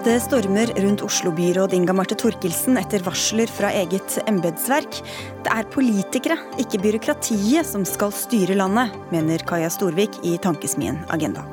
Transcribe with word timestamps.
Det 0.00 0.14
stormer 0.24 0.70
rundt 0.80 1.02
Oslo-byråd 1.04 1.74
Inga 1.76 1.92
Marte 1.92 2.16
Torkelsen 2.16 2.78
etter 2.80 3.02
varsler 3.04 3.50
fra 3.52 3.68
eget 3.76 4.14
embetsverk. 4.30 4.96
Det 5.44 5.52
er 5.52 5.68
politikere, 5.74 6.38
ikke 6.62 6.80
byråkratiet, 6.80 7.68
som 7.68 7.84
skal 7.84 8.14
styre 8.16 8.56
landet, 8.56 8.94
mener 9.12 9.44
Kaja 9.44 9.68
Storvik 9.68 10.16
i 10.24 10.38
Tankesmien 10.40 11.02
Agenda. 11.12 11.44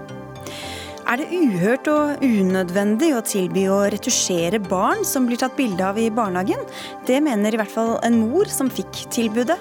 Er 1.11 1.19
det 1.19 1.27
uhørt 1.35 1.91
og 1.91 2.23
unødvendig 2.23 3.11
å 3.17 3.25
tilby 3.27 3.65
å 3.67 3.81
retusjere 3.91 4.63
barn 4.63 5.03
som 5.03 5.27
blir 5.27 5.43
tatt 5.43 5.59
bilde 5.59 5.83
av 5.83 5.99
i 5.99 6.07
barnehagen? 6.07 6.63
Det 7.03 7.19
mener 7.27 7.51
i 7.51 7.59
hvert 7.59 7.75
fall 7.75 7.97
en 8.07 8.21
mor 8.29 8.47
som 8.47 8.71
fikk 8.71 9.09
tilbudet. 9.11 9.59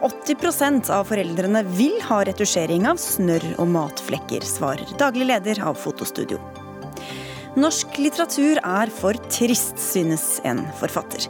80% 0.00 0.88
av 0.88 1.04
foreldrene 1.12 1.66
vil 1.76 2.00
ha 2.08 2.24
retusjering 2.24 2.88
av 2.88 2.96
snørr 3.00 3.52
og 3.58 3.70
matflekker, 3.76 4.40
svarer 4.40 4.96
daglig 4.96 5.28
leder 5.34 5.64
av 5.68 5.76
Fotostudio. 5.76 6.40
Norsk 7.52 7.98
litteratur 8.00 8.56
er 8.64 8.88
for 8.88 9.18
trist, 9.28 9.76
synes 9.76 10.38
en 10.48 10.62
forfatter. 10.78 11.26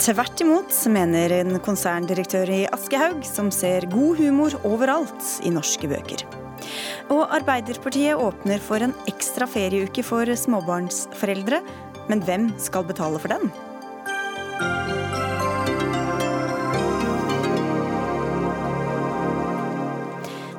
Tvert 0.00 0.40
imot, 0.40 0.72
mener 0.88 1.34
en 1.36 1.58
konserndirektør 1.60 2.48
i 2.48 2.62
Aschehoug, 2.72 3.20
som 3.28 3.50
ser 3.52 3.84
god 3.92 4.16
humor 4.22 4.56
overalt 4.64 5.34
i 5.44 5.52
norske 5.52 5.90
bøker. 5.90 6.24
Og 7.12 7.28
Arbeiderpartiet 7.28 8.16
åpner 8.16 8.64
for 8.64 8.80
en 8.80 8.96
ekstra 9.04 9.44
ferieuke 9.44 10.00
for 10.00 10.24
småbarnsforeldre. 10.24 11.60
Men 12.08 12.24
hvem 12.24 12.48
skal 12.56 12.88
betale 12.88 13.20
for 13.20 13.36
den? 13.36 13.52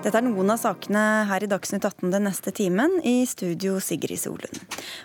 Dette 0.07 0.21
er 0.21 0.23
noen 0.23 0.53
av 0.53 0.59
sakene 0.61 0.99
her 1.27 1.43
i 1.43 1.49
Dagsnytt 1.51 1.83
18 1.83 2.13
den 2.13 2.23
neste 2.29 2.53
timen. 2.55 2.93
I 3.03 3.25
studio 3.27 3.73
Sigrid 3.83 4.21
Solund. 4.21 4.61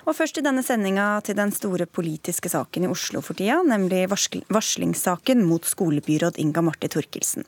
Og 0.07 0.15
først 0.15 0.37
i 0.39 0.45
denne 0.47 0.63
sendinga 0.63 1.07
til 1.27 1.35
den 1.35 1.51
store 1.51 1.89
politiske 1.91 2.47
saken 2.53 2.87
i 2.87 2.91
Oslo 2.93 3.19
for 3.19 3.35
tida, 3.35 3.57
nemlig 3.67 4.05
varslingssaken 4.07 5.43
mot 5.43 5.67
skolebyråd 5.67 6.39
Inga 6.39 6.63
Marte 6.63 6.87
Torkelsen. 6.95 7.43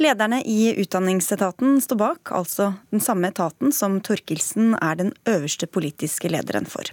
Lederne 0.00 0.40
i 0.48 0.72
Utdanningsetaten 0.72 1.82
står 1.84 2.00
bak, 2.00 2.32
altså 2.32 2.72
den 2.88 3.04
samme 3.04 3.28
etaten 3.28 3.76
som 3.76 4.00
Torkelsen 4.00 4.72
er 4.80 4.96
den 4.96 5.12
øverste 5.28 5.68
politiske 5.68 6.32
lederen 6.32 6.64
for. 6.64 6.88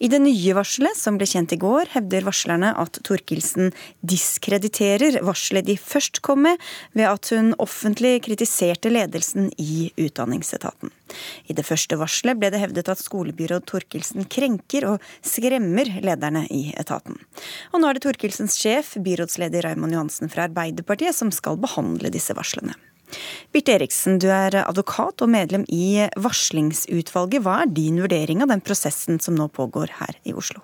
I 0.00 0.08
det 0.08 0.18
nye 0.24 0.54
varselet, 0.56 0.96
som 0.96 1.18
ble 1.20 1.26
kjent 1.28 1.52
i 1.52 1.58
går, 1.60 1.90
hevder 1.92 2.24
varslerne 2.24 2.70
at 2.80 3.02
Thorkildsen 3.04 3.68
diskrediterer 4.00 5.18
varselet 5.26 5.66
de 5.68 5.76
først 5.76 6.22
kom 6.24 6.40
med, 6.46 6.56
ved 6.96 7.04
at 7.04 7.28
hun 7.34 7.52
offentlig 7.60 8.14
kritiserte 8.24 8.88
ledelsen 8.88 9.50
i 9.60 9.90
Utdanningsetaten. 10.00 10.94
I 11.52 11.56
det 11.58 11.66
første 11.68 12.00
varselet 12.00 12.40
ble 12.40 12.48
det 12.54 12.62
hevdet 12.62 12.88
at 12.88 13.02
skolebyråd 13.02 13.68
Thorkildsen 13.68 14.24
krenker 14.32 14.88
og 14.94 15.04
skremmer 15.20 15.92
lederne 16.00 16.46
i 16.48 16.70
etaten. 16.80 17.20
Og 17.74 17.82
nå 17.82 17.90
er 17.90 17.98
det 17.98 18.06
Thorkildsens 18.06 18.56
sjef, 18.56 18.94
byrådsleder 19.04 19.68
Raymond 19.68 19.98
Johansen 19.98 20.32
fra 20.32 20.48
Arbeiderpartiet, 20.48 21.12
som 21.12 21.28
skal 21.34 21.60
behandle 21.60 22.08
disse 22.14 22.32
varslene. 22.36 22.72
Birte 23.54 23.76
Eriksen, 23.76 24.18
du 24.22 24.28
er 24.32 24.60
advokat 24.64 25.22
og 25.24 25.32
medlem 25.32 25.64
i 25.68 26.06
varslingsutvalget. 26.20 27.44
Hva 27.44 27.62
er 27.64 27.72
din 27.74 28.00
vurdering 28.02 28.44
av 28.44 28.52
den 28.52 28.62
prosessen 28.64 29.20
som 29.22 29.38
nå 29.38 29.48
pågår 29.54 29.96
her 30.00 30.20
i 30.24 30.36
Oslo? 30.36 30.62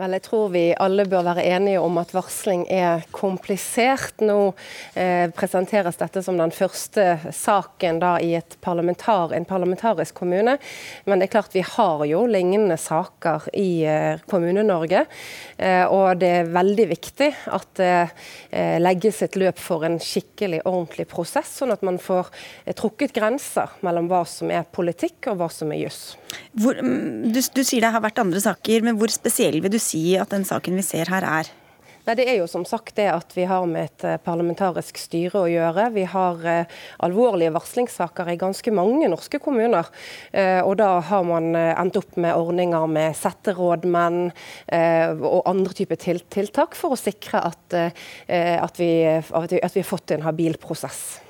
Vel, 0.00 0.14
jeg 0.16 0.22
tror 0.24 0.46
vi 0.54 0.62
alle 0.80 1.04
bør 1.04 1.26
være 1.26 1.42
enige 1.44 1.80
om 1.84 1.98
at 2.00 2.14
varsling 2.16 2.62
er 2.72 3.02
komplisert. 3.12 4.22
Nå 4.24 4.54
eh, 4.96 5.26
presenteres 5.36 5.98
dette 6.00 6.22
som 6.24 6.38
den 6.40 6.54
første 6.56 7.18
saken 7.36 7.98
da, 8.00 8.14
i 8.16 8.38
parlamentar, 8.64 9.34
en 9.36 9.44
parlamentarisk 9.44 10.16
kommune. 10.22 10.54
Men 11.04 11.20
det 11.20 11.28
er 11.28 11.32
klart 11.34 11.56
vi 11.56 11.64
har 11.68 12.04
jo 12.08 12.22
lignende 12.32 12.78
saker 12.80 13.50
i 13.60 13.82
eh, 13.84 14.22
Kommune-Norge. 14.30 15.02
Eh, 15.58 15.84
og 15.84 16.22
det 16.22 16.32
er 16.38 16.48
veldig 16.54 16.88
viktig 16.94 17.28
at 17.58 17.68
det 17.76 17.92
eh, 18.00 18.78
legges 18.80 19.20
et 19.26 19.36
løp 19.36 19.60
for 19.60 19.84
en 19.84 20.00
skikkelig, 20.00 20.62
ordentlig 20.64 21.10
prosess, 21.12 21.58
sånn 21.60 21.76
at 21.76 21.84
man 21.84 22.00
får 22.00 22.32
eh, 22.64 22.72
trukket 22.72 23.12
grenser 23.20 23.76
mellom 23.84 24.08
hva 24.08 24.24
som 24.24 24.48
er 24.48 24.64
politikk 24.64 25.28
og 25.34 25.42
hva 25.42 25.52
som 25.52 25.76
er 25.76 25.84
juss. 25.84 26.02
Mm, 26.56 27.28
du, 27.34 27.40
du 27.42 27.62
sier 27.66 27.84
det 27.84 27.92
har 27.92 28.00
vært 28.00 28.22
andre 28.22 28.40
saker, 28.40 28.88
men 28.88 28.96
hvor 28.96 29.12
spesiell 29.12 29.60
vil 29.60 29.76
du 29.76 29.80
si 29.80 29.89
si 29.90 30.04
at 30.20 30.32
den 30.34 30.46
saken 30.48 30.78
vi 30.78 30.86
ser 30.86 31.10
her 31.12 31.26
er? 31.26 31.50
Nei, 32.06 32.14
Det 32.16 32.24
er 32.26 32.38
jo 32.40 32.46
som 32.48 32.64
sagt 32.64 32.96
det 32.96 33.06
at 33.12 33.34
vi 33.36 33.44
har 33.46 33.66
med 33.68 33.90
et 33.90 34.04
eh, 34.08 34.20
parlamentarisk 34.24 34.98
styre 34.98 35.42
å 35.42 35.50
gjøre. 35.50 35.90
Vi 35.92 36.06
har 36.08 36.46
eh, 36.48 36.78
alvorlige 37.04 37.52
varslingssaker 37.54 38.32
i 38.32 38.38
ganske 38.40 38.72
mange 38.74 39.10
norske 39.12 39.38
kommuner. 39.42 39.90
Eh, 40.32 40.58
og 40.64 40.78
da 40.80 40.94
har 41.10 41.26
man 41.28 41.52
eh, 41.54 41.74
endt 41.78 42.00
opp 42.00 42.16
med 42.16 42.34
ordninger 42.34 42.88
med 42.90 43.18
setterådmenn 43.20 44.30
eh, 44.72 45.12
og 45.12 45.44
andre 45.50 45.76
typer 45.76 46.00
til 46.00 46.22
tiltak 46.32 46.74
for 46.78 46.96
å 46.96 47.00
sikre 47.00 47.44
at, 47.52 47.78
eh, 47.78 48.56
at, 48.56 48.80
vi, 48.80 48.92
at 49.04 49.76
vi 49.76 49.82
har 49.84 49.90
fått 49.92 50.16
en 50.16 50.24
habil 50.24 50.56
prosess. 50.62 51.20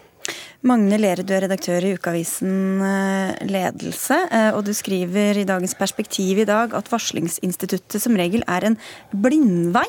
Magne 0.60 0.98
Lerud, 1.00 1.24
du 1.24 1.32
er 1.32 1.46
redaktør 1.46 1.86
i 1.88 1.94
ukeavisen 1.96 2.82
eh, 2.84 3.38
Ledelse, 3.48 4.18
eh, 4.28 4.50
og 4.52 4.66
du 4.66 4.74
skriver 4.76 5.38
i 5.40 5.46
Dagens 5.48 5.72
Perspektiv 5.78 6.42
i 6.42 6.44
dag 6.44 6.74
at 6.76 6.90
varslingsinstituttet 6.92 7.96
som 8.04 8.18
regel 8.20 8.44
er 8.44 8.66
en 8.68 8.76
blindvei 9.24 9.88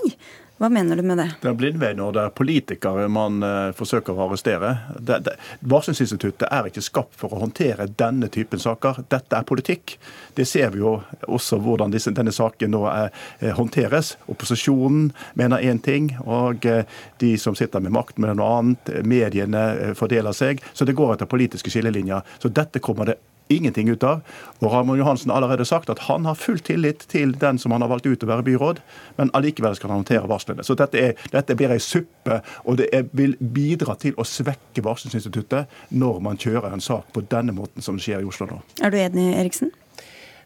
hva 0.62 0.70
mener 0.70 0.96
du 0.96 1.02
med 1.02 1.18
det? 1.18 1.26
Det 1.42 1.50
er 1.50 1.56
blindvei 1.58 1.90
når 1.98 2.12
det 2.14 2.24
er 2.28 2.34
politikere 2.38 3.08
man 3.10 3.42
uh, 3.42 3.72
forsøker 3.74 4.14
å 4.14 4.28
arrestere. 4.28 4.76
Det, 4.94 5.18
det, 5.26 5.34
varslingsinstituttet 5.66 6.46
er 6.54 6.70
ikke 6.70 6.84
skapt 6.86 7.18
for 7.18 7.34
å 7.34 7.40
håndtere 7.42 7.88
denne 7.98 8.30
typen 8.30 8.62
saker. 8.62 9.00
Dette 9.10 9.40
er 9.40 9.48
politikk. 9.50 9.96
Det 10.38 10.46
ser 10.46 10.70
vi 10.76 10.84
jo 10.84 11.00
også 11.26 11.58
hvordan 11.66 11.96
disse, 11.96 12.14
denne 12.14 12.30
saken 12.36 12.76
nå 12.76 12.84
er, 12.92 13.10
uh, 13.42 13.50
håndteres. 13.58 14.14
Opposisjonen 14.30 15.10
mener 15.42 15.66
én 15.66 15.82
ting, 15.82 16.12
og 16.22 16.70
uh, 16.70 16.86
de 17.26 17.34
som 17.42 17.58
sitter 17.58 17.82
med 17.82 17.98
makt 17.98 18.22
mener 18.22 18.38
noe 18.38 18.54
annet. 18.60 18.94
Mediene 19.02 19.96
fordeler 19.98 20.38
seg. 20.38 20.62
Så 20.78 20.86
det 20.86 20.94
går 20.94 21.16
etter 21.16 21.32
politiske 21.32 21.74
skillelinjer. 21.74 22.22
Så 22.38 22.54
dette 22.54 22.86
kommer 22.86 23.10
det 23.10 23.18
ingenting 23.58 23.90
ut 23.90 24.04
av. 24.08 24.22
Og 24.62 24.72
Ramon 24.74 25.00
Johansen 25.00 25.32
har 25.32 25.42
allerede 25.42 25.66
sagt 25.66 25.90
at 25.90 26.06
han 26.08 26.26
har 26.30 26.40
full 26.40 26.60
tillit 26.60 27.06
til 27.12 27.34
den 27.42 27.60
som 27.62 27.74
han 27.76 27.84
har 27.84 27.92
valgt 27.92 28.08
ut 28.10 28.24
å 28.24 28.30
være 28.30 28.46
byråd, 28.48 28.82
men 29.18 29.34
allikevel 29.38 29.76
skal 29.78 29.94
han 29.94 30.04
håndtere 30.04 30.30
varslene. 30.32 30.66
Så 30.68 30.78
dette, 30.80 31.00
er, 31.00 31.28
dette 31.34 31.58
blir 31.58 31.74
ei 31.74 31.82
suppe, 31.82 32.42
og 32.66 32.80
det 32.82 32.90
er, 32.96 33.08
vil 33.18 33.36
bidra 33.40 33.98
til 34.00 34.18
å 34.18 34.28
svekke 34.28 34.86
varslingsinstituttet 34.86 35.94
når 35.98 36.24
man 36.24 36.40
kjører 36.42 36.72
en 36.74 36.84
sak 36.84 37.12
på 37.16 37.26
denne 37.32 37.56
måten 37.56 37.84
som 37.86 38.00
skjer 38.02 38.22
i 38.22 38.30
Oslo 38.30 38.50
nå. 38.50 38.62
Er 38.82 38.94
du 38.94 39.00
enig, 39.02 39.32
Eriksen? 39.40 39.74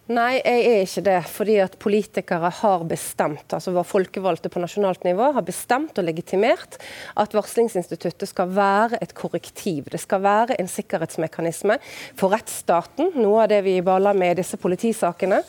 Nei, 0.06 0.36
jeg 0.38 0.66
er 0.70 0.84
ikke 0.86 1.02
det. 1.02 1.16
Fordi 1.34 1.54
at 1.64 1.76
politikere 1.82 2.50
har 2.60 2.84
bestemt, 2.86 3.48
altså 3.50 3.72
våre 3.74 3.90
folkevalgte 3.90 4.52
på 4.54 4.62
nasjonalt 4.62 5.02
nivå 5.08 5.32
har 5.34 5.46
bestemt 5.48 5.98
og 5.98 6.06
legitimert 6.06 6.78
at 7.18 7.34
varslingsinstituttet 7.34 8.30
skal 8.30 8.52
være 8.54 9.00
et 9.02 9.16
korrektiv. 9.18 9.90
Det 9.90 10.04
skal 10.04 10.22
være 10.22 10.60
en 10.62 10.70
sikkerhetsmekanisme 10.70 11.80
for 12.20 12.36
rettsstaten, 12.36 13.16
noe 13.18 13.48
av 13.48 13.50
det 13.56 13.64
vi 13.66 13.80
baller 13.86 14.14
med 14.14 14.36
i 14.36 14.40
disse 14.44 14.62
politisakene, 14.62 15.42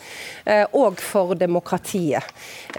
eh, 0.49 0.65
og 0.73 1.05
for 1.05 1.37
demokratiet. 1.37 2.25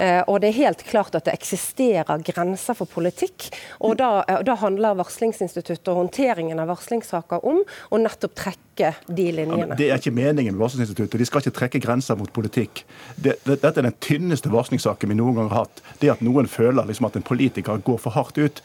Eh, 0.01 0.23
og 0.25 0.41
det 0.41 0.49
er 0.49 0.61
helt 0.63 0.81
klart 0.89 1.13
at 1.13 1.29
det 1.29 1.37
eksisterer 1.37 2.25
grenser 2.25 2.73
for 2.73 2.89
politikk. 2.89 3.51
Og 3.85 3.99
da, 4.01 4.23
eh, 4.25 4.41
da 4.41 4.57
handler 4.57 4.97
varslingsinstituttet 4.97 5.93
og 5.93 6.07
håndteringen 6.07 6.57
av 6.57 6.73
varslingssaker 6.73 7.45
om 7.45 7.61
å 7.91 8.01
nettopp 8.01 8.33
trekke 8.33 8.66
de 9.07 9.29
linjene. 9.31 9.71
Ja, 9.71 9.79
det 9.79 9.91
er 9.91 10.01
ikke 10.01 10.15
meningen 10.15 10.55
med 10.55 10.65
varslingsinstituttet. 10.65 11.19
De 11.21 11.29
skal 11.29 11.45
ikke 11.45 11.55
trekke 11.57 11.67
trekke 11.67 11.85
grenser 11.85 12.17
mot 12.17 12.31
politikk. 12.33 12.85
Det, 13.15 13.37
det, 13.45 13.61
dette 13.61 13.79
er 13.79 13.89
den 13.89 13.97
tynneste 14.03 14.51
varslingssaken 14.51 15.11
vi 15.11 15.17
noen 15.19 15.37
gang 15.37 15.51
har 15.51 15.65
hatt. 15.65 15.81
Det 16.01 16.11
at 16.11 16.23
noen 16.25 16.47
føler 16.47 16.87
liksom 16.87 17.07
at 17.09 17.17
en 17.17 17.25
politiker 17.25 17.77
går 17.83 17.99
for 18.01 18.15
hardt 18.15 18.37
ut. 18.37 18.61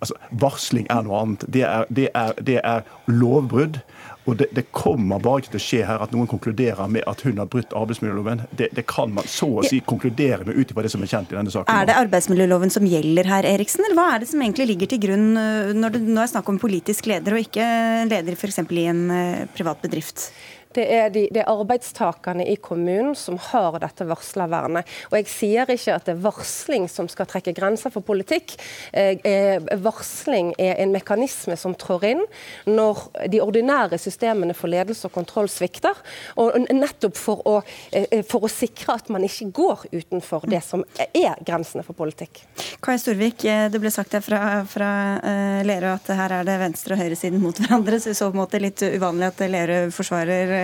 Altså, 0.00 0.16
varsling 0.30 0.86
er 0.90 1.02
noe 1.04 1.20
annet. 1.20 1.44
Det 1.48 1.64
er, 1.66 1.86
det 1.90 2.08
er, 2.14 2.34
det 2.40 2.60
er 2.62 2.84
lovbrudd. 3.06 3.80
Og 4.28 4.36
det, 4.36 4.50
det, 4.52 4.66
kommer 4.76 5.20
bare 5.22 5.40
ikke 5.40 5.54
til 5.54 5.60
å 5.60 5.64
skje 5.64 5.80
her 5.88 6.02
at 6.04 6.12
noen 6.12 6.28
konkluderer 6.30 6.90
med 6.92 7.06
at 7.08 7.22
hun 7.24 7.40
har 7.40 7.48
brutt 7.50 7.72
arbeidsmiljøloven. 7.76 8.44
Det, 8.56 8.68
det 8.76 8.84
kan 8.90 9.12
man 9.16 9.26
så 9.30 9.48
å 9.62 9.64
si 9.66 9.80
konkludere 9.80 10.44
med 10.46 10.58
ut 10.58 10.70
ifra 10.70 10.84
det 10.84 10.92
som 10.92 11.02
er 11.04 11.10
kjent 11.10 11.32
i 11.32 11.38
denne 11.38 11.52
saken. 11.52 11.72
Er 11.72 11.88
det 11.88 11.96
arbeidsmiljøloven 11.96 12.72
som 12.74 12.86
gjelder 12.88 13.30
her, 13.30 13.48
Eriksen, 13.48 13.86
eller 13.86 13.98
hva 13.98 14.06
er 14.14 14.22
det 14.22 14.30
som 14.30 14.44
egentlig 14.44 14.68
ligger 14.74 14.92
til 14.92 15.02
grunn 15.06 15.28
øh, 15.40 15.72
når 15.76 15.96
det 15.96 16.04
nå 16.06 16.22
er 16.22 16.32
snakk 16.34 16.52
om 16.52 16.60
politisk 16.60 17.08
leder 17.10 17.36
og 17.36 17.46
ikke 17.46 17.66
leder 18.10 18.36
f.eks. 18.36 18.62
i 18.68 18.88
en 18.92 19.04
øh, 19.16 19.44
privat 19.56 19.80
bedrift? 19.82 20.28
Det 20.74 20.84
er, 20.86 21.08
de, 21.10 21.24
det 21.34 21.42
er, 21.42 21.50
arbeidstakerne 21.50 22.44
i 22.46 22.54
kommunen 22.62 23.16
som 23.18 23.38
har 23.50 23.80
dette 23.82 24.06
varslervernet. 24.06 24.86
Og 25.10 25.16
Jeg 25.18 25.30
sier 25.32 25.72
ikke 25.74 25.96
at 25.96 26.06
det 26.06 26.14
er 26.14 26.22
varsling 26.22 26.86
som 26.90 27.08
skal 27.10 27.26
trekke 27.30 27.54
grenser 27.56 27.90
for 27.90 28.06
politikk. 28.06 28.54
Eh, 28.94 29.18
eh, 29.26 29.58
varsling 29.82 30.52
er 30.62 30.78
en 30.78 30.94
mekanisme 30.94 31.56
som 31.58 31.74
trår 31.74 32.06
inn 32.12 32.22
når 32.70 33.02
de 33.32 33.40
ordinære 33.42 33.98
systemene 33.98 34.54
for 34.54 34.70
ledelse 34.70 35.08
og 35.08 35.14
kontroll 35.16 35.50
svikter. 35.50 35.98
Og 36.38 36.54
Nettopp 36.70 37.18
for 37.18 37.42
å, 37.50 37.56
eh, 37.90 38.22
for 38.22 38.46
å 38.46 38.52
sikre 38.52 38.94
at 39.00 39.10
man 39.10 39.26
ikke 39.26 39.50
går 39.50 39.88
utenfor 39.90 40.46
det 40.50 40.62
som 40.62 40.84
er 41.10 41.34
grensene 41.42 41.82
for 41.82 41.98
politikk. 41.98 42.44
Kai 42.80 42.94
Storvik, 43.00 43.42
det 43.42 43.82
ble 43.82 43.90
sagt 43.90 44.14
her 44.14 44.22
fra, 44.24 44.62
fra 44.70 44.90
uh, 45.18 45.60
Lerøy 45.66 45.90
at 45.90 46.08
her 46.16 46.34
er 46.38 46.46
det 46.46 46.56
venstre- 46.62 46.94
og 46.94 47.02
høyresiden 47.02 47.42
mot 47.42 47.58
hverandre. 47.58 47.98
Så 48.00 48.14
i 48.14 48.18
så 48.18 48.30
måte 48.34 48.60
litt 48.62 48.80
uvanlig 48.86 49.32
at 49.32 49.42
Lerøy 49.50 49.90
forsvarer 49.94 50.59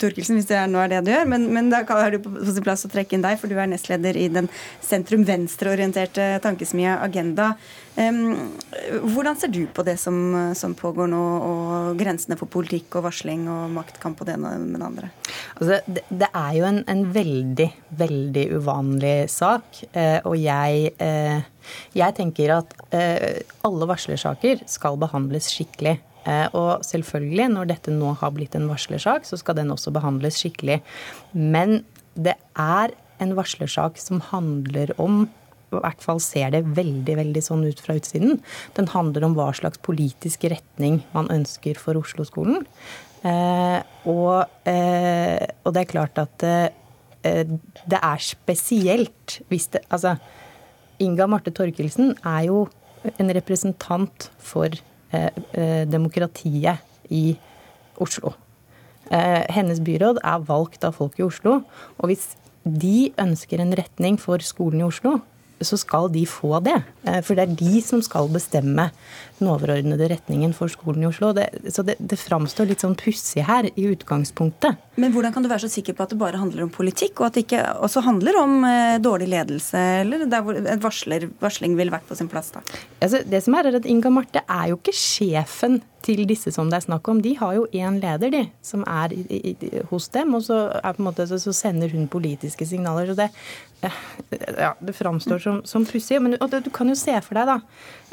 Torkelsen, 0.00 0.38
hvis 0.38 0.48
det 0.50 0.58
er, 0.58 0.70
nå 0.70 0.80
er 0.82 0.92
det 0.92 1.04
du 1.06 1.12
gjør. 1.12 1.28
Men, 1.30 1.46
men 1.54 1.70
da 1.72 1.82
er 1.98 2.16
det 2.16 2.22
på 2.24 2.32
sin 2.48 2.64
plass 2.64 2.86
å 2.86 2.92
trekke 2.92 3.16
inn 3.16 3.26
deg, 3.26 3.38
for 3.40 3.50
du 3.50 3.58
er 3.58 3.70
nestleder 3.70 4.18
i 4.18 4.28
den 4.32 4.50
sentrum-venstreorienterte 4.86 6.32
tankesmia 6.44 6.98
Agenda. 7.04 7.54
Hvordan 8.00 9.36
ser 9.36 9.50
du 9.52 9.64
på 9.74 9.84
det 9.84 9.96
som, 10.00 10.16
som, 10.56 10.74
pågår 10.78 11.10
nå, 11.10 11.20
og 11.20 11.98
grensene 12.00 12.38
for 12.38 12.48
politikk 12.50 12.96
og 12.96 13.08
varsling 13.08 13.44
og 13.50 13.72
maktkamp 13.74 14.22
og 14.22 14.28
det 14.28 14.36
ene 14.38 14.54
med 14.62 14.78
det 14.78 14.86
andre? 14.86 15.10
Altså, 15.58 15.80
det, 15.86 16.04
det, 16.08 16.28
er 16.30 16.52
jo 16.56 16.68
en, 16.70 16.82
en, 16.88 17.02
veldig, 17.14 17.68
veldig 18.00 18.46
uvanlig 18.56 19.16
sak. 19.32 19.82
Eh, 19.92 20.18
og 20.24 20.38
jeg, 20.40 20.94
eh, 21.02 21.42
jeg 21.98 22.16
tenker 22.16 22.54
at 22.60 22.76
eh, 22.96 23.42
alle 23.66 23.90
varslersaker 23.90 24.64
skal 24.70 25.00
behandles 25.00 25.50
skikkelig. 25.52 25.98
Eh, 26.28 26.46
og 26.56 26.84
selvfølgelig, 26.86 27.48
når 27.54 27.70
dette 27.72 27.94
nå 27.94 28.14
har 28.20 28.34
blitt 28.36 28.56
en 28.58 28.68
varslersak, 28.70 29.28
så 29.28 29.38
skal 29.40 29.56
den 29.60 29.72
også 29.72 29.92
behandles 29.94 30.40
skikkelig. 30.40 30.80
Men 31.32 31.82
det 32.18 32.36
er 32.58 32.96
en 33.20 33.36
varslersak 33.36 34.00
som 34.00 34.22
handler 34.30 34.92
om 35.00 35.28
i 35.70 35.78
hvert 35.78 36.02
fall 36.02 36.18
ser 36.18 36.50
det 36.50 36.64
veldig 36.74 37.14
veldig 37.20 37.42
sånn 37.46 37.62
ut 37.62 37.78
fra 37.78 37.94
utsiden. 37.98 38.40
Den 38.74 38.90
handler 38.90 39.26
om 39.26 39.36
hva 39.38 39.52
slags 39.54 39.78
politisk 39.86 40.48
retning 40.50 41.00
man 41.14 41.30
ønsker 41.30 41.78
for 41.78 41.98
Oslo-skolen. 42.00 42.64
Eh, 43.22 43.78
og, 44.08 44.50
eh, 44.66 45.46
og, 45.62 45.72
det 45.76 45.82
er 45.82 45.90
klart 45.90 46.18
at 46.18 46.44
eh, 46.48 46.70
det 47.20 47.98
er 48.00 48.22
spesielt 48.24 49.42
hvis 49.52 49.66
det 49.74 49.82
Altså, 49.92 50.14
Inga 51.04 51.26
Marte 51.28 51.52
Torkelsen 51.52 52.14
er 52.24 52.46
jo 52.48 52.62
en 53.20 53.32
representant 53.32 54.30
for 54.40 54.72
demokratiet 55.10 56.78
i 57.10 57.34
Oslo. 58.00 58.34
Eh, 59.10 59.42
hennes 59.50 59.80
byråd 59.82 60.20
er 60.22 60.46
valgt 60.46 60.84
av 60.86 60.94
folk 61.00 61.18
i 61.18 61.26
Oslo. 61.26 61.60
Og 61.98 62.10
hvis 62.10 62.36
de 62.62 63.10
ønsker 63.18 63.62
en 63.62 63.74
retning 63.74 64.20
for 64.20 64.42
skolen 64.44 64.84
i 64.84 64.86
Oslo, 64.86 65.18
så 65.60 65.78
skal 65.80 66.08
de 66.12 66.24
få 66.28 66.58
det. 66.64 66.76
Eh, 67.04 67.20
for 67.24 67.36
det 67.36 67.44
er 67.44 67.58
de 67.58 67.82
som 67.84 68.02
skal 68.04 68.30
bestemme 68.32 68.88
den 69.40 69.48
overordnede 69.48 70.10
retningen 70.12 70.52
for 70.56 70.72
skolen 70.72 71.04
i 71.04 71.08
Oslo. 71.08 71.32
Det, 71.36 71.48
så 71.72 71.84
det, 71.86 71.96
det 71.98 72.18
framstår 72.20 72.68
litt 72.70 72.84
sånn 72.84 72.96
pussig 72.98 73.44
her 73.48 73.68
i 73.70 73.86
utgangspunktet. 73.92 74.80
Men 75.00 75.14
hvordan 75.14 75.34
kan 75.34 75.44
du 75.44 75.50
være 75.50 75.64
så 75.66 75.72
sikker 75.72 75.96
på 75.96 76.04
at 76.04 76.14
det 76.14 76.20
bare 76.20 76.40
handler 76.40 76.66
om 76.66 76.72
politikk, 76.72 77.20
og 77.20 77.30
at 77.30 77.38
det 77.38 77.46
ikke 77.46 77.64
også 77.80 78.04
handler 78.06 78.40
om 78.40 78.58
eh, 78.68 78.96
dårlig 79.02 79.30
ledelse, 79.32 79.84
eller 80.04 80.26
der 80.30 80.44
hvor 80.44 80.60
varsler, 80.84 81.30
varsling 81.42 81.76
ville 81.78 81.94
vært 81.94 82.08
på 82.08 82.18
sin 82.18 82.30
plass? 82.30 82.52
da? 82.56 82.64
Altså, 83.00 83.24
det 83.26 83.44
som 83.44 83.56
er, 83.56 83.70
er 83.70 83.80
at 83.80 83.88
Inga 83.88 84.12
Marte 84.12 84.44
er 84.44 84.72
jo 84.72 84.80
ikke 84.80 84.96
sjefen 84.96 85.80
til 86.04 86.22
disse 86.28 86.52
som 86.54 86.70
det 86.70 86.80
er 86.80 86.86
snakk 86.86 87.08
om. 87.12 87.20
De 87.22 87.34
har 87.38 87.54
jo 87.56 87.66
én 87.76 87.98
leder, 88.02 88.32
de, 88.32 88.42
som 88.64 88.82
er 88.88 89.14
i, 89.14 89.52
i, 89.52 89.70
hos 89.90 90.08
dem. 90.14 90.34
Og 90.38 90.44
så, 90.46 90.58
måte, 91.02 91.26
så, 91.28 91.54
sender 91.56 91.92
hun 91.92 92.08
politiske 92.10 92.66
signaler. 92.66 93.10
Så 93.10 93.16
det, 93.18 93.28
ja, 94.58 94.72
det 94.80 94.96
framstår 94.96 95.42
som, 95.44 95.62
som 95.68 95.86
pussig. 95.88 96.20
Men 96.22 96.36
du, 96.36 96.58
du, 96.60 96.70
kan 96.74 96.90
jo 96.90 96.98
se 96.98 97.16
for 97.26 97.40
deg, 97.40 97.50
da. 97.50 97.58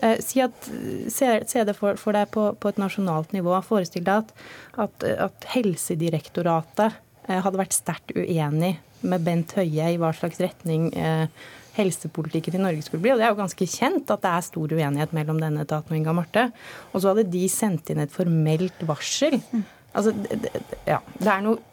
Eh, 0.04 0.18
si 0.24 0.44
at, 0.44 0.72
se, 1.14 1.32
se 1.50 1.68
det 1.68 1.78
for, 1.78 2.00
for 2.00 2.18
deg 2.18 2.32
på, 2.34 2.50
på, 2.60 2.74
et 2.74 2.82
nasjonalt 2.82 3.36
nivå. 3.36 3.56
Forestill 3.68 4.06
deg 4.08 4.26
at, 4.26 4.50
at, 4.88 5.08
at 5.30 5.52
Helsedirektoratet 5.56 7.00
eh, 7.28 7.40
hadde 7.40 7.62
vært 7.62 7.78
sterkt 7.78 8.16
uenig 8.18 8.76
med 9.08 9.24
Bent 9.26 9.54
Høie 9.58 9.94
i 9.94 10.00
hva 10.02 10.12
slags 10.16 10.42
retning 10.42 10.90
eh, 10.98 11.28
helsepolitikken 11.78 12.58
i 12.58 12.64
Norge 12.64 12.86
skulle 12.86 13.04
bli. 13.06 13.14
Og 13.14 13.22
det 13.22 13.28
er 13.28 13.34
jo 13.34 13.40
ganske 13.40 13.70
kjent 13.70 14.12
at 14.14 14.26
det 14.26 14.34
er 14.34 14.46
stor 14.50 14.76
uenighet 14.76 15.16
mellom 15.16 15.42
denne 15.42 15.64
etaten 15.66 15.94
og 15.94 16.02
Inga 16.02 16.16
Marte. 16.18 16.50
Og 16.92 17.02
så 17.02 17.14
hadde 17.14 17.30
de 17.32 17.48
sendt 17.52 17.94
inn 17.94 18.04
et 18.04 18.14
formelt 18.14 18.86
varsel. 18.90 19.40
Altså, 19.98 20.14
det, 20.14 20.54
ja, 20.86 21.02
det 21.18 21.32
er 21.32 21.44
noe 21.46 21.64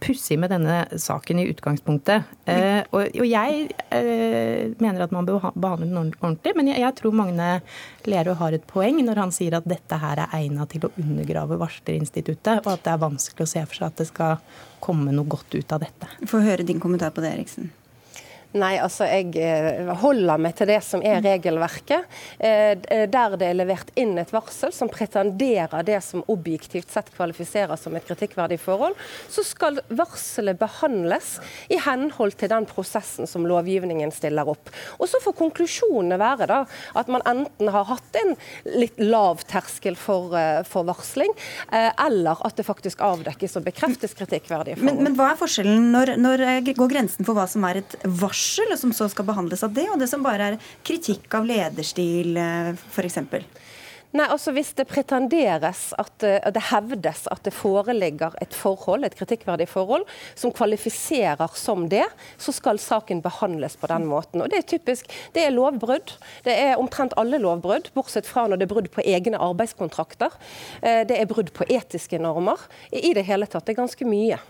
pussig 0.00 0.38
med 0.40 0.50
denne 0.50 0.98
saken 0.98 1.40
i 1.40 1.46
utgangspunktet. 1.50 2.24
Eh, 2.48 2.80
og, 2.90 3.06
og, 3.06 3.26
jeg 3.28 3.68
eh, 3.94 4.72
mener 4.82 5.04
at 5.04 5.14
man 5.14 5.28
bør 5.28 5.50
behandle 5.54 5.88
den 5.88 6.12
ordentlig, 6.16 6.54
men 6.58 6.70
jeg, 6.72 6.80
jeg 6.82 6.96
tror 6.98 7.16
Magne 7.16 7.50
Lerøe 8.08 8.38
har 8.40 8.56
et 8.56 8.66
poeng 8.70 8.98
når 9.04 9.22
han 9.22 9.34
sier 9.34 9.58
at 9.58 9.68
dette 9.68 10.00
her 10.02 10.24
er 10.24 10.36
egnet 10.40 10.72
til 10.72 10.88
å 10.88 10.92
undergrave 11.02 11.60
varslerinstituttet, 11.60 12.64
og 12.64 12.72
at 12.74 12.86
det 12.86 12.94
er 12.94 13.04
vanskelig 13.04 13.46
å 13.46 13.52
se 13.52 13.64
for 13.68 13.80
seg 13.80 13.90
at 13.90 14.02
det 14.02 14.10
skal 14.10 14.62
komme 14.82 15.14
noe 15.14 15.28
godt 15.36 15.58
ut 15.58 15.76
av 15.76 15.84
dette. 15.84 16.10
Få 16.28 16.42
høre 16.44 16.66
din 16.66 16.82
kommentar 16.82 17.14
på 17.14 17.24
det, 17.24 17.36
Eriksen. 17.36 17.70
Nei, 18.54 18.76
altså 18.80 19.06
jeg 19.08 19.34
eh, 19.42 19.88
holder 20.00 20.40
meg 20.40 20.54
til 20.56 20.68
det 20.70 20.78
som 20.84 21.02
er 21.04 21.20
regelverket. 21.24 22.06
Eh, 22.38 22.76
eh, 22.92 23.04
der 23.10 23.36
det 23.36 23.50
er 23.50 23.58
levert 23.58 23.90
inn 23.98 24.14
et 24.20 24.32
varsel 24.32 24.72
som 24.74 24.90
pretenderer 24.92 25.84
det 25.86 25.98
som 26.04 26.24
objektivt 26.32 26.92
sett 26.92 27.10
kvalifiserer 27.16 27.76
som 27.80 27.96
et 27.98 28.06
kritikkverdig 28.06 28.58
forhold, 28.62 28.96
så 29.32 29.44
skal 29.44 29.80
varselet 29.88 30.58
behandles 30.60 31.36
i 31.72 31.80
henhold 31.82 32.36
til 32.40 32.52
den 32.52 32.68
prosessen 32.70 33.28
som 33.28 33.46
lovgivningen 33.48 34.14
stiller 34.14 34.48
opp. 34.48 34.70
Og 35.00 35.10
så 35.10 35.20
får 35.24 35.36
konklusjonene 35.40 36.18
være 36.20 36.48
da 36.50 36.62
at 36.96 37.10
man 37.12 37.24
enten 37.28 37.72
har 37.72 37.88
hatt 37.90 38.20
en 38.22 38.34
litt 38.78 38.96
lav 39.02 39.42
terskel 39.50 39.98
for, 39.98 40.32
for 40.68 40.86
varsling, 40.88 41.32
eller 41.72 42.40
at 42.46 42.56
det 42.58 42.66
faktisk 42.66 43.02
avdekkes 43.04 43.58
og 43.58 43.66
bekreftes 43.66 44.14
kritikkverdige 44.16 44.78
forhold. 44.78 45.02
Men, 45.02 45.10
men 45.10 45.18
hva 45.18 45.32
er 45.32 45.40
forskjellen 45.40 45.90
når, 45.92 46.14
når 46.22 46.44
går 46.76 46.92
grensen 46.92 47.26
for 47.26 47.36
hva 47.36 47.48
som 47.50 47.66
er 47.68 47.82
et 47.82 47.98
varsel? 48.06 48.35
Varsel, 48.36 48.78
som 48.78 48.92
så 48.92 49.08
skal 49.08 49.26
behandles 49.26 49.64
av 49.64 49.72
det, 49.72 49.88
og 49.90 49.98
det 49.98 50.08
som 50.08 50.24
bare 50.24 50.52
er 50.52 50.58
kritikk 50.84 51.32
av 51.34 51.46
lederstil, 51.46 52.36
eh, 52.36 52.74
f.eks.? 52.92 53.18
Nei, 54.16 54.24
altså 54.30 54.52
Hvis 54.54 54.70
det 54.72 54.86
pretenderes, 54.88 55.92
at 55.98 56.22
eh, 56.24 56.40
det 56.52 56.62
hevdes 56.70 57.26
at 57.28 57.42
det 57.44 57.52
foreligger 57.52 58.32
et 58.40 58.54
forhold, 58.54 59.04
et 59.04 59.16
kritikkverdig 59.16 59.66
forhold, 59.68 60.06
som 60.34 60.52
kvalifiserer 60.52 61.50
som 61.54 61.88
det, 61.88 62.06
så 62.38 62.52
skal 62.52 62.78
saken 62.78 63.20
behandles 63.20 63.76
på 63.76 63.90
den 63.90 64.06
måten. 64.06 64.42
Og 64.42 64.50
Det 64.50 64.58
er 64.62 64.68
typisk, 64.78 65.10
det 65.34 65.44
er 65.44 65.52
lovbrudd. 65.56 66.16
Det 66.44 66.54
er 66.54 66.78
omtrent 66.80 67.16
alle 67.16 67.40
lovbrudd, 67.42 67.90
bortsett 67.94 68.26
fra 68.26 68.46
når 68.46 68.60
det 68.60 68.68
er 68.68 68.74
brudd 68.74 68.90
på 68.94 69.04
egne 69.04 69.40
arbeidskontrakter. 69.42 70.32
Eh, 70.82 71.04
det 71.04 71.18
er 71.18 71.28
brudd 71.28 71.52
på 71.52 71.68
etiske 71.68 72.20
normer. 72.22 72.60
I 72.92 73.12
det 73.12 73.26
hele 73.26 73.48
tatt. 73.48 73.66
Det 73.66 73.74
er 73.74 73.82
ganske 73.84 74.08
mye. 74.08 74.40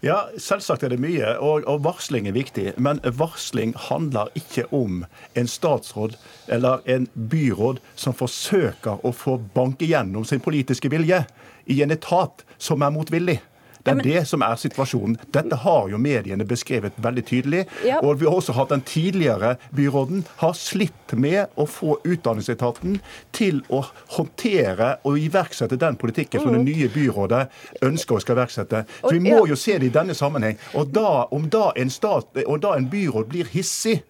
Ja, 0.00 0.28
selvsagt 0.38 0.84
er 0.86 0.92
det 0.92 1.00
mye, 1.02 1.32
og, 1.42 1.64
og, 1.66 1.80
varsling 1.82 2.28
er 2.30 2.36
viktig. 2.36 2.70
Men 2.78 3.00
varsling 3.18 3.72
handler 3.88 4.30
ikke 4.38 4.68
om 4.74 5.00
en 5.34 5.50
statsråd 5.50 6.14
eller 6.46 6.84
en 6.86 7.08
byråd 7.14 7.80
som 7.98 8.14
forsøker 8.14 9.02
å 9.02 9.10
få 9.10 9.40
banke 9.56 9.88
gjennom 9.90 10.26
sin 10.28 10.42
politiske 10.44 10.90
vilje 10.92 11.24
i 11.66 11.80
en 11.82 11.90
etat 11.90 12.46
som 12.62 12.86
er 12.86 12.94
motvillig. 12.94 13.40
Det 13.84 13.94
er 13.94 14.02
det 14.04 14.22
som 14.28 14.42
er 14.42 14.58
situasjonen. 14.60 15.16
Dette 15.34 15.56
har 15.62 15.88
jo 15.92 16.00
mediene 16.02 16.46
beskrevet 16.48 16.96
veldig 17.02 17.24
tydelig. 17.28 17.64
Ja. 17.86 18.00
Og 18.02 18.20
vi 18.20 18.28
har 18.28 18.36
også 18.36 18.54
hatt 18.56 18.72
den 18.74 18.84
tidligere 18.86 19.56
byråden 19.74 20.24
har 20.42 20.56
slitt 20.58 21.14
med 21.16 21.54
å 21.56 21.66
få 21.68 21.98
Utdanningsetaten 22.08 22.98
til 23.34 23.60
å 23.74 23.82
håndtere 24.16 24.94
og 25.08 25.18
iverksette 25.20 25.78
den 25.80 25.98
politikken 26.00 26.42
som 26.42 26.54
det 26.54 26.62
mm. 26.62 26.68
nye 26.68 26.90
byrådet 26.92 27.42
ønsker 27.84 28.18
å 28.18 28.22
skal 28.22 28.38
iverksette. 28.38 28.84
Så 29.00 29.14
Vi 29.14 29.22
må 29.24 29.42
jo 29.48 29.56
se 29.58 29.78
det 29.78 29.90
i 29.90 29.94
denne 29.94 30.16
sammenheng. 30.16 30.58
Og 30.78 30.92
da, 30.94 31.26
om 31.34 31.48
da 31.52 31.70
en, 31.76 31.90
stat, 31.92 32.30
og 32.46 32.60
da 32.64 32.76
en 32.76 32.88
byråd 32.90 33.30
blir 33.30 33.50
hissig 33.52 34.00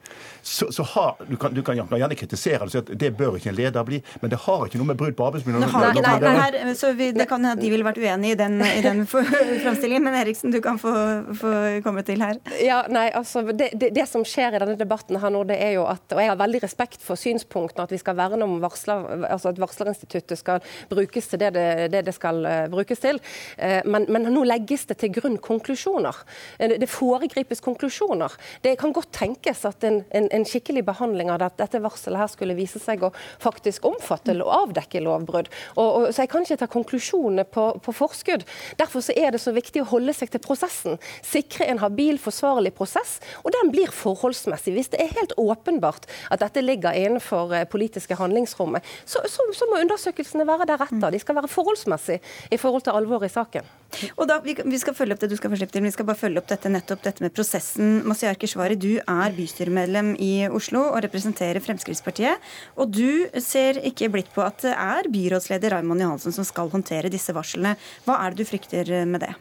så, 0.49 0.73
så 0.73 0.83
har, 0.83 1.17
du, 1.29 1.37
kan, 1.37 1.55
du 1.55 1.63
kan 1.63 1.77
gjerne 1.77 2.17
kritisere 2.17 2.65
det 2.65 2.69
og 2.69 2.73
si 2.73 2.81
at 2.81 2.91
det 3.01 3.11
bør 3.19 3.37
ikke 3.37 3.51
en 3.53 3.57
leder 3.59 3.85
bli, 3.85 3.99
men 4.23 4.33
det 4.33 4.39
har 4.47 4.65
ikke 4.65 4.81
noe 4.81 4.89
med 4.91 4.99
brudd 5.01 5.17
på 5.19 5.27
arbeidsmiljøloven 5.29 5.99
Nei, 5.99 6.21
nei, 6.23 6.63
nei, 6.65 6.75
så 6.79 6.93
vi, 6.97 7.11
Det 7.17 7.27
kan 7.29 7.45
hende 7.45 7.61
de 7.61 7.71
ville 7.73 7.85
vært 7.85 8.01
uenig 8.01 8.33
i 8.33 8.39
den, 8.39 8.57
i 8.65 8.81
den 8.85 9.05
framstillingen, 9.09 10.07
men 10.07 10.17
Eriksen, 10.23 10.55
du 10.55 10.61
kan 10.65 10.81
få, 10.81 10.93
få, 11.37 11.53
komme 11.85 12.05
til 12.07 12.23
her. 12.25 12.39
Ja, 12.65 12.81
nei, 12.93 13.09
altså, 13.17 13.43
det, 13.53 13.71
det, 13.79 13.91
det, 13.97 14.07
som 14.09 14.25
skjer 14.27 14.57
i 14.57 14.63
denne 14.63 14.79
debatten 14.81 15.19
her 15.21 15.33
nå, 15.35 15.45
det 15.49 15.59
er 15.63 15.75
jo 15.77 15.85
at 15.91 16.17
Og 16.17 16.23
jeg 16.23 16.31
har 16.31 16.41
veldig 16.41 16.63
respekt 16.65 17.05
for 17.05 17.21
synspunktene 17.21 17.85
at 17.85 17.93
vi 17.93 18.01
skal 18.01 18.17
verne 18.19 18.47
om 18.47 18.57
varsler, 18.63 19.05
altså 19.29 19.53
at 19.53 19.61
varslerinstituttet 19.61 20.41
skal 20.41 20.65
brukes 20.89 21.29
til 21.31 21.43
det 21.43 21.53
det, 21.57 21.67
det, 21.93 22.05
det 22.09 22.15
skal 22.17 22.41
uh, 22.47 22.65
brukes 22.73 23.03
til. 23.05 23.21
Uh, 23.61 23.81
men, 23.85 24.09
men, 24.09 24.31
nå 24.33 24.45
legges 24.49 24.87
det 24.89 24.99
til 25.03 25.13
grunn 25.19 25.39
konklusjoner. 25.43 26.23
Uh, 26.57 26.77
det 26.81 26.89
foregripes 26.91 27.63
konklusjoner. 27.65 28.35
Det 28.65 28.77
kan 28.81 28.95
godt 28.97 29.13
tenkes 29.17 29.65
at 29.69 29.85
en, 29.89 30.03
en 30.15 30.31
en 30.39 30.47
skikkelig 30.49 30.85
behandling 30.87 31.33
av 31.33 31.45
at 31.47 31.59
dette 31.61 31.81
varselet 31.83 32.23
her 32.23 32.31
skulle 32.33 32.57
vise 32.59 32.81
seg 32.83 33.05
å 33.05 33.13
faktisk 33.43 33.87
omfatte 33.89 34.37
og 34.39 34.53
avdekke 34.55 35.03
lovbrudd. 35.05 35.51
Og, 35.77 35.89
og, 35.89 36.07
så 36.13 36.25
Jeg 36.25 36.33
kan 36.33 36.45
ikke 36.45 36.61
ta 36.61 36.69
konklusjonene 36.71 37.45
på, 37.49 37.65
på, 37.85 37.95
forskudd. 37.97 38.45
Derfor 38.81 39.05
er 39.15 39.35
det 39.35 39.43
så 39.43 39.55
viktig 39.57 39.83
å 39.83 39.89
holde 39.93 40.15
seg 40.17 40.33
til 40.33 40.43
prosessen. 40.45 40.99
Sikre 41.27 41.69
en 41.69 41.81
habil, 41.83 42.21
forsvarlig 42.23 42.75
prosess, 42.77 43.19
og 43.43 43.53
den 43.57 43.73
blir 43.75 43.93
forholdsmessig. 43.95 44.75
Hvis 44.77 44.93
det 44.93 45.03
er 45.03 45.15
helt 45.17 45.35
åpenbart 45.41 46.09
at 46.31 46.43
dette 46.45 46.63
ligger 46.65 46.97
innenfor 46.97 47.55
eh, 47.57 47.67
politiske 47.69 48.19
handlingsrommet, 48.19 48.85
så, 49.09 49.23
så, 49.31 49.47
så 49.57 49.69
må 49.71 49.81
undersøkelsene 49.83 50.47
være 50.49 50.69
deretter. 50.69 51.11
De 51.13 51.23
skal 51.23 51.39
være 51.41 51.51
forholdsmessige 51.53 52.23
i 52.53 52.61
forhold 52.61 52.87
til 52.87 52.99
alvoret 52.99 53.31
i 53.31 53.35
saken. 53.35 53.69
Og 54.21 54.29
da, 54.29 54.37
vi, 54.45 54.55
vi, 54.59 54.79
skal 54.81 54.97
følge 54.97 55.17
opp 55.17 55.23
det 55.23 55.31
du 55.33 55.37
skal 55.39 55.53
få 55.53 55.59
slippe 55.59 55.75
til, 55.75 55.83
men 55.83 55.91
vi 55.91 55.97
skal 55.97 56.09
bare 56.09 56.21
følge 56.21 56.43
opp 56.43 56.51
dette 56.51 56.71
nettopp 56.73 57.03
dette 57.07 57.25
med 57.25 57.35
prosessen. 57.35 58.03
Masiar 58.09 58.37
Keshvari, 58.39 58.77
du 58.79 59.01
er 59.01 59.37
bystyremedlem 59.37 60.15
i 60.23 60.33
Oslo 60.53 60.85
og 60.91 61.01
representerer 61.07 61.63
Fremskrittspartiet. 61.65 62.45
Og 62.77 62.93
du 62.93 63.27
ser 63.43 63.81
ikke 63.89 64.13
blitt 64.13 64.33
på 64.35 64.45
at 64.45 64.61
det 64.67 64.77
er 64.77 65.13
byrådsleder 65.13 65.79
Raymond 65.79 66.05
Johansen 66.05 66.37
som 66.37 66.47
skal 66.47 66.73
håndtere 66.73 67.13
disse 67.13 67.35
varslene. 67.37 67.79
Hva 68.05 68.21
er 68.23 68.35
det 68.35 68.45
du 68.45 68.51
frykter 68.53 68.93
med 69.09 69.25
det? 69.25 69.35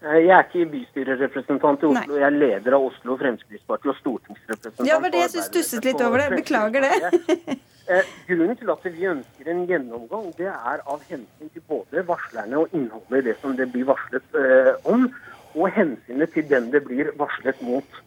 Jeg 0.00 0.30
er 0.32 0.46
ikke 0.46 0.64
bystyrerepresentant 0.72 1.82
i 1.82 1.88
Oslo, 1.90 2.14
Nei. 2.14 2.20
jeg 2.22 2.24
er 2.24 2.36
leder 2.40 2.76
av 2.76 2.86
Oslo 2.86 3.18
Fremskrittsparti 3.20 3.90
og 3.92 3.96
stortingsrepresentant. 3.98 4.88
Ja, 4.88 4.96
var 5.02 5.12
det 5.12 5.26
jeg 5.26 5.44
stusset 5.44 5.84
litt 5.84 6.00
over 6.00 6.22
det. 6.22 6.30
Beklager 6.40 6.86
det. 6.86 7.58
Eh, 7.90 8.06
grunnen 8.28 8.54
til 8.54 8.70
at 8.70 8.84
vi 8.86 9.06
ønsker 9.10 9.48
en 9.50 9.64
gjennomgang, 9.66 10.28
det 10.38 10.46
er 10.46 10.82
av 10.86 11.00
hensyn 11.08 11.48
til 11.50 11.64
både 11.66 12.04
varslerne 12.06 12.60
og 12.60 12.76
innholdet 12.76 13.18
i 13.18 13.24
det 13.26 13.34
som 13.40 13.56
det 13.58 13.66
blir 13.72 13.88
varslet 13.88 14.36
eh, 14.38 14.70
om, 14.86 15.08
og 15.56 15.72
hensynet 15.74 16.30
til 16.36 16.46
den 16.52 16.68
det 16.70 16.84
blir 16.86 17.10
varslet 17.18 17.58
mot. 17.66 17.98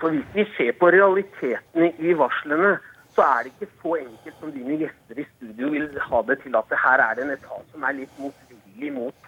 For 0.00 0.10
Hvis 0.10 0.34
vi 0.34 0.46
ser 0.56 0.74
på 0.80 0.90
realitetene 0.90 1.92
i 2.02 2.16
varslene, 2.18 2.74
så 3.14 3.22
er 3.28 3.46
det 3.46 3.54
ikke 3.54 3.70
så 3.84 3.94
enkelt 4.00 4.40
som 4.40 4.52
dine 4.56 4.80
gjester 4.82 5.22
i 5.22 5.28
studio 5.36 5.70
vil 5.76 5.88
ha 6.10 6.22
det 6.26 6.40
til 6.42 6.58
at 6.58 6.74
det 6.74 6.82
her 6.82 7.06
er 7.06 7.22
en 7.22 7.32
etat 7.36 7.70
som 7.70 7.86
er 7.86 7.98
litt 8.00 8.18
motvillig 8.18 8.92
mot 8.98 9.26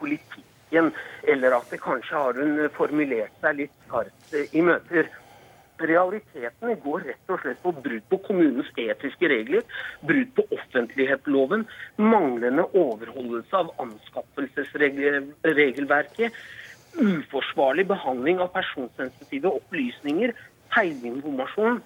politikken, 0.66 0.92
eller 1.26 1.52
at 1.52 1.70
det 1.70 1.78
kanskje 1.80 2.16
har 2.16 2.34
hun 2.34 2.68
formulert 2.76 3.30
seg 3.40 3.56
litt 3.56 3.70
skarpt 3.86 4.34
eh, 4.34 4.46
i 4.52 4.62
møter. 4.62 5.08
Realitetene 5.78 6.74
går 6.80 7.00
rett 7.04 7.28
og 7.28 7.40
slett 7.42 7.62
på 7.62 7.72
brudd 7.72 8.02
på 8.08 8.18
kommunens 8.26 8.70
etiske 8.78 9.28
regler, 9.28 9.62
brudd 10.02 10.34
på 10.34 10.42
offentlighetsloven, 10.50 11.66
manglende 11.98 12.64
overholdelse 12.72 13.56
av 13.56 13.70
anskaffelsesregelverket, 13.84 16.32
uforsvarlig 16.96 17.86
behandling 17.90 18.38
av 18.40 18.48
personsensitive 18.54 19.48
opplysninger, 19.52 20.32
feilinformasjon 20.72 21.82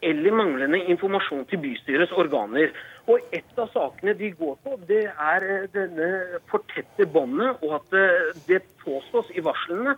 eller 0.00 0.32
manglende 0.34 0.78
informasjon 0.92 1.44
til 1.50 1.60
bystyrets 1.62 2.12
organer. 2.12 2.72
Og 3.08 3.20
Et 3.32 3.58
av 3.58 3.70
sakene 3.72 4.14
de 4.18 4.30
går 4.36 4.58
på, 4.64 4.76
det 4.88 5.06
er 5.10 5.46
denne 5.74 6.10
fortette 6.50 7.06
båndet, 7.06 7.58
og 7.62 7.78
at 7.80 8.44
det 8.48 8.62
påstås 8.84 9.32
i 9.34 9.44
varslene 9.44 9.96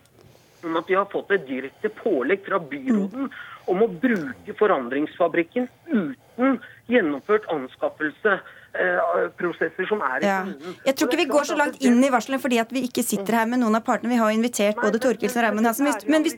om 0.65 0.77
at 0.77 0.89
de 0.89 0.97
har 0.99 1.09
fått 1.13 1.31
et 1.33 1.47
direkte 1.49 1.89
pålegg 2.03 2.45
fra 2.45 2.59
byråden 2.61 3.31
om 3.71 3.85
å 3.85 3.89
bruke 4.03 4.57
Forandringsfabrikken 4.59 5.69
uten 5.89 6.59
gjennomført 6.91 7.49
anskaffelse. 7.53 8.41
Eh, 8.71 9.31
prosesser 9.35 9.87
som 9.89 9.99
er 10.07 10.23
i 10.23 10.27
ja. 10.29 10.37
kommunen. 10.45 10.75
Jeg 10.87 10.95
tror 10.95 11.09
ikke 11.09 11.19
vi 11.19 11.27
går 11.33 11.47
så 11.49 11.57
langt 11.59 11.81
inn 11.83 11.97
i 12.07 12.11
varslene 12.15 12.39
fordi 12.39 12.61
at 12.63 12.71
vi 12.71 12.85
ikke 12.87 13.03
sitter 13.03 13.41
her 13.41 13.49
med 13.51 13.59
noen 13.65 13.75
av 13.75 13.83
partene. 13.83 14.13
Vi 14.13 14.21
har 14.21 14.31
invitert 14.31 14.79
både 14.79 15.01
Torkelsen 15.03 15.41
og 15.41 15.47
Raymond 15.49 15.67
Hansen. 15.67 15.89
Men 16.07 16.23
hvis, 16.23 16.37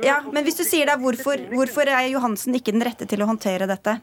ja, 0.00 0.22
men 0.32 0.46
hvis 0.46 0.56
du 0.56 0.64
sier 0.64 0.88
da, 0.88 0.96
hvorfor, 1.02 1.42
hvorfor 1.52 1.90
er 1.92 2.08
Johansen 2.14 2.56
ikke 2.56 2.72
den 2.72 2.84
rette 2.88 3.04
til 3.10 3.20
å 3.20 3.28
håndtere 3.28 3.68
dette? 3.68 3.98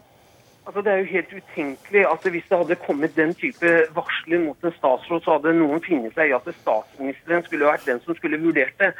Altså, 0.69 0.83
det 0.85 0.91
er 0.91 1.01
jo 1.01 1.09
helt 1.15 1.33
utenkelig 1.33 2.03
at 2.11 2.29
hvis 2.29 2.45
det 2.45 2.57
hadde 2.61 2.77
kommet 2.83 3.15
den 3.17 3.33
type 3.41 3.71
varsler 3.95 4.43
mot 4.43 4.69
en 4.69 4.75
statsråd, 4.75 5.23
så 5.25 5.39
hadde 5.39 5.55
noen 5.57 5.81
funnet 5.81 6.13
seg 6.13 6.29
i 6.29 6.35
at 6.37 6.45
statsministeren 6.59 7.41
skulle 7.47 7.71
vært 7.71 7.89
den 7.89 8.03
som 8.05 8.17
skulle 8.19 8.37
vurdert 8.43 8.77
det. 8.77 8.91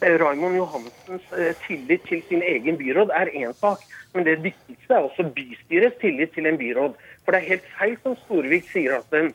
Eh, 0.00 0.16
Raymond 0.22 0.56
Johansens 0.56 1.28
eh, 1.36 1.52
tillit 1.66 2.08
til 2.08 2.24
sin 2.30 2.40
egen 2.40 2.80
byråd 2.80 3.12
er 3.12 3.28
én 3.34 3.52
sak, 3.60 3.84
men 4.14 4.24
det 4.24 4.38
viktigste 4.40 4.94
er 4.94 5.04
også 5.04 5.28
bystyrets 5.36 6.00
tillit 6.00 6.32
til 6.32 6.48
en 6.48 6.56
byråd. 6.56 6.96
For 7.28 7.36
det 7.36 7.42
er 7.42 7.50
helt 7.52 7.64
feil 7.76 7.96
som 8.00 8.14
Storvik 8.22 8.70
sier 8.72 8.94
at 9.02 9.10
eh, 9.12 9.26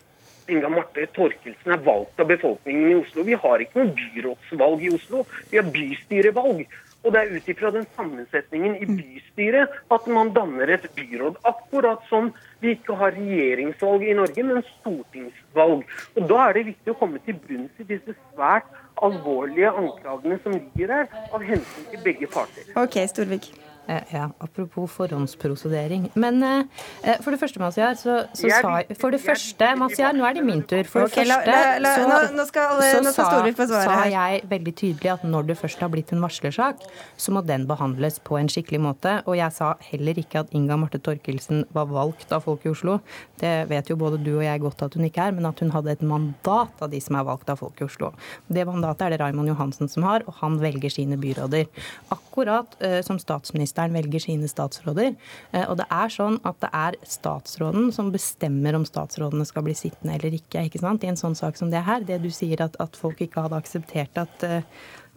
Inga 0.50 0.72
Marte 0.74 1.04
Torkelsen 1.14 1.76
er 1.76 1.82
valgt 1.86 2.18
av 2.18 2.26
befolkningen 2.32 2.88
i 2.90 2.96
Oslo. 2.98 3.22
Vi 3.28 3.36
har 3.38 3.62
ikke 3.62 3.84
noe 3.84 3.92
byrådsvalg 4.00 4.82
i 4.82 4.90
Oslo, 4.96 5.20
vi 5.52 5.60
har 5.60 5.68
bystyrevalg. 5.76 6.64
Og 7.04 7.14
det 7.14 7.22
er 7.22 7.36
ut 7.36 7.52
ifra 7.54 7.70
den 7.76 7.86
sammensetningen 7.94 8.80
i 8.82 8.88
bystyret 8.90 9.76
at 9.94 10.08
man 10.10 10.32
danner 10.34 10.74
et 10.74 10.88
byråd. 10.98 11.38
Akkurat 11.46 12.02
som 12.10 12.32
vi 12.64 12.74
ikke 12.80 12.98
har 12.98 13.14
regjeringsvalg 13.14 14.08
i 14.08 14.16
Norge, 14.18 14.46
men 14.48 14.66
stortingsvalg. 14.72 15.84
Og 16.16 16.32
Da 16.32 16.40
er 16.48 16.58
det 16.58 16.66
viktig 16.72 16.96
å 16.96 16.98
komme 16.98 17.22
til 17.28 17.38
bunns 17.46 17.84
i 17.84 17.86
disse 17.94 18.18
svært 18.32 18.74
alvorlige 19.06 19.70
anklagene 19.70 20.40
som 20.42 20.58
ligger 20.58 20.96
der, 20.96 21.14
av 21.30 21.46
hensyn 21.46 21.92
til 21.94 22.04
begge 22.10 22.32
parter. 22.34 22.74
Ok, 22.74 23.04
Storvik. 23.14 23.52
Eh, 23.88 24.02
ja, 24.14 24.30
Apropos 24.40 24.88
forhåndsprosedering. 24.88 26.10
Men 26.16 26.44
eh, 26.44 26.64
eh, 27.04 27.18
for 27.22 27.36
det 27.36 27.40
første, 27.40 27.60
Masiar, 27.60 27.98
så, 28.00 28.22
så 28.32 28.48
sa 28.48 28.78
jeg 28.80 28.96
For 29.00 29.12
det 29.12 29.20
første, 29.20 29.68
Masiar, 29.76 30.16
nå 30.16 30.24
er 30.24 30.38
det 30.38 30.44
min 30.48 30.62
tur. 30.64 30.86
For 30.88 31.04
det 31.04 31.12
første 31.12 31.26
la, 31.28 31.58
la, 31.84 31.92
så, 31.98 32.06
nå, 32.08 32.20
nå 32.38 32.46
skal, 32.48 32.80
så 32.80 33.12
sa, 33.12 33.82
sa 33.84 33.98
jeg 34.08 34.44
veldig 34.48 34.74
tydelig 34.80 35.12
at 35.18 35.26
når 35.28 35.50
det 35.52 35.58
først 35.60 35.84
har 35.84 35.92
blitt 35.92 36.14
en 36.16 36.24
varslersak, 36.24 36.86
så 37.20 37.36
må 37.36 37.44
den 37.44 37.66
behandles 37.68 38.22
på 38.24 38.40
en 38.40 38.48
skikkelig 38.52 38.80
måte. 38.86 39.18
Og 39.28 39.36
jeg 39.40 39.52
sa 39.58 39.74
heller 39.90 40.22
ikke 40.24 40.46
at 40.46 40.56
Inga 40.56 40.80
Marte 40.80 41.02
Torkelsen 41.04 41.66
var 41.76 41.92
valgt 41.92 42.32
av 42.32 42.48
folk 42.48 42.64
i 42.64 42.72
Oslo. 42.72 43.02
Det 43.44 43.54
vet 43.68 43.92
jo 43.92 44.00
både 44.00 44.22
du 44.24 44.32
og 44.38 44.46
jeg 44.46 44.64
godt 44.64 44.86
at 44.88 44.96
hun 44.96 45.10
ikke 45.10 45.28
er, 45.28 45.36
men 45.36 45.50
at 45.50 45.60
hun 45.60 45.76
hadde 45.76 45.92
et 45.92 46.08
mandat 46.08 46.80
av 46.80 46.94
de 46.94 47.04
som 47.04 47.20
er 47.20 47.28
valgt 47.28 47.52
av 47.52 47.60
folk 47.60 47.84
i 47.84 47.90
Oslo. 47.90 48.14
Det 48.48 48.64
mandatet 48.70 49.10
er 49.10 49.18
det 49.18 49.20
Raymond 49.26 49.52
Johansen 49.52 49.92
som 49.92 50.08
har, 50.08 50.24
og 50.24 50.40
han 50.40 50.56
velger 50.64 50.94
sine 50.94 51.20
byråder. 51.20 51.68
Akkurat 52.16 52.80
uh, 52.80 53.02
som 53.04 53.20
statsminister 53.20 53.73
statsministeren 53.74 53.94
velger 53.94 54.20
sine 54.20 54.48
statsråder. 54.48 55.16
Eh, 55.52 55.66
og 55.70 55.78
det 55.78 55.88
er 55.90 56.10
sånn 56.10 56.40
at 56.46 56.60
det 56.62 56.70
er 56.74 56.98
statsråden 57.04 57.92
som 57.92 58.12
bestemmer 58.12 58.76
om 58.76 58.86
statsrådene 58.86 59.46
skal 59.46 59.64
bli 59.64 59.74
sittende 59.74 60.16
eller 60.16 60.34
ikke. 60.34 60.66
ikke 60.66 60.80
sant? 60.80 61.04
I 61.04 61.12
en 61.12 61.18
sånn 61.18 61.36
sak 61.36 61.58
som 61.58 61.72
det 61.72 61.84
her. 61.84 62.04
Det 62.04 62.22
du 62.22 62.30
sier 62.32 62.62
at, 62.62 62.76
at 62.80 62.96
folk 62.96 63.22
ikke 63.22 63.44
hadde 63.44 63.58
akseptert 63.58 64.18
at 64.18 64.44
eh, 64.44 64.64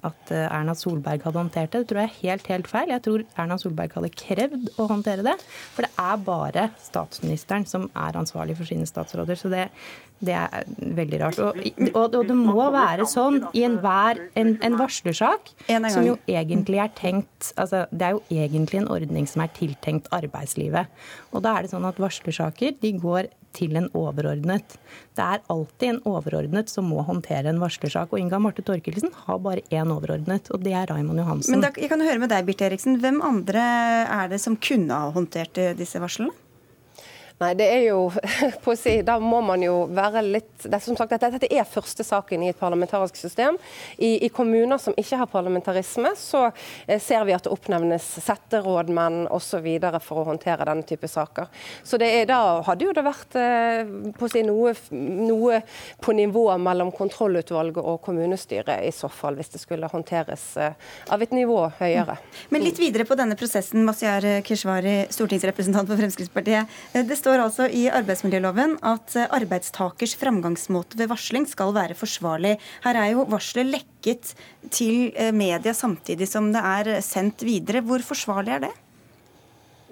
at 0.07 0.33
eh, 0.35 0.47
Erna 0.47 0.75
Solberg 0.79 1.25
hadde 1.27 1.41
håndtert 1.43 1.73
det. 1.73 1.85
Det 1.85 1.91
tror 1.91 2.03
jeg 2.03 2.11
er 2.11 2.19
helt, 2.23 2.51
helt 2.53 2.71
feil. 2.71 2.93
Jeg 2.95 3.05
tror 3.07 3.25
Erna 3.37 3.59
Solberg 3.61 3.97
hadde 3.99 4.13
krevd 4.15 4.73
å 4.81 4.89
håndtere 4.91 5.27
det. 5.27 5.37
For 5.77 5.87
det 5.87 5.93
er 6.07 6.25
bare 6.27 6.67
statsministeren 6.83 7.67
som 7.69 7.89
er 7.93 8.19
ansvarlig 8.19 8.59
for 8.59 8.69
sine 8.69 8.89
statsråder. 8.89 9.39
Så 9.41 9.51
det, 9.53 9.67
det 10.25 10.37
er 10.39 10.67
veldig 10.97 11.21
rart. 11.23 11.41
Og, 11.45 11.61
og, 11.93 12.05
og, 12.07 12.21
det 12.29 12.37
må 12.39 12.69
være 12.75 13.09
sånn 13.11 13.43
i 13.53 13.65
enhver 13.67 14.23
en, 14.39 14.55
en 14.65 14.79
varslersak, 14.81 15.53
som 15.69 16.07
jo 16.07 16.17
egentlig 16.31 16.81
er 16.83 16.93
tenkt 16.97 17.53
altså 17.61 17.85
Det 17.91 18.07
er 18.07 18.15
jo 18.17 18.23
egentlig 18.33 18.81
en 18.81 18.91
ordning 18.93 19.27
som 19.29 19.43
er 19.45 19.53
tiltenkt 19.57 20.09
arbeidslivet. 20.15 20.93
Og 21.35 21.45
da 21.45 21.57
er 21.57 21.67
det 21.67 21.73
sånn 21.75 21.87
at 21.89 22.01
varslersaker 22.01 22.79
de 22.81 22.95
går 23.01 23.29
til 23.57 23.77
en 23.81 23.89
overordnet. 23.97 24.77
Det 25.17 25.25
er 25.25 25.45
alltid 25.53 25.89
en 25.95 26.01
overordnet 26.13 26.73
som 26.73 26.89
må 26.93 27.03
håndtere 27.07 27.51
en 27.51 27.61
varslersak. 27.63 28.13
Og 28.13 28.23
Inga 28.23 28.41
Marte 28.43 28.65
Torkelsen 28.67 29.15
har 29.27 29.43
bare 29.43 29.65
én 29.73 29.93
overordnet, 29.93 30.51
og 30.53 30.65
det 30.65 30.77
er 30.77 30.89
Raymond 30.93 31.25
Johansen. 31.25 31.57
Men 31.57 31.67
da, 31.67 31.73
jeg 31.77 31.93
kan 31.93 32.05
høre 32.05 32.23
med 32.23 32.33
deg, 32.33 32.47
Birte 32.49 32.69
Eriksen. 32.69 33.01
Hvem 33.03 33.23
andre 33.25 33.63
er 34.05 34.33
det 34.33 34.43
som 34.43 34.59
kunne 34.61 34.95
ha 34.95 35.13
håndtert 35.15 35.59
disse 35.79 36.01
varslene? 36.03 36.35
Nei, 37.37 37.51
det 37.53 37.67
er 37.69 37.83
jo 37.91 38.07
på 38.65 38.73
å 38.73 38.79
si, 38.79 38.95
Da 39.05 39.19
må 39.21 39.43
man 39.45 39.61
jo 39.61 39.85
være 39.93 40.23
litt 40.25 40.65
det 40.65 40.73
er 40.79 40.83
som 40.83 40.97
sagt, 40.97 41.13
Dette, 41.13 41.29
dette 41.35 41.51
er 41.53 41.69
første 41.69 42.05
saken 42.07 42.43
i 42.43 42.49
et 42.51 42.59
parlamentarisk 42.59 43.19
system. 43.19 43.59
I, 44.01 44.25
i 44.25 44.31
kommuner 44.33 44.81
som 44.81 44.95
ikke 44.99 45.19
har 45.21 45.29
parlamentarisme, 45.31 46.11
så 46.19 46.47
eh, 46.87 46.99
ser 47.03 47.27
vi 47.29 47.35
at 47.37 47.45
det 47.45 47.53
oppnevnes 47.53 48.07
setterådmenn 48.25 49.27
osv. 49.37 49.67
for 50.03 50.23
å 50.23 50.25
håndtere 50.31 50.67
denne 50.67 50.87
type 50.89 51.09
saker. 51.11 51.51
Så 51.85 52.01
det 52.01 52.09
er, 52.23 52.25
Da 52.31 52.63
hadde 52.67 52.89
jo 52.89 52.95
det 52.97 53.05
vært 53.07 53.37
eh, 53.39 53.93
på 54.17 54.27
å 54.27 54.33
si, 54.33 54.43
noe, 54.47 54.73
noe 54.97 55.61
på 56.03 56.17
nivå 56.17 56.47
mellom 56.63 56.91
kontrollutvalget 56.97 57.83
og 57.85 58.01
kommunestyret 58.07 58.87
i 58.89 58.93
så 58.95 59.11
fall, 59.13 59.37
hvis 59.39 59.53
det 59.55 59.63
skulle 59.63 59.93
håndteres 59.93 60.49
eh, 60.63 60.75
av 61.13 61.23
et 61.23 61.37
nivå 61.37 61.61
høyere. 61.79 62.17
Men 62.51 62.65
litt 62.65 62.81
videre 62.81 63.07
på 63.07 63.19
denne 63.19 63.39
prosessen, 63.39 63.85
Masiar 63.87 64.25
Keshvari, 64.47 64.99
stortingsrepresentant 65.15 65.93
for 65.93 66.01
Fremskrittspartiet. 66.01 66.81
Det 66.97 67.21
står 67.27 67.43
altså 67.43 67.67
i 67.75 67.89
arbeidsmiljøloven 67.91 68.77
at 68.87 69.17
eh, 69.19 69.27
arbeidstakers 69.35 70.15
framgangsmåte 70.21 70.99
ved 71.01 71.11
varsling 71.11 71.49
skal 71.51 71.73
være 71.75 71.97
forsvarlig. 71.99 72.55
Her 72.85 72.99
er 73.01 73.09
jo 73.17 73.25
varselet 73.27 73.73
lekket 73.73 74.31
til 74.71 75.11
eh, 75.11 75.33
media 75.35 75.75
samtidig 75.75 76.29
som 76.31 76.53
det 76.55 76.63
er 76.63 77.01
sendt 77.03 77.43
videre. 77.43 77.83
Hvor 77.83 78.05
forsvarlig 78.07 78.55
er 78.55 78.69
det? 78.69 78.75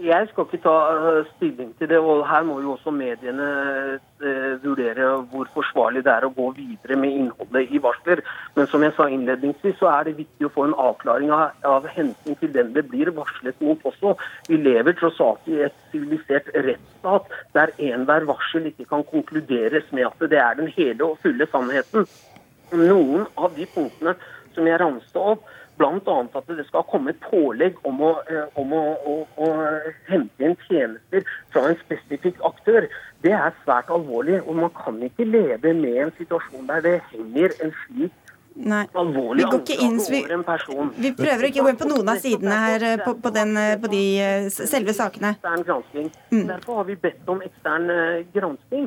Jeg 0.02 0.26
skal 0.26 0.48
ikke 0.48 0.58
ta 0.58 0.74
eh, 0.90 1.26
stilling 1.36 1.68
til 1.78 1.88
det. 1.88 1.98
og 1.98 2.24
Her 2.26 2.42
må 2.42 2.56
jo 2.60 2.72
også 2.72 2.90
mediene 2.90 3.46
eh, 3.94 4.64
vurdere 4.64 5.22
hvor 5.30 5.46
forsvarlig 5.54 6.02
det 6.02 6.10
er 6.10 6.26
å 6.26 6.32
gå 6.34 6.48
videre 6.56 6.98
med 6.98 7.14
innholdet 7.14 7.70
i 7.70 7.78
varsler. 7.78 8.24
Men 8.56 8.66
som 8.66 8.82
jeg 8.82 8.96
sa 8.96 9.06
innledningsvis, 9.06 9.78
så 9.78 9.92
er 9.92 10.08
det 10.08 10.16
viktig 10.18 10.48
å 10.48 10.52
få 10.56 10.66
en 10.66 10.74
avklaring 10.74 11.30
av, 11.30 11.54
av 11.62 11.86
hensyn 11.94 12.34
til 12.40 12.50
den 12.56 12.74
det 12.74 12.88
blir 12.90 13.12
varslet 13.14 13.62
mot 13.62 13.86
også. 13.86 14.16
Vi 14.50 14.58
lever 14.58 14.98
tross 14.98 15.20
alt 15.22 15.46
i 15.46 15.62
et 15.68 15.78
sivilisert 15.92 16.50
rettsstat 16.56 17.30
der 17.54 17.70
enhver 17.78 18.26
varsel 18.26 18.66
ikke 18.72 18.90
kan 18.90 19.06
konkluderes 19.06 19.86
med 19.94 20.10
at 20.10 20.30
det 20.30 20.42
er 20.42 20.58
den 20.58 20.74
hele 20.74 21.12
og 21.12 21.20
fulle 21.22 21.46
sannheten. 21.54 22.08
Noen 22.74 23.28
av 23.38 23.54
de 23.54 23.70
punktene 23.70 24.18
som 24.54 24.66
jeg 24.66 24.80
ramste 24.82 25.22
opp, 25.22 25.46
Bl.a. 25.84 26.24
at 26.38 26.48
det 26.48 26.66
skal 26.66 26.84
komme 26.88 27.12
et 27.12 27.20
pålegg 27.28 27.76
om, 27.84 28.00
å, 28.00 28.12
eh, 28.30 28.58
om 28.60 28.72
å, 28.72 28.82
å, 29.04 29.14
å, 29.36 29.48
hente 30.08 30.46
inn 30.46 30.56
tjenester 30.64 31.24
fra 31.52 31.68
en 31.68 31.78
spesifikk 31.82 32.40
aktør. 32.46 32.88
Det 33.24 33.32
er 33.36 33.56
svært 33.62 33.92
alvorlig. 33.92 34.40
og 34.44 34.56
Man 34.62 34.72
kan 34.76 35.00
ikke 35.04 35.28
leve 35.28 35.74
med 35.76 36.02
en 36.06 36.12
situasjon 36.18 36.68
der 36.70 36.84
det 36.84 36.98
henger 37.12 37.56
en 37.64 37.74
slik 37.84 38.20
Nei. 38.54 38.84
vi 38.86 39.42
går 39.42 39.56
ikke 39.58 39.76
inn, 39.82 39.96
vi, 39.98 40.20
vi, 41.02 41.08
prøver 41.18 41.48
ikke 41.48 41.58
å 41.58 41.64
gå 41.66 41.72
inn 41.72 41.80
på 41.80 41.88
noen 41.90 42.10
av 42.12 42.20
sidene 42.22 42.58
her 42.62 42.84
eh, 42.86 43.00
på, 43.02 43.16
på, 43.18 43.32
den, 43.34 43.50
eh, 43.58 43.72
på 43.82 43.90
de 43.90 44.02
selve 44.54 44.94
sakene. 44.94 45.32
Mm. 45.42 46.44
Derfor 46.52 46.78
har 46.78 46.86
vi 46.86 46.94
bedt 47.02 47.32
om 47.34 47.42
ekstern 47.42 47.90
gransking, 48.30 48.86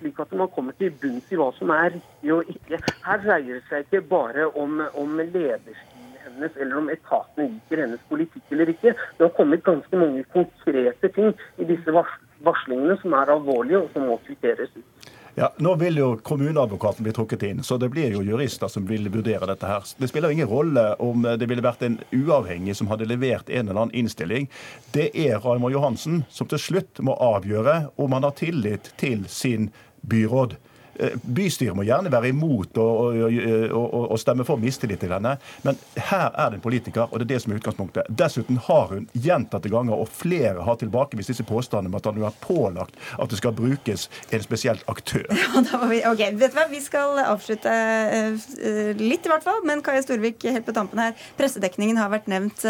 slik 0.00 0.18
at 0.26 0.34
man 0.34 0.50
kommer 0.50 0.74
til 0.82 0.90
bunns 0.98 1.30
i 1.30 1.38
hva 1.38 1.52
som 1.60 1.70
er 1.76 1.94
riktig 1.94 2.34
og 2.34 2.50
ikke. 2.56 2.82
Her 3.06 3.22
dreier 3.22 3.60
det 3.60 3.64
seg 3.70 3.86
ikke 3.86 4.02
bare 4.10 4.50
om, 4.50 4.82
om 4.98 5.14
lederskap 5.22 5.91
hennes, 6.26 6.56
eller 6.56 6.78
om 6.80 6.90
etatene 6.92 7.48
liker 7.54 7.84
hennes 7.84 8.04
politikk 8.10 8.54
eller 8.54 8.72
ikke. 8.74 8.94
Det 9.18 9.26
har 9.26 9.34
kommet 9.38 9.64
ganske 9.66 10.02
mange 10.04 10.24
konkrete 10.34 11.12
ting 11.16 11.32
i 11.58 11.68
disse 11.68 11.94
varslingene 11.94 12.98
som 13.02 13.16
er 13.18 13.34
alvorlige, 13.36 13.82
og 13.82 13.90
som 13.94 14.08
må 14.10 14.20
kvitteres 14.26 14.72
ut. 14.76 15.10
Ja, 15.34 15.48
Nå 15.56 15.74
vil 15.80 15.96
jo 15.96 16.08
kommuneadvokaten 16.20 17.06
bli 17.06 17.12
trukket 17.16 17.42
inn, 17.48 17.62
så 17.64 17.78
det 17.80 17.88
blir 17.94 18.12
jo 18.12 18.20
jurister 18.26 18.68
som 18.68 18.84
vil 18.84 19.08
vurdere 19.08 19.46
dette. 19.48 19.66
her. 19.66 19.84
Det 19.96 20.08
spiller 20.08 20.30
ingen 20.30 20.48
rolle 20.48 20.94
om 21.00 21.22
det 21.22 21.48
ville 21.48 21.64
vært 21.64 21.82
en 21.86 21.96
uavhengig 22.12 22.76
som 22.76 22.90
hadde 22.92 23.08
levert 23.08 23.48
en 23.48 23.68
eller 23.68 23.80
annen 23.80 23.94
innstilling. 23.96 24.50
Det 24.92 25.08
er 25.16 25.40
Raymond 25.40 25.72
Johansen 25.72 26.24
som 26.28 26.46
til 26.46 26.60
slutt 26.60 27.00
må 27.00 27.16
avgjøre 27.16 27.94
om 27.96 28.12
han 28.12 28.28
har 28.28 28.36
tillit 28.36 28.92
til 29.00 29.24
sin 29.28 29.70
byråd. 30.04 30.58
Eh, 31.00 31.16
bystyret 31.22 31.76
må 31.76 31.86
gjerne 31.86 32.10
være 32.12 32.28
imot 32.32 32.76
og, 32.80 33.16
og, 33.16 33.36
og, 33.72 34.04
og 34.12 34.20
stemme 34.20 34.44
for 34.44 34.60
mistillit 34.60 35.00
til 35.00 35.14
henne, 35.14 35.34
men 35.64 35.78
her 35.96 36.28
er 36.28 36.52
det 36.52 36.58
en 36.58 36.64
politiker, 36.64 37.06
og 37.08 37.20
det 37.20 37.26
er 37.26 37.30
det 37.32 37.40
som 37.44 37.54
er 37.54 37.60
utgangspunktet. 37.62 38.10
Dessuten 38.22 38.60
har 38.66 38.90
hun 38.92 39.06
gjentatte 39.12 39.72
ganger, 39.72 39.96
og 39.96 40.10
flere 40.12 40.64
har 40.66 40.78
tilbakevist 40.80 41.32
disse 41.32 41.46
påstandene 41.48 41.92
om 41.92 41.98
at 41.98 42.10
hun 42.10 42.26
har 42.26 42.36
pålagt 42.44 42.98
at 43.16 43.32
det 43.32 43.40
skal 43.40 43.54
brukes 43.56 44.08
en 44.30 44.44
spesielt 44.44 44.84
aktør. 44.90 45.28
Ja, 45.72 45.78
vi, 45.88 46.00
ok, 46.04 46.20
vet 46.36 46.52
du 46.52 46.56
hva? 46.58 46.64
Vi 46.68 46.80
skal 46.82 47.18
avslutte 47.22 47.70
uh, 47.70 48.90
litt, 48.98 49.24
i 49.24 49.30
hvert 49.30 49.44
fall. 49.44 49.60
Men 49.68 49.80
Kaja 49.84 50.02
Storvik, 50.04 50.42
helt 50.44 50.66
på 50.66 50.74
tampen 50.76 51.00
her. 51.00 51.14
Pressedekningen 51.38 51.96
har 52.00 52.10
vært 52.12 52.28
nevnt. 52.28 52.64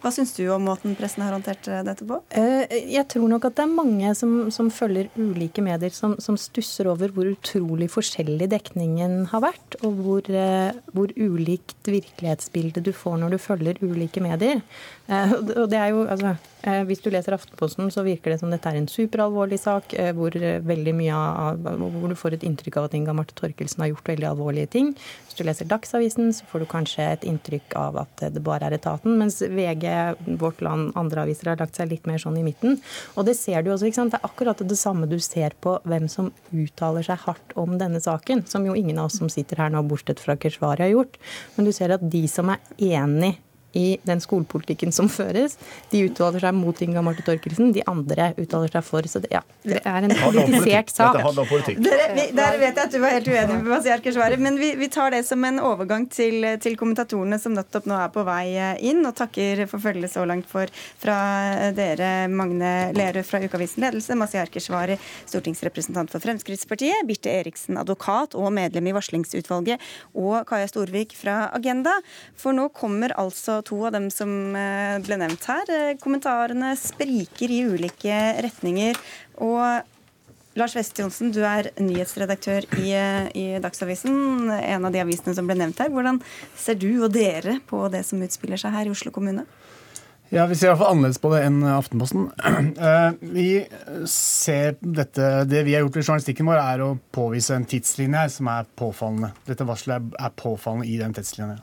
Hva 0.00 0.12
syns 0.14 0.32
du 0.36 0.44
om 0.54 0.64
måten 0.64 0.94
pressen 0.98 1.24
har 1.24 1.34
håndtert 1.34 1.66
dette 1.86 2.06
på? 2.06 2.20
jeg 2.36 3.04
tror 3.12 3.26
nok 3.30 3.48
at 3.48 3.58
det 3.58 3.64
er 3.64 3.72
mange 3.72 4.12
som, 4.18 4.34
som 4.54 4.70
følger 4.72 5.10
ulike 5.18 5.64
medier, 5.64 5.92
som, 5.94 6.14
som 6.22 6.38
stusser 6.40 6.88
over 6.90 7.12
hvor 7.14 7.28
utrolig 7.28 7.65
utrolig 7.66 7.88
forskjellig 7.90 8.46
dekningen 8.52 9.26
har 9.32 9.42
vært, 9.42 9.76
og 9.82 9.98
hvor, 9.98 10.22
eh, 10.30 10.72
hvor, 10.92 11.10
ulikt 11.16 11.86
virkelighetsbilde 11.86 12.80
du 12.80 12.92
får 12.92 13.18
når 13.18 13.30
du 13.30 13.38
følger 13.38 13.74
ulike 13.82 14.20
medier. 14.20 14.62
Eh, 15.06 15.32
og 15.60 15.68
det 15.70 15.78
er 15.78 15.92
jo, 15.94 16.00
altså, 16.10 16.32
eh, 16.66 16.82
Hvis 16.88 17.02
du 17.02 17.10
leser 17.14 17.36
Aftenposten, 17.36 17.90
så 17.94 18.02
virker 18.02 18.32
det 18.32 18.40
som 18.40 18.50
dette 18.50 18.66
er 18.66 18.78
en 18.80 18.88
superalvorlig 18.90 19.58
sak, 19.62 19.94
hvor, 20.18 20.34
veldig 20.34 20.94
mye 20.98 21.14
av, 21.14 21.60
hvor 21.62 22.10
du 22.10 22.16
får 22.18 22.34
et 22.34 22.46
inntrykk 22.46 22.80
av 22.80 22.88
at 22.88 22.96
Inga 22.98 23.14
Marte 23.14 23.36
Torkelsen 23.38 23.84
har 23.84 23.92
gjort 23.92 24.10
veldig 24.10 24.28
alvorlige 24.32 24.70
ting. 24.74 24.92
Hvis 24.96 25.38
du 25.38 25.44
leser 25.46 25.70
Dagsavisen, 25.70 26.32
så 26.34 26.48
får 26.50 26.64
du 26.64 26.66
kanskje 26.66 27.06
et 27.12 27.26
inntrykk 27.28 27.76
av 27.78 28.00
at 28.02 28.26
det 28.34 28.42
bare 28.42 28.66
er 28.66 28.78
etaten, 28.78 29.14
mens 29.20 29.38
VG, 29.42 29.86
Vårt 30.40 30.60
Land, 30.64 30.92
andre 30.96 31.22
aviser 31.22 31.52
har 31.52 31.62
lagt 31.62 31.78
seg 31.78 31.92
litt 31.92 32.06
mer 32.10 32.18
sånn 32.18 32.40
i 32.40 32.44
midten. 32.46 32.80
Og 33.14 33.28
det 33.28 33.36
ser 33.38 33.62
du 33.62 33.70
også, 33.70 33.86
ikke 33.86 34.00
sant. 34.00 34.16
Det 34.16 34.20
er 34.20 34.28
akkurat 34.28 34.66
det 34.66 34.80
samme 34.80 35.06
du 35.06 35.18
ser 35.22 35.54
på 35.62 35.78
hvem 35.86 36.10
som 36.10 36.32
uttaler 36.50 37.06
seg 37.06 37.22
hardt 37.28 37.54
om 37.54 37.78
denne 37.78 38.02
saken, 38.02 38.46
som 38.50 38.66
jo 38.66 38.74
ingen 38.74 38.98
av 38.98 39.10
oss 39.10 39.20
som 39.22 39.30
sitter 39.30 39.62
her 39.62 39.70
nå, 39.70 39.86
bortsett 39.86 40.22
fra 40.22 40.34
Keshvari, 40.34 40.88
har 40.88 40.94
gjort. 40.96 41.20
Men 41.56 41.68
du 41.68 41.74
ser 41.76 41.94
at 41.94 42.02
de 42.02 42.26
som 42.30 42.50
er 42.50 42.62
enig 42.82 43.36
i 43.76 43.98
den 44.08 44.20
skolepolitikken 44.20 44.92
som 44.92 45.08
føres. 45.12 45.56
De 45.90 46.02
uttaler 46.06 46.42
seg 46.42 46.54
mot 46.56 46.78
Inga 46.82 47.02
Marte 47.04 47.24
Torkelsen, 47.26 47.72
de 47.76 47.84
andre 47.90 48.30
uttaler 48.40 48.72
seg 48.72 48.84
for. 48.86 49.08
Så 49.10 49.20
det, 49.24 49.30
ja, 49.34 49.42
det 49.66 49.82
er 49.82 50.06
en 50.06 50.14
politisert 50.16 50.92
sak. 50.94 51.18
Dere, 51.84 52.06
der 52.36 52.58
vet 52.60 52.70
jeg 52.70 52.82
at 52.86 52.94
du 52.94 52.98
var 53.02 53.12
helt 53.16 53.28
uenig 53.28 53.58
med 53.58 53.68
Masiar 53.68 54.02
Keshvari, 54.04 54.38
men 54.40 54.56
vi, 54.60 54.72
vi, 54.80 54.88
tar 54.92 55.12
det 55.12 55.22
som 55.28 55.44
en 55.44 55.60
overgang 55.60 56.06
til, 56.12 56.46
til, 56.62 56.78
kommentatorene 56.80 57.38
som 57.40 57.54
nettopp 57.56 57.88
nå 57.90 57.98
er 58.00 58.12
på 58.14 58.24
vei 58.26 58.46
inn, 58.86 59.02
og 59.08 59.16
takker 59.18 59.64
for 59.70 59.82
følget 59.82 60.12
så 60.14 60.24
langt 60.28 60.48
for 60.50 60.70
fra 61.02 61.18
dere, 61.76 62.28
Magne 62.32 62.72
Lerøe 62.96 63.24
fra 63.26 63.42
Ukavisen 63.44 63.84
Ledelse, 63.84 64.16
Masiar 64.18 64.50
Keshvari, 64.52 64.96
stortingsrepresentant 65.28 66.12
for 66.12 66.24
Fremskrittspartiet, 66.24 67.04
Birte 67.08 67.32
Eriksen, 67.32 67.78
advokat 67.80 68.36
og 68.38 68.52
medlem 68.56 68.88
i 68.90 68.96
varslingsutvalget, 68.96 69.82
og 70.16 70.46
Kaja 70.48 70.68
Storvik 70.70 71.16
fra 71.18 71.46
Agenda. 71.56 71.98
For 72.38 72.56
nå 72.56 72.68
kommer 72.76 73.14
altså 73.20 73.60
to 73.66 73.80
av 73.88 73.94
dem 73.96 74.08
som 74.14 74.30
eh, 74.56 74.96
ble 75.04 75.18
nevnt 75.20 75.44
her. 75.50 75.72
Eh, 75.72 75.98
kommentarene 76.02 76.72
spriker 76.78 77.52
i 77.52 77.62
ulike 77.66 78.20
retninger. 78.46 78.98
Og 79.44 80.56
Lars 80.56 80.72
Weste 80.78 81.02
Johnsen, 81.02 81.34
du 81.34 81.42
er 81.44 81.68
nyhetsredaktør 81.82 82.64
i, 82.80 82.88
eh, 82.96 83.28
i, 83.36 83.46
Dagsavisen, 83.62 84.48
en 84.56 84.88
av 84.88 84.94
de 84.94 85.02
avisene 85.02 85.36
som 85.36 85.48
ble 85.48 85.58
nevnt 85.58 85.82
her. 85.82 85.92
Hvordan 85.92 86.22
ser 86.56 86.78
du 86.80 86.90
og 87.04 87.12
dere 87.16 87.58
på 87.68 87.86
det 87.92 88.06
som 88.08 88.22
utspiller 88.24 88.60
seg 88.60 88.72
her 88.76 88.88
i 88.88 88.94
Oslo 88.94 89.12
kommune? 89.12 89.46
Ja, 90.32 90.46
Vi 90.50 90.56
ser 90.58 90.66
i 90.66 90.70
hvert 90.72 90.80
fall 90.80 90.96
annerledes 90.96 91.20
på 91.22 91.30
det 91.30 91.44
enn 91.46 91.60
Aftenposten. 91.70 92.24
Vi 93.36 93.50
ser 94.10 94.74
dette, 94.80 95.44
Det 95.46 95.62
vi 95.62 95.76
har 95.76 95.84
gjort 95.84 96.00
i 96.00 96.02
journalistikken 96.02 96.48
vår, 96.50 96.58
er 96.58 96.82
å 96.82 96.88
påvise 97.14 97.54
en 97.54 97.68
tidslinje 97.68 98.24
her 98.24 98.32
som 98.34 98.50
er 98.50 98.66
påfallende. 98.74 99.30
Dette 99.46 99.68
varselet 99.68 100.16
er 100.18 100.34
påfallende 100.34 100.88
i 100.90 100.98
den 100.98 101.14
tidslinja. 101.14 101.60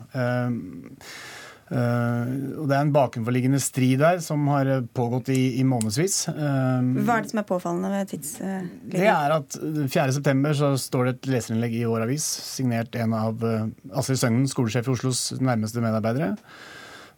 Uh, 1.73 2.59
og 2.61 2.67
Det 2.69 2.75
er 2.75 2.83
en 2.83 2.91
bakenforliggende 2.93 3.59
strid 3.61 3.97
der 4.03 4.19
som 4.21 4.45
har 4.51 4.67
pågått 4.93 5.31
i, 5.33 5.57
i 5.57 5.63
månedsvis. 5.65 6.27
Uh, 6.29 7.01
Hva 7.01 7.17
er 7.17 7.25
det 7.25 7.31
som 7.31 7.41
er 7.41 7.47
påfallende 7.49 7.89
ved 7.89 8.11
tidslinjen? 8.11 8.67
Det 8.93 9.07
er 9.09 9.33
at 9.39 9.57
4.9 9.57 10.51
så 10.59 10.69
står 10.77 11.07
det 11.07 11.13
et 11.15 11.29
leserinnlegg 11.33 11.73
i 11.79 11.87
vår 11.89 12.05
avis, 12.05 12.27
signert 12.53 12.93
en 12.99 13.15
av 13.17 13.41
Astrid 13.89 14.21
Søgnen, 14.21 14.45
skolesjef 14.51 14.89
i 14.89 14.93
Oslos 14.93 15.21
nærmeste 15.41 15.81
medarbeidere. 15.81 16.35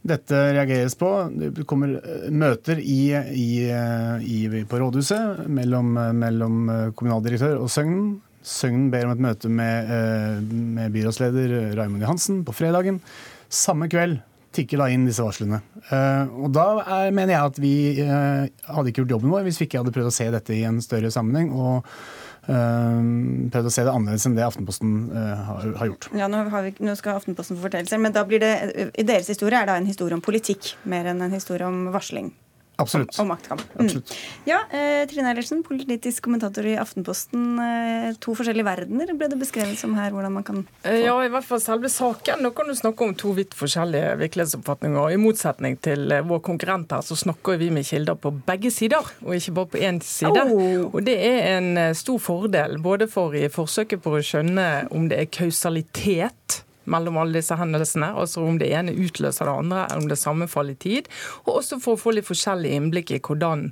Dette 0.05 0.37
reageres 0.53 0.93
på. 0.99 1.09
Det 1.33 1.65
kommer 1.67 1.97
møter 2.29 2.77
i, 2.79 3.09
i, 3.33 3.47
i, 3.65 4.37
på 4.69 4.79
rådhuset 4.79 5.47
mellom, 5.49 5.89
mellom 6.15 6.69
kommunaldirektør 6.95 7.57
og 7.57 7.73
Søgnen. 7.73 8.19
Søgnen 8.45 8.91
ber 8.93 9.07
om 9.07 9.15
et 9.15 9.25
møte 9.25 9.49
med, 9.49 9.89
med 10.77 10.93
byrådsleder 10.93 11.73
Raymond 11.79 12.05
Johansen 12.05 12.43
på 12.45 12.53
fredagen. 12.53 13.01
Samme 13.49 13.89
kveld 13.89 14.19
tikker 14.55 14.81
da 14.81 14.89
inn 14.91 15.07
disse 15.07 15.23
varslene. 15.23 15.61
Uh, 15.89 16.45
og 16.45 16.53
da 16.55 16.67
er, 16.81 17.09
mener 17.15 17.35
jeg 17.35 17.51
at 17.51 17.57
vi 17.61 17.73
uh, 18.01 18.45
hadde 18.71 18.91
ikke 18.91 19.03
gjort 19.03 19.17
jobben 19.17 19.33
vår 19.33 19.47
hvis 19.47 19.59
vi 19.61 19.67
ikke 19.69 19.81
hadde 19.81 19.93
prøvd 19.95 20.11
å 20.11 20.15
se 20.15 20.29
dette 20.33 20.55
i 20.55 20.63
en 20.67 20.79
større 20.83 21.11
sammenheng. 21.13 21.51
og 21.55 21.85
uh, 22.47 23.01
prøvd 23.53 23.69
å 23.69 23.73
se 23.73 23.85
det 23.85 23.93
annerledes 23.93 24.29
enn 24.29 24.37
det 24.37 24.47
Aftenposten 24.47 24.95
har, 25.15 25.69
har, 25.79 25.91
gjort. 25.91 26.09
Ja, 26.17 26.29
nå, 26.31 26.45
vi, 26.53 26.75
nå, 26.85 26.95
skal 26.99 27.19
Aftenposten 27.19 27.59
fortelle 27.61 27.89
seg, 27.89 28.01
men 28.03 28.15
da 28.15 28.25
blir 28.27 28.43
det, 28.43 28.53
i 28.93 29.07
deres 29.07 29.29
historie 29.31 29.59
er 29.59 29.69
det 29.69 29.79
en 29.79 29.89
historie 29.89 30.17
om 30.17 30.23
politikk 30.25 30.75
mer 30.89 31.11
enn 31.11 31.23
en 31.25 31.35
historie 31.35 31.67
om 31.67 31.87
varsling? 31.95 32.33
Absolutt. 32.81 33.15
Og 33.21 33.27
maktkamp. 33.29 33.61
Mm. 33.79 34.01
Ja, 34.47 34.59
eh, 34.69 35.05
Trine 35.07 35.31
Eilertsen, 35.31 35.61
politisk 35.63 36.25
kommentator 36.27 36.65
i 36.67 36.75
Aftenposten. 36.79 37.45
Eh, 37.61 38.07
to 38.19 38.35
forskjellige 38.35 38.67
verdener 38.67 39.13
ble 39.15 39.29
det 39.31 39.39
beskrevet 39.39 39.79
som 39.79 39.95
her. 39.95 40.11
hvordan 40.11 40.33
man 40.35 40.43
kan 40.43 40.63
få... 40.65 40.89
Eh, 40.89 41.05
ja, 41.05 41.15
i 41.23 41.31
hvert 41.31 41.47
fall 41.47 41.61
selve 41.63 41.89
saken. 41.89 42.43
Nå 42.43 42.51
kan 42.55 42.67
du 42.67 42.75
snakke 42.75 43.07
om 43.07 43.15
to 43.15 43.31
vidt 43.37 43.55
forskjellige 43.55 44.17
virkelighetsoppfatninger. 44.19 45.15
I 45.15 45.21
motsetning 45.21 45.79
til 45.79 46.11
eh, 46.11 46.25
vår 46.27 46.43
konkurrent 46.43 46.91
her, 46.91 47.05
så 47.05 47.15
snakker 47.15 47.59
vi 47.61 47.71
med 47.71 47.87
kilder 47.87 48.19
på 48.19 48.33
begge 48.45 48.73
sider, 48.73 49.07
og 49.23 49.35
ikke 49.37 49.55
bare 49.55 49.71
på 49.71 49.83
én 49.87 50.01
side. 50.03 50.45
Oh. 50.51 50.91
Og 50.91 50.99
det 51.07 51.15
er 51.15 51.55
en 51.55 51.77
eh, 51.79 51.95
stor 51.95 52.19
fordel, 52.19 52.79
både 52.83 53.07
for 53.11 53.35
i 53.35 53.47
forsøket 53.51 54.03
på 54.03 54.17
å 54.17 54.23
skjønne 54.25 54.69
om 54.91 55.07
det 55.09 55.23
er 55.23 55.31
kausalitet 55.31 56.64
mellom 56.91 57.19
alle 57.21 57.39
disse 57.39 57.57
hendelsene. 57.59 58.11
Altså 58.15 58.43
om 58.45 58.59
det 58.61 58.71
ene 58.73 58.95
utløser 58.95 59.49
det 59.49 59.55
andre, 59.55 59.85
eller 59.89 60.03
om 60.03 60.09
det 60.11 60.19
sammenfaller 60.21 60.75
i 60.75 60.81
tid. 60.85 61.11
Og 61.45 61.59
også 61.59 61.79
for 61.83 61.95
å 61.95 62.01
få 62.01 62.15
litt 62.15 62.29
forskjellig 62.29 62.73
innblikk 62.77 63.15
i 63.15 63.21
hvordan 63.25 63.67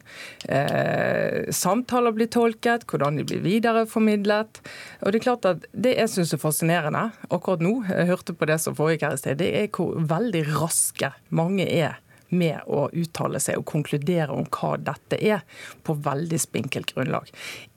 eh, 0.50 1.50
samtaler 1.54 2.16
blir 2.16 2.32
tolket, 2.34 2.88
hvordan 2.90 3.20
de 3.20 3.28
blir 3.30 3.44
videreformidlet. 3.46 4.64
Og 5.02 5.12
Det 5.12 5.22
er 5.22 5.28
klart 5.28 5.50
at 5.50 5.68
det 5.72 5.98
jeg 5.98 6.14
syns 6.14 6.34
er 6.36 6.42
fascinerende 6.42 7.10
akkurat 7.34 7.64
nå, 7.64 7.80
jeg 7.90 8.10
hørte 8.10 8.38
på 8.38 8.50
det 8.50 8.60
som 8.64 8.78
foregikk 8.78 9.08
her 9.08 9.18
i 9.18 9.22
sted, 9.22 9.42
det 9.42 9.52
er 9.58 9.70
hvor 9.74 9.98
veldig 9.98 10.46
raske 10.54 11.14
mange 11.34 11.68
er 11.68 12.00
med 12.34 12.66
å 12.68 12.88
uttale 12.92 13.42
seg 13.44 13.60
og 13.62 13.68
konkludere 13.70 14.34
om 14.34 14.48
hva 14.54 14.76
dette 14.82 15.20
er, 15.20 15.44
på 15.84 15.96
veldig 16.04 16.40
spinkelt 16.42 16.94
grunnlag. 16.96 17.30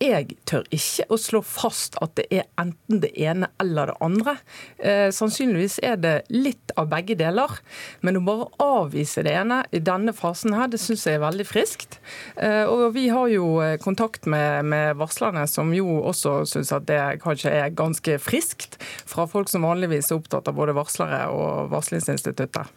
Jeg 0.03 0.39
tør 0.49 0.67
ikke 0.75 1.09
å 1.13 1.21
slå 1.21 1.43
fast 1.47 1.99
at 2.03 2.17
det 2.19 2.27
er 2.31 2.49
enten 2.61 3.01
det 3.03 3.13
ene 3.21 3.51
eller 3.63 3.93
det 3.93 3.99
andre. 4.05 4.37
Eh, 4.79 5.09
sannsynligvis 5.15 5.79
er 5.85 6.01
det 6.01 6.17
litt 6.35 6.75
av 6.77 6.91
begge 6.93 7.17
deler. 7.19 7.59
Men 8.01 8.21
å 8.21 8.25
bare 8.27 8.49
avvise 8.63 9.25
det 9.27 9.35
ene 9.37 9.63
i 9.75 9.81
denne 9.85 10.15
fasen 10.17 10.55
her, 10.57 10.71
det 10.73 10.81
syns 10.83 11.07
jeg 11.07 11.19
er 11.19 11.25
veldig 11.25 11.47
friskt. 11.49 11.99
Eh, 12.37 12.65
og 12.69 12.93
vi 12.97 13.09
har 13.13 13.29
jo 13.33 13.57
eh, 13.65 13.77
kontakt 13.83 14.27
med, 14.31 14.67
med 14.69 14.97
varslerne, 15.01 15.47
som 15.51 15.73
jo 15.75 16.01
også 16.07 16.39
syns 16.49 16.73
at 16.75 16.89
det 16.89 17.01
kanskje 17.25 17.53
er 17.53 17.75
ganske 17.77 18.19
friskt, 18.23 18.79
fra 19.07 19.27
folk 19.31 19.51
som 19.51 19.67
vanligvis 19.67 20.11
er 20.11 20.21
opptatt 20.21 20.49
av 20.51 20.57
både 20.57 20.77
varslere 20.77 21.27
og 21.33 21.71
varslingsinstituttet. 21.73 22.73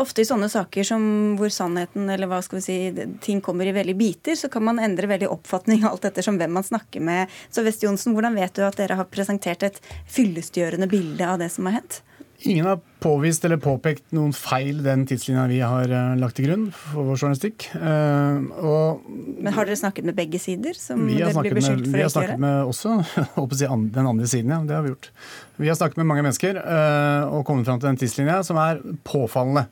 Ofte 0.00 0.22
i 0.22 0.28
sånne 0.28 0.50
saker 0.52 0.86
som 0.90 1.06
hvor 1.38 1.52
sannheten 1.54 2.10
eller 2.12 2.30
hva 2.30 2.42
skal 2.44 2.60
vi 2.60 2.64
si, 2.66 3.08
ting 3.24 3.40
kommer 3.44 3.68
i 3.70 3.74
veldig 3.76 3.96
biter, 3.98 4.36
så 4.38 4.50
kan 4.52 4.66
man 4.66 4.82
endre 4.82 5.10
veldig 5.10 5.30
oppfatning 5.32 5.86
alt 5.88 6.06
ettersom 6.10 6.38
hvem 6.40 6.54
man 6.58 6.66
snakker 6.66 7.02
med. 7.04 7.40
Så 7.50 7.64
Vest 7.66 7.86
Johnsen, 7.86 8.16
hvordan 8.16 8.38
vet 8.38 8.54
du 8.56 8.66
at 8.66 8.78
dere 8.80 8.98
har 9.00 9.10
presentert 9.10 9.66
et 9.66 9.82
fyllestgjørende 10.10 10.90
bilde 10.90 11.26
av 11.26 11.40
det 11.42 11.52
som 11.54 11.70
har 11.70 11.80
hendt? 11.80 12.02
Ingen 12.42 12.66
har 12.66 12.78
påvist 13.00 13.44
eller 13.44 13.58
påpekt 13.60 14.14
noen 14.16 14.30
feil 14.32 14.78
den 14.84 15.02
tidslinja 15.08 15.42
vi 15.50 15.58
har 15.60 15.90
uh, 15.92 16.14
lagt 16.16 16.38
til 16.38 16.46
grunn 16.48 16.62
for 16.72 17.04
vår 17.10 17.18
journalistikk. 17.18 17.66
Uh, 17.74 18.46
og, 18.64 19.02
Men 19.44 19.52
har 19.52 19.68
dere 19.68 19.76
snakket 19.76 20.08
med 20.08 20.16
begge 20.16 20.40
sider? 20.40 20.76
som 20.76 21.02
dere 21.04 21.34
blir 21.36 21.58
beskyldt 21.58 21.84
for 21.84 21.98
å 21.98 22.00
gjøre? 22.00 22.00
Vi 22.00 22.06
har 22.06 22.14
snakket 22.14 22.40
med 22.40 22.70
også 23.52 23.76
den 23.98 24.08
andre 24.14 24.30
siden, 24.30 24.54
ja. 24.54 24.62
Det 24.64 24.78
har 24.78 24.86
vi 24.86 24.94
gjort. 24.94 25.10
Vi 25.60 25.68
har 25.68 25.76
snakket 25.76 26.00
med 26.00 26.08
mange 26.08 26.24
mennesker 26.24 26.62
uh, 26.64 27.28
og 27.28 27.44
kommet 27.48 27.68
fram 27.68 27.82
til 27.82 27.90
den 27.90 28.00
tidslinja 28.00 28.40
som 28.46 28.60
er 28.62 28.80
påfallende. 29.04 29.66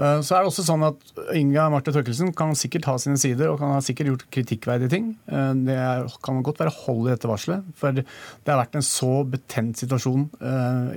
Så 0.00 0.32
er 0.32 0.40
det 0.40 0.48
også 0.48 0.64
sånn 0.64 0.84
at 0.86 1.10
Inga 1.36 1.66
Marte 1.72 1.92
Tørkelsen 1.92 2.30
kan 2.36 2.54
sikkert 2.56 2.88
ha 2.88 2.94
sine 3.02 3.20
sider 3.20 3.50
og 3.50 3.58
kan 3.60 3.74
ha 3.74 3.82
sikkert 3.84 4.08
gjort 4.08 4.26
kritikkverdige 4.32 4.92
ting. 4.94 5.10
Det 5.66 5.76
kan 6.24 6.40
godt 6.46 6.62
være 6.62 6.72
hold 6.86 7.02
i 7.04 7.12
dette 7.12 7.28
varselet. 7.28 7.66
For 7.76 7.92
det 7.98 8.06
har 8.48 8.62
vært 8.62 8.78
en 8.80 8.86
så 8.86 9.20
betent 9.28 9.82
situasjon 9.82 10.30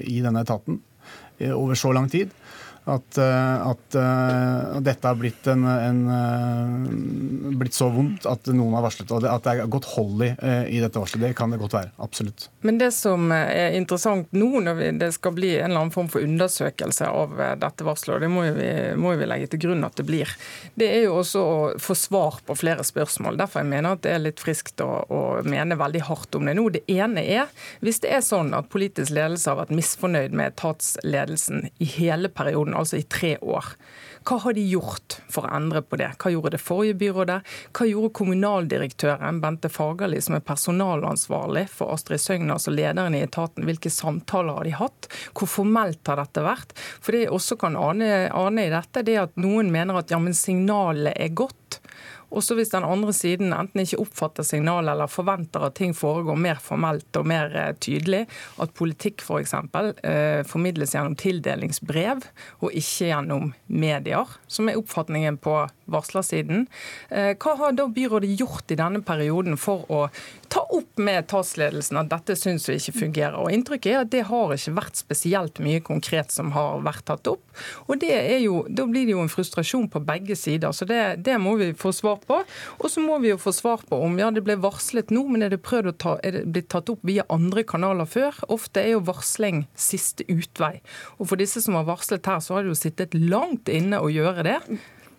i 0.08 0.22
denne 0.24 0.46
etaten 0.48 0.80
over 1.52 1.76
så 1.76 1.92
lang 1.92 2.08
tid 2.14 2.32
at, 2.86 3.18
eh, 3.18 3.68
at, 3.68 3.96
uh, 3.96 4.80
dette 4.84 5.08
har 5.08 5.16
blitt, 5.16 5.48
en, 5.48 5.64
en, 5.64 6.02
uh, 6.10 7.54
blitt, 7.56 7.76
så 7.78 7.88
vondt 7.94 8.26
at 8.28 8.50
noen 8.52 8.76
har 8.76 8.84
varslet. 8.84 9.12
Og 9.16 9.24
at 9.24 9.46
det 9.46 9.54
er 9.54 9.72
godt 9.72 9.88
hold 9.94 10.26
i, 10.26 10.32
i 10.68 10.82
dette 10.84 11.00
varselet. 11.00 11.30
Det 11.30 11.38
kan 11.38 11.54
det 11.54 11.62
godt 11.62 11.78
være. 11.78 11.94
Absolutt. 12.04 12.50
Men 12.68 12.82
det 12.82 12.92
som 12.96 13.32
er 13.32 13.78
interessant 13.78 14.32
nå, 14.36 14.50
når 14.66 14.80
vi, 14.80 14.90
det 15.00 15.14
skal 15.16 15.36
bli 15.38 15.54
en 15.56 15.72
eller 15.72 15.86
annen 15.86 15.96
form 15.96 16.10
for 16.12 16.26
undersøkelse 16.26 17.08
av 17.08 17.40
dette 17.62 17.88
varselet, 17.88 18.18
og 18.18 18.26
det 18.26 18.32
må 18.34 18.44
vi, 18.58 18.70
må 19.00 19.16
vi 19.20 19.30
legge 19.30 19.54
til 19.54 19.64
grunn 19.68 19.88
at 19.88 19.96
det 20.00 20.08
blir, 20.08 20.36
det 20.80 20.90
er 20.92 21.06
jo 21.06 21.16
også 21.22 21.44
å 21.44 21.56
få 21.82 21.96
svar 21.98 22.42
på 22.46 22.58
flere 22.60 22.84
spørsmål. 22.86 23.40
Derfor 23.40 23.64
jeg 23.64 23.72
mener 23.72 23.96
at 23.96 24.04
det 24.04 24.16
er 24.16 24.26
litt 24.26 24.44
friskt 24.44 24.84
å, 24.84 24.90
å 25.08 25.22
mene 25.48 25.80
veldig 25.80 26.04
hardt 26.10 26.36
om 26.36 26.50
det 26.50 26.58
nå. 26.60 26.68
Det 26.74 26.84
ene 26.92 27.24
er, 27.24 27.52
hvis 27.86 28.04
det 28.04 28.12
er 28.18 28.26
sånn 28.26 28.52
at 28.58 28.72
politisk 28.74 29.16
ledelse 29.16 29.52
har 29.52 29.62
vært 29.62 29.76
misfornøyd 29.76 30.36
med 30.36 30.52
etatsledelsen 30.52 31.70
i 31.80 31.90
hele 31.96 32.32
perioden, 32.34 32.73
altså 32.78 33.00
i 33.00 33.06
tre 33.08 33.36
år. 33.42 33.74
Hva 34.24 34.38
har 34.40 34.56
de 34.56 34.64
gjort 34.64 35.18
for 35.32 35.44
å 35.44 35.52
endre 35.58 35.82
på 35.84 35.98
det? 36.00 36.14
Hva 36.22 36.32
gjorde 36.32 36.54
det 36.56 36.62
forrige 36.64 36.96
byrådet? 37.02 37.40
Hva 37.76 37.88
gjorde 37.90 38.14
kommunaldirektøren 38.20 39.42
Bente 39.44 39.72
Fagerli, 39.72 40.22
som 40.24 40.38
er 40.38 40.46
personalansvarlig 40.48 41.66
for 41.72 41.92
Astrid 41.96 42.24
Søgn, 42.24 42.54
altså 42.54 42.72
lederen 42.72 43.18
i 43.18 43.24
etaten? 43.26 43.68
Hvilke 43.68 43.92
samtaler 43.92 44.60
har 44.60 44.70
de 44.70 44.76
hatt? 44.80 45.10
Hvor 45.36 45.52
formelt 45.52 46.08
har 46.08 46.22
dette 46.22 46.46
vært? 46.46 46.72
For 47.04 47.16
det 47.16 47.26
jeg 47.26 47.36
også 47.36 47.60
kan 47.60 47.76
ane, 47.80 48.12
ane 48.32 48.68
i 48.68 48.72
dette, 48.72 49.04
det 49.04 49.18
er 49.18 49.28
at 49.28 49.40
noen 49.44 49.72
mener 49.74 50.00
at 50.00 50.14
ja, 50.14 50.22
men 50.24 50.38
signalet 50.38 51.18
er 51.20 51.36
godt. 51.36 51.82
Også 52.34 52.58
hvis 52.58 52.74
den 52.74 52.86
andre 52.88 53.14
siden 53.16 53.54
enten 53.54 53.84
ikke 53.84 54.02
oppfatter 54.02 54.46
signalet 54.48 54.94
eller 54.94 55.12
forventer 55.12 55.68
at 55.68 55.78
ting 55.78 55.94
foregår 55.98 56.40
mer 56.40 56.62
formelt 56.64 57.20
og 57.20 57.28
mer 57.30 57.54
eh, 57.54 57.72
tydelig, 57.78 58.26
at 58.62 58.74
politikk 58.78 59.22
f.eks. 59.22 59.30
For 59.34 59.42
eksempel, 59.44 59.92
eh, 60.06 60.42
formidles 60.48 60.94
gjennom 60.96 61.16
tildelingsbrev 61.20 62.26
og 62.62 62.70
ikke 62.74 63.10
gjennom 63.10 63.52
medier, 63.68 64.38
som 64.48 64.70
er 64.70 64.80
oppfatningen 64.80 65.40
på 65.42 65.56
varslersiden. 65.92 66.68
Eh, 67.10 67.34
hva 67.40 67.56
har 67.60 67.76
da 67.78 67.88
byrådet 67.92 68.34
gjort 68.40 68.72
i 68.72 68.80
denne 68.80 69.04
perioden 69.06 69.58
for 69.60 69.86
å 69.92 70.08
ta 70.54 70.64
opp 70.74 71.00
med 71.02 71.24
etatsledelsen 71.24 72.00
at 72.00 72.12
dette 72.12 72.38
syns 72.40 72.68
vi 72.70 72.78
ikke 72.80 72.96
fungerer? 73.00 73.40
Og 73.42 73.54
Inntrykket 73.54 73.92
er 73.94 74.02
at 74.04 74.12
det 74.14 74.26
har 74.30 74.54
ikke 74.56 74.76
vært 74.78 75.00
spesielt 75.00 75.62
mye 75.64 75.82
konkret 75.86 76.34
som 76.34 76.54
har 76.56 76.84
vært 76.86 77.06
tatt 77.10 77.30
opp. 77.32 77.44
Og 77.88 78.04
jo, 78.04 78.64
Da 78.70 78.86
blir 78.90 79.06
det 79.06 79.14
jo 79.14 79.24
en 79.24 79.32
frustrasjon 79.32 79.90
på 79.92 80.02
begge 80.04 80.36
sider, 80.40 80.72
så 80.72 80.86
det, 80.90 81.24
det 81.26 81.38
må 81.42 81.56
vi 81.60 81.72
få 81.78 81.94
svar 81.94 82.20
på. 82.26 82.42
Og 82.80 82.90
så 82.90 83.04
må 83.04 83.20
vi 83.24 83.32
jo 83.34 83.38
få 83.42 83.54
svar 83.56 83.84
på 83.90 84.00
om 84.04 84.18
ja, 84.20 84.32
det 84.34 84.44
ble 84.46 84.58
varslet 84.62 85.12
nå, 85.14 85.26
men 85.30 85.46
er 85.46 85.54
det 85.54 85.62
prøvd 85.66 85.92
å 85.92 85.98
ta, 86.06 86.16
er 86.24 86.40
det 86.40 86.46
blitt 86.54 86.72
tatt 86.74 86.90
opp 86.94 87.04
via 87.06 87.26
andre 87.34 87.66
kanaler 87.68 88.10
før? 88.10 88.38
Ofte 88.54 88.84
er 88.84 88.96
jo 88.96 89.06
varsling 89.08 89.66
siste 89.76 90.26
utvei. 90.32 90.80
Og 91.20 91.30
for 91.30 91.42
disse 91.42 91.62
som 91.64 91.78
har 91.78 91.88
varslet 91.90 92.26
her, 92.30 92.42
så 92.44 92.58
har 92.58 92.66
det 92.66 92.74
jo 92.74 92.82
sittet 92.82 93.16
langt 93.18 93.72
inne 93.72 94.02
å 94.02 94.12
gjøre 94.12 94.46
det. 94.48 94.60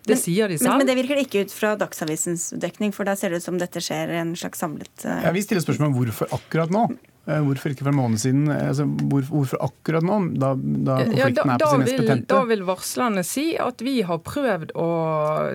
Det 0.09 0.19
sier 0.21 0.51
de 0.51 0.59
selv. 0.59 0.69
Men, 0.71 0.83
men, 0.83 0.89
det 0.91 0.97
virker 0.99 1.21
ikke 1.21 1.45
ut 1.45 1.53
fra 1.55 1.73
Dagsavisens 1.79 2.51
dekning, 2.61 2.93
for 2.95 3.07
der 3.07 3.17
ser 3.19 3.33
det 3.33 3.41
ut 3.41 3.47
som 3.47 3.59
dette 3.61 3.81
skjer 3.83 4.13
en 4.21 4.35
slags 4.37 4.61
samlet 4.61 4.93
uh... 5.07 5.25
ja, 5.25 5.33
Vi 5.35 5.43
stiller 5.45 5.65
spørsmål 5.65 5.91
om 5.91 5.99
hvorfor 5.99 6.35
akkurat 6.35 6.73
nå. 6.73 6.87
Eh, 7.25 7.41
hvorfor 7.41 7.73
ikke 7.73 7.81
for 7.87 7.89
en 7.89 7.97
måned 7.97 8.21
siden? 8.21 8.45
Altså, 8.53 8.85
hvorfor 8.85 9.57
akkurat 9.65 10.05
nå, 10.05 10.19
da, 10.37 10.51
da 10.53 10.97
konflikten 11.01 11.17
ja, 11.17 11.29
da, 11.33 11.53
er 11.55 11.61
på 11.63 11.69
sin 11.71 11.81
mest 11.81 11.97
betente? 12.03 12.27
Da 12.29 12.41
vil 12.51 12.65
varslerne 12.67 13.23
si 13.25 13.45
at 13.57 13.81
vi 13.81 13.95
har 14.05 14.19
prøvd 14.21 14.75
å 14.77 14.89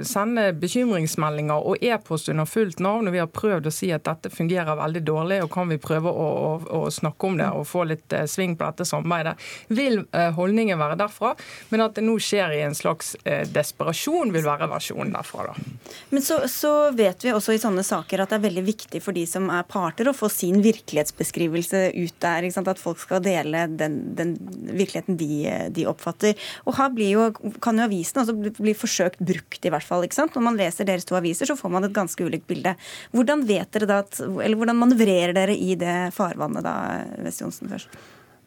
sende 0.07 0.49
bekymringsmeldinger 0.59 1.69
og 1.71 1.85
e-post 1.87 2.33
under 2.33 2.49
fullt 2.51 2.83
navn, 2.83 3.07
og 3.07 3.15
vi 3.15 3.23
har 3.23 3.31
prøvd 3.31 3.71
å 3.71 3.75
si 3.75 3.93
at 3.95 4.03
dette 4.09 4.33
fungerer 4.35 4.81
veldig 4.81 5.03
dårlig, 5.07 5.39
og 5.45 5.53
kan 5.55 5.71
vi 5.71 5.79
prøve 5.83 6.11
å, 6.11 6.27
å, 6.49 6.81
å 6.81 6.91
snakke 6.91 7.31
om 7.31 7.39
det 7.39 7.53
og 7.55 7.69
få 7.71 7.85
litt 7.93 8.19
uh, 8.19 8.27
sving 8.31 8.59
på 8.59 8.67
dette 8.67 8.89
samarbeidet. 8.91 9.37
Vil 9.71 10.03
uh, 10.03 10.27
holdningen 10.35 10.81
være 10.81 10.99
derfra, 10.99 11.37
men 11.71 11.87
at 11.87 11.95
det 11.95 12.07
nå 12.07 12.17
skjer 12.19 12.57
i 12.57 12.65
en 12.67 12.75
slags 12.75 13.15
uh, 13.23 13.45
desperasjon, 13.47 14.35
vil 14.35 14.47
være 14.49 14.67
versjonen 14.75 15.15
derfra. 15.15 15.53
da. 15.53 15.95
Men 16.11 16.27
så, 16.27 16.43
så 16.51 16.75
vet 16.99 17.23
vi 17.23 17.35
også 17.37 17.55
i 17.55 17.63
sånne 17.63 17.87
saker 17.87 18.25
at 18.25 18.35
det 18.35 18.41
er 18.41 18.47
veldig 18.49 18.67
viktig 18.67 19.05
for 19.05 19.15
de 19.15 19.23
som 19.31 19.47
er 19.55 19.63
parter, 19.71 20.11
å 20.11 20.17
få 20.17 20.27
sin 20.33 20.59
virkelighetsbeskrivelse 20.67 21.60
opplevelse 21.61 21.93
ut 21.97 22.15
der. 22.21 22.71
At 22.71 22.79
folk 22.79 22.99
skal 22.99 23.23
dele 23.23 23.67
den, 23.69 24.15
den 24.17 24.37
virkeligheten 24.71 25.17
de, 25.17 25.71
de, 25.71 25.87
oppfatter. 25.87 26.35
Og 26.67 26.77
her 26.77 26.91
jo, 27.11 27.31
kan 27.61 27.79
jo 27.79 27.85
avisen 27.85 28.21
også 28.23 28.35
bli 28.61 28.75
forsøkt 28.75 29.21
brukt, 29.21 29.65
i 29.65 29.71
hvert 29.71 29.85
fall. 29.85 30.07
Når 30.07 30.43
man 30.43 30.57
leser 30.57 30.85
deres 30.85 31.05
to 31.05 31.17
aviser, 31.17 31.47
så 31.47 31.57
får 31.57 31.71
man 31.71 31.85
et 31.85 31.95
ganske 31.95 32.25
ulikt 32.25 32.47
bilde. 32.47 32.75
Hvordan 33.13 33.47
vet 33.47 33.71
dere 33.73 33.87
da 33.87 34.01
at, 34.05 34.21
eller 34.21 34.57
hvordan 34.57 34.79
manøvrerer 34.79 35.35
dere 35.35 35.57
i 35.57 35.75
det 35.75 36.13
farvannet 36.15 36.65
da, 36.65 37.05
Vest 37.25 37.43
Johnsen 37.43 37.71
først? 37.71 37.89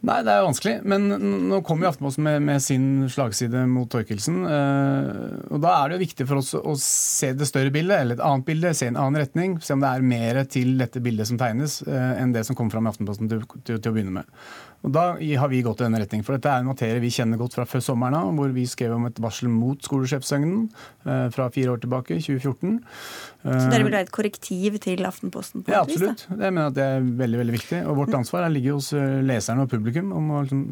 Nei, 0.04 0.18
det 0.28 0.34
er 0.34 0.44
vanskelig. 0.44 0.74
Men 0.90 1.06
nå 1.48 1.62
kommer 1.64 1.88
jo 1.88 1.94
Aftenposten 1.94 2.26
med, 2.26 2.42
med, 2.44 2.60
sin 2.64 2.88
slagside 3.12 3.62
mot 3.72 3.88
Torkelsen. 3.92 4.42
Eh, 4.44 5.38
og 5.48 5.62
da 5.64 5.78
er 5.78 5.90
det 5.90 5.96
jo 5.98 6.04
viktig 6.04 6.28
for 6.28 6.42
oss 6.42 6.52
å 6.60 6.76
se 6.80 7.32
det 7.40 7.48
større 7.48 7.72
bildet, 7.72 8.02
eller 8.02 8.20
et 8.20 8.26
annet 8.28 8.48
bilde, 8.50 8.74
se 8.76 8.90
en 8.92 9.00
annen 9.00 9.22
retning. 9.24 9.56
Se 9.64 9.78
om 9.78 9.84
det 9.84 9.94
er 9.94 10.04
mer 10.12 10.42
til 10.52 10.76
dette 10.82 11.00
bildet 11.04 11.32
som 11.32 11.40
tegnes, 11.40 11.80
eh, 11.88 12.20
enn 12.20 12.36
det 12.36 12.44
som 12.48 12.60
kom 12.60 12.72
fram 12.74 12.90
i 12.90 12.92
Aftenposten 12.92 13.32
til, 13.32 13.48
til, 13.62 13.80
til 13.80 13.94
å 13.94 13.96
begynne 13.96 14.18
med. 14.20 14.38
Og 14.84 14.92
Da 14.92 15.04
har 15.16 15.48
vi 15.48 15.62
gått 15.64 15.80
i 15.80 15.86
denne 15.86 16.02
retning. 16.02 16.24
For 16.28 16.36
dette 16.36 16.52
er 16.52 16.60
en 16.60 16.68
materie 16.68 17.00
vi 17.00 17.12
kjenner 17.14 17.40
godt 17.40 17.56
fra 17.56 17.64
før 17.68 17.84
sommeren 17.86 18.18
av, 18.20 18.34
hvor 18.36 18.52
vi 18.52 18.66
skrev 18.68 18.98
om 18.98 19.08
et 19.08 19.22
varsel 19.24 19.48
mot 19.52 19.80
skolesjefsøgnen 19.88 20.66
eh, 21.08 21.28
fra 21.32 21.48
fire 21.56 21.78
år 21.78 21.84
tilbake, 21.86 22.20
2014. 22.20 22.82
Så 23.44 23.70
dere 23.72 23.86
vil 23.86 23.94
være 23.94 24.08
et 24.08 24.14
korrektiv 24.14 24.78
til 24.84 25.06
Aftenposten? 25.08 25.64
på 25.64 25.74
Ja, 25.74 25.84
absolutt. 25.84 26.26
Jeg 26.30 26.40
mener 26.40 26.72
at 26.72 26.78
det 26.78 26.84
er 26.84 27.08
veldig 27.24 27.40
veldig 27.42 27.56
viktig. 27.58 27.82
Og 27.90 28.00
vårt 28.02 28.18
ansvar 28.18 28.48
ligger 28.52 28.78
hos 28.78 28.92
eh, 28.98 29.22
leserne 29.26 29.66
og 29.66 29.72
publikum 29.72 30.12
om 30.16 30.32
å 30.32 30.44
liksom, 30.46 30.64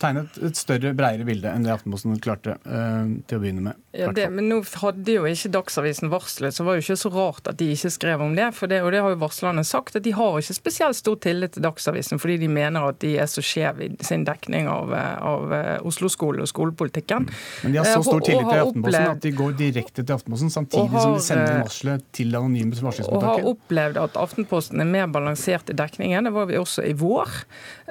tegne 0.00 0.24
et, 0.26 0.40
et, 0.50 0.58
større, 0.60 0.92
bredere 0.96 1.28
bilde 1.28 1.52
enn 1.52 1.66
det 1.66 1.74
Aftenposten 1.74 2.18
klarte 2.20 2.56
uh, 2.66 3.06
til 3.30 3.38
å 3.38 3.42
begynne 3.42 3.64
med. 3.64 3.80
Ja, 3.96 4.10
det, 4.14 4.26
men 4.34 4.50
nå 4.50 4.60
hadde 4.82 5.16
jo 5.16 5.26
ikke 5.28 5.52
Dagsavisen 5.54 6.10
varslet, 6.12 6.54
så 6.54 6.66
var 6.66 6.76
det 6.76 6.82
jo 6.82 6.86
ikke 6.88 7.02
så 7.04 7.12
rart 7.14 7.50
at 7.50 7.58
de 7.60 7.70
ikke 7.74 7.92
skrev 7.94 8.22
om 8.24 8.36
det. 8.38 8.50
For 8.56 8.70
det, 8.70 8.82
og 8.84 8.92
det 8.94 9.02
har 9.02 9.14
jo 9.14 9.20
varslerne 9.22 9.64
sagt, 9.66 9.98
at 9.98 10.06
de 10.06 10.14
har 10.14 10.38
ikke 10.38 10.58
spesielt 10.58 10.98
stor 10.98 11.18
tillit 11.22 11.56
til 11.56 11.66
Dagsavisen 11.66 12.20
fordi 12.20 12.40
de 12.42 12.50
mener 12.52 12.90
at 12.90 13.00
de 13.02 13.14
er 13.20 13.30
så 13.30 13.42
skjeve 13.42 13.60
skjev 13.60 13.82
i 13.82 14.04
sin 14.04 14.24
dekning 14.24 14.68
av, 14.68 14.92
av 14.94 15.52
eh, 15.54 15.86
Oslo-skole 15.86 16.42
og 16.44 16.48
skolepolitikken. 16.48 17.28
Men 17.64 17.72
de 17.72 17.78
har 17.80 17.88
så 17.88 18.02
stor 18.04 18.22
tillit 18.24 18.48
til 18.48 18.62
Aftenposten 18.64 19.08
at 19.10 19.22
de 19.24 19.32
går 19.36 19.56
direkte 19.58 20.04
til 20.04 20.14
Aftenposten, 20.16 20.50
samtidig 20.50 20.88
har, 20.94 21.00
som 21.04 21.16
de 21.16 21.24
sender 21.24 21.52
eh, 21.52 21.62
varselet 21.64 22.00
til 22.12 22.19
anonyme 22.28 22.76
varslingsmottaker? 22.76 23.26
Og 23.26 23.40
har 23.40 23.48
opplevd 23.50 23.98
at 24.00 24.18
Aftenposten 24.20 24.82
er 24.82 24.88
mer 24.88 25.08
balansert 25.12 25.70
i 25.72 25.76
dekningen. 25.76 26.28
Det 26.28 26.32
var 26.34 26.48
vi 26.50 26.58
også 26.60 26.84
i 26.86 26.92
vår. 26.98 27.32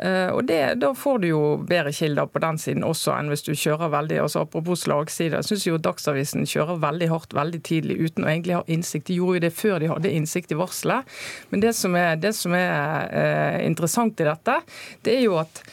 Eh, 0.03 0.29
og 0.33 0.43
det, 0.49 0.61
Da 0.81 0.93
får 0.95 1.21
du 1.23 1.27
jo 1.31 1.41
bedre 1.69 1.93
kilder 1.95 2.29
på 2.29 2.41
den 2.43 2.61
siden 2.61 2.85
også 2.87 3.15
enn 3.17 3.31
hvis 3.31 3.45
du 3.47 3.51
kjører 3.53 3.91
veldig 3.93 4.21
altså 4.23 4.45
Apropos 4.45 4.85
slagside, 4.85 5.41
jeg 5.41 5.49
syns 5.49 5.67
jo 5.67 5.81
Dagsavisen 5.81 6.47
kjører 6.49 6.79
veldig 6.81 7.09
hardt 7.11 7.35
veldig 7.35 7.61
tidlig 7.65 7.99
uten 7.99 8.25
å 8.25 8.31
egentlig 8.31 8.57
ha 8.59 8.63
innsikt. 8.67 9.09
De 9.09 9.19
gjorde 9.19 9.39
jo 9.39 9.45
det 9.47 9.53
før 9.55 9.79
de 9.81 9.91
hadde 9.91 10.13
innsikt 10.15 10.53
i 10.53 10.59
varselet. 10.59 11.19
Men 11.51 11.65
det 11.65 11.75
som 11.77 11.97
er, 11.99 12.15
det 12.21 12.33
som 12.37 12.55
er 12.55 13.11
eh, 13.11 13.59
interessant 13.67 14.19
i 14.19 14.29
dette, 14.29 14.61
det 15.05 15.19
er 15.19 15.23
jo 15.27 15.37
at 15.41 15.63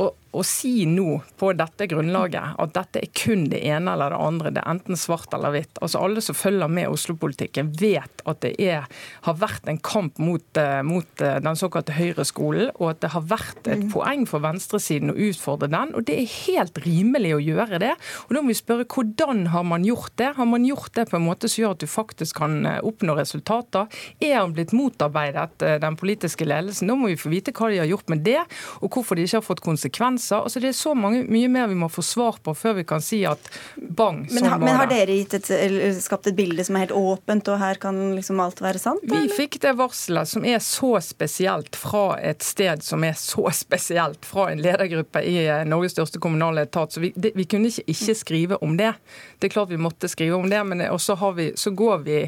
og 0.00 0.14
å 0.32 0.42
si 0.46 0.86
nå 0.88 1.18
på 1.40 1.50
dette 1.56 1.86
grunnlaget 1.90 2.56
at 2.62 2.72
dette 2.76 3.02
er 3.02 3.10
kun 3.16 3.44
det 3.52 3.60
ene 3.68 3.92
eller 3.92 4.14
det 4.14 4.20
andre, 4.24 4.52
det 4.54 4.62
er 4.62 4.70
enten 4.72 4.98
svart 4.98 5.32
eller 5.36 5.52
hvitt. 5.52 5.80
Altså 5.84 6.00
Alle 6.00 6.22
som 6.24 6.36
følger 6.36 6.72
med 6.72 6.88
Oslo-politikken 6.88 7.72
vet 7.80 8.24
at 8.28 8.40
det 8.44 8.54
er, 8.62 8.86
har 9.26 9.36
vært 9.40 9.68
en 9.68 9.80
kamp 9.84 10.20
mot, 10.22 10.44
eh, 10.56 10.80
mot 10.86 11.24
eh, 11.24 11.38
den 11.44 11.58
såkalte 11.58 11.96
høyreskolen, 11.96 12.72
og 12.78 12.94
at 12.94 13.02
det 13.04 13.12
har 13.12 13.26
vært 13.28 13.68
et 13.68 13.84
mm. 13.84 13.90
poeng 13.92 14.24
for 14.30 14.44
venstresiden 14.44 15.12
å 15.12 15.18
utfordre 15.28 15.68
den. 15.72 15.92
og 15.96 16.06
Det 16.08 16.16
er 16.22 16.36
helt 16.46 16.80
rimelig 16.86 17.34
å 17.36 17.42
gjøre 17.42 17.82
det. 17.82 17.92
Og 18.28 18.36
Da 18.36 18.40
må 18.40 18.54
vi 18.54 18.58
spørre 18.58 18.88
hvordan 18.88 19.50
har 19.52 19.68
man 19.68 19.84
gjort 19.84 20.16
det? 20.20 20.32
Har 20.38 20.48
man 20.48 20.64
gjort 20.68 20.94
det 20.96 21.08
på 21.12 21.20
en 21.20 21.26
måte 21.26 21.50
som 21.50 21.64
gjør 21.64 21.76
at 21.76 21.84
du 21.84 21.90
faktisk 21.90 22.40
kan 22.40 22.56
eh, 22.68 22.80
oppnå 22.80 23.18
resultater? 23.20 23.90
Er 24.22 24.38
han 24.40 24.56
blitt 24.56 24.72
motarbeidet, 24.76 25.60
den 25.82 26.00
politiske 26.00 26.48
ledelsen? 26.48 26.88
Nå 26.88 26.96
må 26.96 27.12
vi 27.12 27.20
få 27.20 27.32
vite 27.32 27.52
hva 27.56 27.68
de 27.68 27.82
har 27.82 27.90
gjort 27.90 28.08
med 28.12 28.24
det, 28.24 28.40
og 28.80 28.96
hvorfor 28.96 29.18
de 29.18 29.26
ikke 29.26 29.42
har 29.42 29.46
fått 29.46 29.64
konsekvenser 29.64 30.21
konsekvenser. 30.22 30.42
Altså, 30.42 30.60
det 30.60 30.68
er 30.68 30.72
så 30.72 30.94
mange, 30.94 31.24
mye 31.28 31.48
mer 31.48 31.68
vi 31.68 31.74
må 31.74 31.88
få 31.88 32.02
svar 32.02 32.38
på 32.42 32.54
før 32.54 32.74
vi 32.74 32.84
kan 32.84 33.02
si 33.02 33.24
at 33.26 33.40
bang, 33.76 34.26
sånn 34.28 34.48
men, 34.48 34.60
Men 34.64 34.76
har 34.76 34.88
dere 34.90 35.12
et, 35.22 36.02
skapt 36.02 36.26
et 36.26 36.36
bilde 36.36 36.64
som 36.64 36.76
er 36.76 36.86
helt 36.86 36.92
åpent, 36.96 37.48
og 37.48 37.58
her 37.58 37.78
kan 37.80 38.14
liksom 38.16 38.40
alt 38.40 38.60
være 38.60 38.78
sant? 38.78 39.02
Vi 39.02 39.28
fikk 39.32 39.60
det 39.62 39.74
varselet 39.76 40.28
som 40.28 40.44
er 40.44 40.58
så 40.58 41.00
spesielt 41.00 41.76
fra 41.76 42.18
et 42.20 42.42
sted 42.42 42.82
som 42.82 43.04
er 43.04 43.14
så 43.18 43.48
spesielt, 43.62 44.24
fra 44.24 44.50
en 44.52 44.62
ledergruppe 44.62 45.22
i 45.22 45.46
eh, 45.46 45.64
Norges 45.66 45.96
største 45.96 46.20
kommunale 46.22 46.66
etat. 46.66 46.92
Så 46.92 47.02
vi, 47.02 47.12
det, 47.16 47.34
vi 47.36 47.46
kunne 47.46 47.70
ikke 47.70 47.86
ikke 47.92 48.14
skrive 48.16 48.58
om 48.62 48.76
det. 48.76 48.92
Det 49.38 49.48
er 49.48 49.56
klart 49.56 49.72
vi 49.72 49.80
måtte 49.80 50.10
skrive 50.10 50.38
om 50.38 50.48
det, 50.50 50.60
men 50.66 50.84
også 50.88 51.18
så 51.56 51.70
går 51.76 52.02
vi 52.06 52.18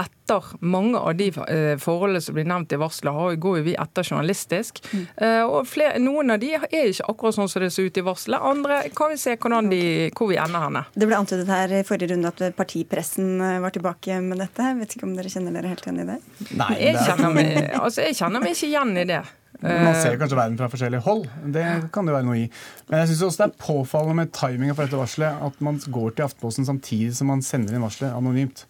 etter 0.00 0.44
mange 0.64 0.98
av 0.98 1.14
de 1.14 1.28
eh, 1.28 1.74
forholdene 1.78 2.22
som 2.22 2.34
blir 2.34 2.46
nevnt 2.48 2.72
i 2.74 2.78
varselet, 2.80 3.38
går 3.42 3.60
vi 3.66 3.76
etter 3.78 4.06
journalistisk. 4.06 4.80
Mm. 4.90 5.04
Eh, 5.16 5.42
og 5.44 5.68
flere, 5.70 6.00
Noen 6.02 6.34
av 6.34 6.40
de 6.42 6.50
er 6.56 6.66
ikke 6.90 7.06
akkurat 7.12 7.36
sånn 7.36 7.50
som 7.50 7.62
det 7.62 7.70
ser 7.74 7.90
ut 7.90 8.00
i 8.00 8.04
varselet. 8.06 8.42
Andre 8.54 8.80
kan 8.96 9.12
vi 9.12 9.20
se 9.20 9.36
de, 9.36 9.84
hvor 10.16 10.32
vi 10.32 10.40
ender 10.40 10.66
henne. 10.66 10.84
Det 10.94 11.06
ble 11.06 11.20
antydet 11.20 11.46
her 11.50 11.76
i 11.78 11.84
forrige 11.86 12.14
runde 12.14 12.32
at 12.32 12.58
partipressen 12.58 13.38
eh, 13.38 13.60
var 13.62 13.74
tilbake 13.74 14.18
med 14.24 14.42
dette. 14.42 14.66
Jeg 14.72 14.80
vet 14.80 14.98
ikke 14.98 15.08
om 15.08 15.14
dere 15.18 15.30
kjenner 15.30 15.54
dere 15.58 15.72
helt 15.74 15.86
igjen 15.86 16.02
i 16.02 16.10
det? 16.10 16.18
Nei, 16.58 16.74
jeg, 16.80 16.98
kjenner 17.06 17.34
meg, 17.38 17.54
altså, 17.78 18.04
jeg 18.08 18.18
kjenner 18.18 18.44
meg 18.44 18.58
ikke 18.58 18.70
igjen 18.72 18.94
i 18.98 19.08
det. 19.14 19.22
Man 19.64 19.94
ser 19.96 20.18
kanskje 20.20 20.36
verden 20.36 20.58
fra 20.58 20.66
forskjellige 20.68 21.04
hold. 21.06 21.24
Det 21.54 21.64
kan 21.94 22.04
det 22.04 22.12
være 22.12 22.26
noe 22.26 22.42
i. 22.42 22.44
Men 22.90 23.00
jeg 23.00 23.12
syns 23.12 23.22
også 23.28 23.44
det 23.44 23.46
er 23.46 23.62
påfallende 23.62 24.18
med 24.18 24.32
timinga 24.36 24.74
for 24.74 24.84
dette 24.84 24.98
varselet 25.00 25.44
at 25.46 25.62
man 25.64 25.78
går 25.86 26.16
til 26.16 26.26
Aftenposten 26.26 26.66
samtidig 26.68 27.14
som 27.16 27.30
man 27.32 27.44
sender 27.44 27.76
inn 27.76 27.84
varselet 27.86 28.12
anonymt 28.12 28.66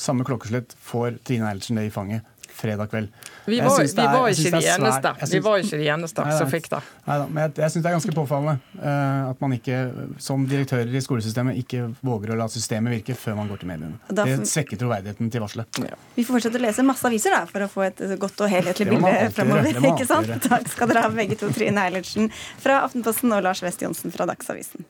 samme 0.00 0.26
klokkeslett 0.26 0.76
får 0.80 1.20
Trine 1.28 1.50
Eilertsen 1.50 1.80
det 1.80 1.88
i 1.90 1.94
fanget 1.94 2.26
fredag 2.60 2.86
kveld. 2.86 3.08
Vi 3.44 3.60
var, 3.60 3.82
vi 3.82 3.96
var 3.96 4.28
ikke 4.28 4.50
de 4.50 4.66
eneste 4.68 5.12
synes, 5.18 5.32
vi 5.32 5.40
var 5.40 5.62
ikke 5.62 5.78
de 5.80 5.86
eneste 5.94 6.24
nei, 6.24 6.34
som 6.38 6.50
fikk 6.50 6.68
det. 6.72 6.80
Neida, 7.06 7.26
men 7.30 7.42
jeg, 7.44 7.54
jeg 7.62 7.74
syns 7.74 7.84
det 7.84 7.90
er 7.90 7.96
ganske 7.96 8.14
påfallende 8.16 8.82
uh, 8.82 9.30
at 9.30 9.40
man 9.42 9.54
ikke, 9.56 9.78
som 10.22 10.44
direktører 10.50 10.92
i 10.92 11.02
skolesystemet 11.04 11.60
ikke 11.62 11.88
våger 12.06 12.34
å 12.34 12.38
la 12.40 12.48
systemet 12.52 12.98
virke 12.98 13.16
før 13.18 13.40
man 13.40 13.50
går 13.50 13.62
til 13.62 13.72
mediene. 13.72 13.98
Da, 14.10 14.26
det 14.28 14.50
svekker 14.50 14.80
troverdigheten 14.80 15.32
til 15.32 15.44
varselet. 15.44 15.82
Ja. 15.86 15.98
Vi 16.18 16.26
får 16.26 16.38
fortsette 16.38 16.60
å 16.60 16.64
lese 16.66 16.86
masse 16.86 17.08
aviser 17.08 17.36
da, 17.36 17.42
for 17.50 17.66
å 17.66 17.70
få 17.72 17.86
et 17.88 18.04
godt 18.20 18.44
og 18.44 18.52
helhetlig 18.52 18.90
bilde 18.92 19.16
fremover. 19.36 19.82
ikke 19.94 20.08
sant? 20.10 20.32
Takk 20.46 20.70
skal 20.74 20.92
dere 20.92 21.06
ha 21.08 21.12
begge 21.14 21.40
to, 21.40 21.50
Trine 21.56 21.88
Eilertsen 21.88 22.30
fra 22.60 22.82
Aftenposten 22.86 23.32
og 23.36 23.44
Lars 23.46 23.64
West 23.64 23.82
Johnsen 23.86 24.14
fra 24.14 24.28
Dagsavisen. 24.30 24.89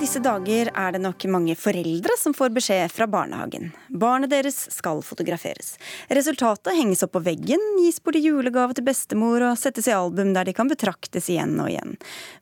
Disse 0.00 0.20
dager 0.24 0.70
er 0.72 0.94
det 0.94 1.00
nok 1.02 1.24
mange 1.28 1.52
foreldre 1.58 2.14
som 2.16 2.32
får 2.32 2.52
beskjed 2.56 2.92
fra 2.92 3.04
barnehagen. 3.10 3.66
Barnet 3.92 4.30
deres 4.32 4.56
skal 4.72 5.02
fotograferes. 5.04 5.74
Resultatet 6.08 6.72
henges 6.78 7.02
opp 7.04 7.12
på 7.18 7.20
veggen, 7.26 7.60
gis 7.82 7.98
bort 8.00 8.16
i 8.16 8.22
julegave 8.24 8.72
til 8.76 8.86
bestemor 8.86 9.44
og 9.44 9.58
settes 9.60 9.90
i 9.90 9.92
album 9.92 10.32
der 10.32 10.48
de 10.48 10.54
kan 10.56 10.70
betraktes 10.70 11.28
igjen 11.28 11.52
og 11.60 11.68
igjen. 11.68 11.98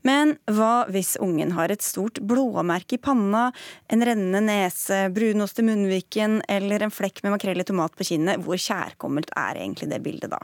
Men 0.06 0.36
hva 0.46 0.86
hvis 0.92 1.16
ungen 1.24 1.56
har 1.56 1.74
et 1.74 1.82
stort 1.82 2.20
blåmerke 2.22 2.94
i 2.94 3.00
panna, 3.02 3.48
en 3.90 4.06
rennende 4.06 4.44
nese, 4.44 5.00
brunost 5.14 5.58
i 5.58 5.66
munnviken 5.66 6.38
eller 6.46 6.86
en 6.86 6.94
flekk 6.94 7.24
med 7.24 7.34
makrell 7.34 7.58
i 7.58 7.66
tomat 7.66 7.96
på 7.98 8.06
kinnet? 8.12 8.44
Hvor 8.46 8.60
kjærkommelt 8.68 9.34
er 9.34 9.58
egentlig 9.64 9.90
det 9.90 10.00
bildet 10.06 10.30
da? 10.36 10.38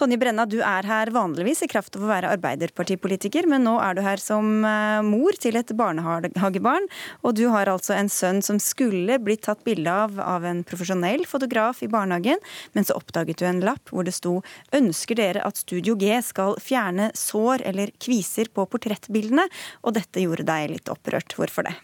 Tonje 0.00 0.16
Brenna, 0.22 0.48
du 0.48 0.62
er 0.62 0.88
her 0.88 1.12
vanligvis 1.12 1.66
i 1.66 1.70
kraft 1.70 2.00
av 2.00 2.08
å 2.08 2.10
være 2.14 2.32
arbeiderpartipolitiker, 2.38 3.50
men 3.50 3.68
nå 3.68 3.76
er 3.84 3.98
du 3.98 4.04
her 4.06 4.24
som 4.24 4.64
eh, 4.64 5.04
mor 5.04 5.36
til 5.36 5.60
et 5.60 5.76
barnehage 5.76 6.32
barnehagebarn. 6.46 6.88
Og 7.24 7.34
du 7.36 7.48
har 7.52 7.66
altså 7.66 7.94
en 7.96 8.08
sønn 8.08 8.42
som 8.42 8.58
skulle 8.62 9.18
blitt 9.18 9.44
tatt 9.46 9.64
bilde 9.64 9.90
av 9.90 10.20
av 10.20 10.44
en 10.44 10.62
profesjonell 10.64 11.26
fotograf 11.26 11.82
i 11.82 11.88
barnehagen, 11.88 12.38
men 12.72 12.84
så 12.84 12.96
oppdaget 12.96 13.38
du 13.38 13.46
en 13.46 13.60
lapp 13.60 13.90
hvor 13.90 14.04
det 14.04 14.14
sto 14.14 14.42
'Ønsker 14.72 15.16
dere 15.16 15.44
at 15.44 15.56
Studio 15.56 15.96
G 15.96 16.20
skal 16.22 16.56
fjerne 16.60 17.10
sår 17.14 17.62
eller 17.64 17.90
kviser 17.98 18.48
på 18.48 18.66
portrettbildene?' 18.66 19.48
Og 19.84 19.94
dette 19.94 20.20
gjorde 20.20 20.46
deg 20.46 20.70
litt 20.70 20.88
opprørt. 20.88 21.34
Hvorfor 21.36 21.64
det? 21.64 21.74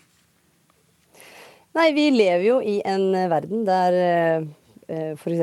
Nei, 1.74 1.92
vi 1.92 2.10
lever 2.10 2.44
jo 2.44 2.60
i 2.60 2.82
en 2.84 3.12
verden 3.30 3.64
der 3.64 3.92
eh, 3.92 4.44
F.eks. 4.92 5.40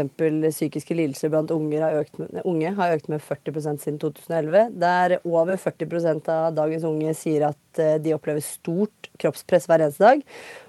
psykiske 0.54 0.94
lidelser 0.94 1.32
blant 1.34 1.52
unger 1.54 1.82
har 1.82 1.98
økt, 2.04 2.20
unge 2.46 2.74
har 2.78 2.94
økt 2.94 3.10
med 3.10 3.24
40% 3.26 3.82
siden 3.82 4.00
2011. 4.02 4.76
Der 4.82 5.18
over 5.24 5.58
40% 5.58 6.30
av 6.34 6.54
dagens 6.58 6.86
unge 6.86 7.16
sier 7.18 7.48
at 7.50 7.82
eh, 7.82 7.98
de 8.04 8.14
opplever 8.14 8.44
stort 8.46 9.10
kroppspress 9.20 9.66
hver 9.70 9.86
eneste 9.86 10.06
dag. 10.06 10.24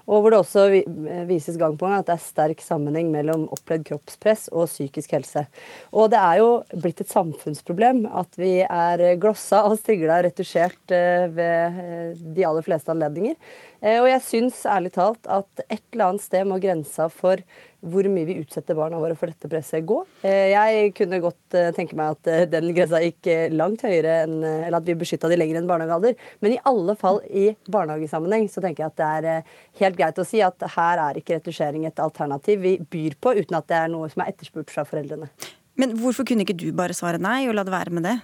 Og 0.09 0.23
hvor 0.23 0.33
det 0.33 0.41
også 0.41 0.65
eh, 0.81 1.23
vises 1.29 1.59
gang 1.61 1.77
på 1.77 1.85
gang 1.85 2.01
at 2.01 2.09
det 2.09 2.17
er 2.17 2.25
sterk 2.25 2.65
sammenheng 2.65 3.11
mellom 3.13 3.45
opplevd 3.53 3.85
kroppspress 3.91 4.49
og 4.49 4.69
psykisk 4.71 5.13
helse. 5.17 5.45
Og 5.93 6.09
det 6.13 6.21
er 6.21 6.41
jo 6.41 6.51
blitt 6.73 7.05
et 7.05 7.13
samfunnsproblem 7.13 8.07
at 8.09 8.39
vi 8.41 8.59
er 8.65 9.05
glossa 9.21 9.61
og 9.69 9.77
strigla 9.81 10.23
retusjert 10.25 10.95
ved 11.35 12.17
de 12.35 12.45
aller 12.47 12.65
fleste 12.65 12.91
anledninger. 12.93 13.37
Og 13.81 14.05
jeg 14.05 14.21
syns 14.21 14.59
ærlig 14.69 14.91
talt 14.93 15.25
at 15.25 15.63
et 15.65 15.81
eller 15.93 16.11
annet 16.11 16.25
sted 16.25 16.45
må 16.45 16.59
grensa 16.61 17.07
for 17.09 17.41
hvor 17.81 18.05
mye 18.13 18.27
vi 18.27 18.37
utsetter 18.41 18.77
barna 18.77 18.99
våre 19.01 19.15
for 19.17 19.31
dette 19.31 19.49
presset, 19.49 19.83
gå. 19.87 19.97
Eh, 20.27 20.51
jeg 20.53 20.91
kunne 20.97 21.21
godt 21.23 21.57
eh, 21.57 21.71
tenke 21.75 21.97
meg 21.97 22.15
at 22.15 22.29
eh, 22.29 22.43
den 22.49 22.69
grensa 22.77 23.01
gikk 23.01 23.29
langt 23.57 23.81
høyere 23.85 24.21
enn 24.25 24.37
Eller 24.43 24.77
at 24.77 24.87
vi 24.87 24.95
beskytta 24.97 25.29
de 25.31 25.39
lenger 25.39 25.59
enn 25.59 25.69
barnehagealder. 25.69 26.17
Men 26.45 26.55
i 26.55 26.59
alle 26.69 26.95
fall 26.99 27.21
i 27.27 27.49
barnehagesammenheng 27.71 28.47
så 28.51 28.63
tenker 28.63 28.85
jeg 28.85 28.93
at 28.93 28.99
det 29.01 29.31
er 29.31 29.55
helt 29.81 29.97
greit 29.97 30.21
å 30.21 30.27
si 30.27 30.43
at 30.45 30.67
her 30.75 31.01
er 31.07 31.21
ikke 31.21 31.39
retusjering 31.39 31.87
et 31.89 32.01
alternativ 32.01 32.61
vi 32.61 32.77
byr 32.81 33.17
på, 33.21 33.33
uten 33.41 33.57
at 33.57 33.69
det 33.71 33.79
er 33.79 33.93
noe 33.93 34.09
som 34.11 34.23
er 34.23 34.33
etterspurt 34.33 34.73
fra 34.73 34.85
foreldrene. 34.87 35.31
Men 35.81 35.95
hvorfor 35.97 36.27
kunne 36.27 36.45
ikke 36.45 36.57
du 36.59 36.69
bare 36.75 36.95
svare 36.97 37.21
nei 37.21 37.47
og 37.49 37.57
la 37.57 37.65
det 37.65 37.73
være 37.73 37.95
med 37.97 38.05
det? 38.05 38.19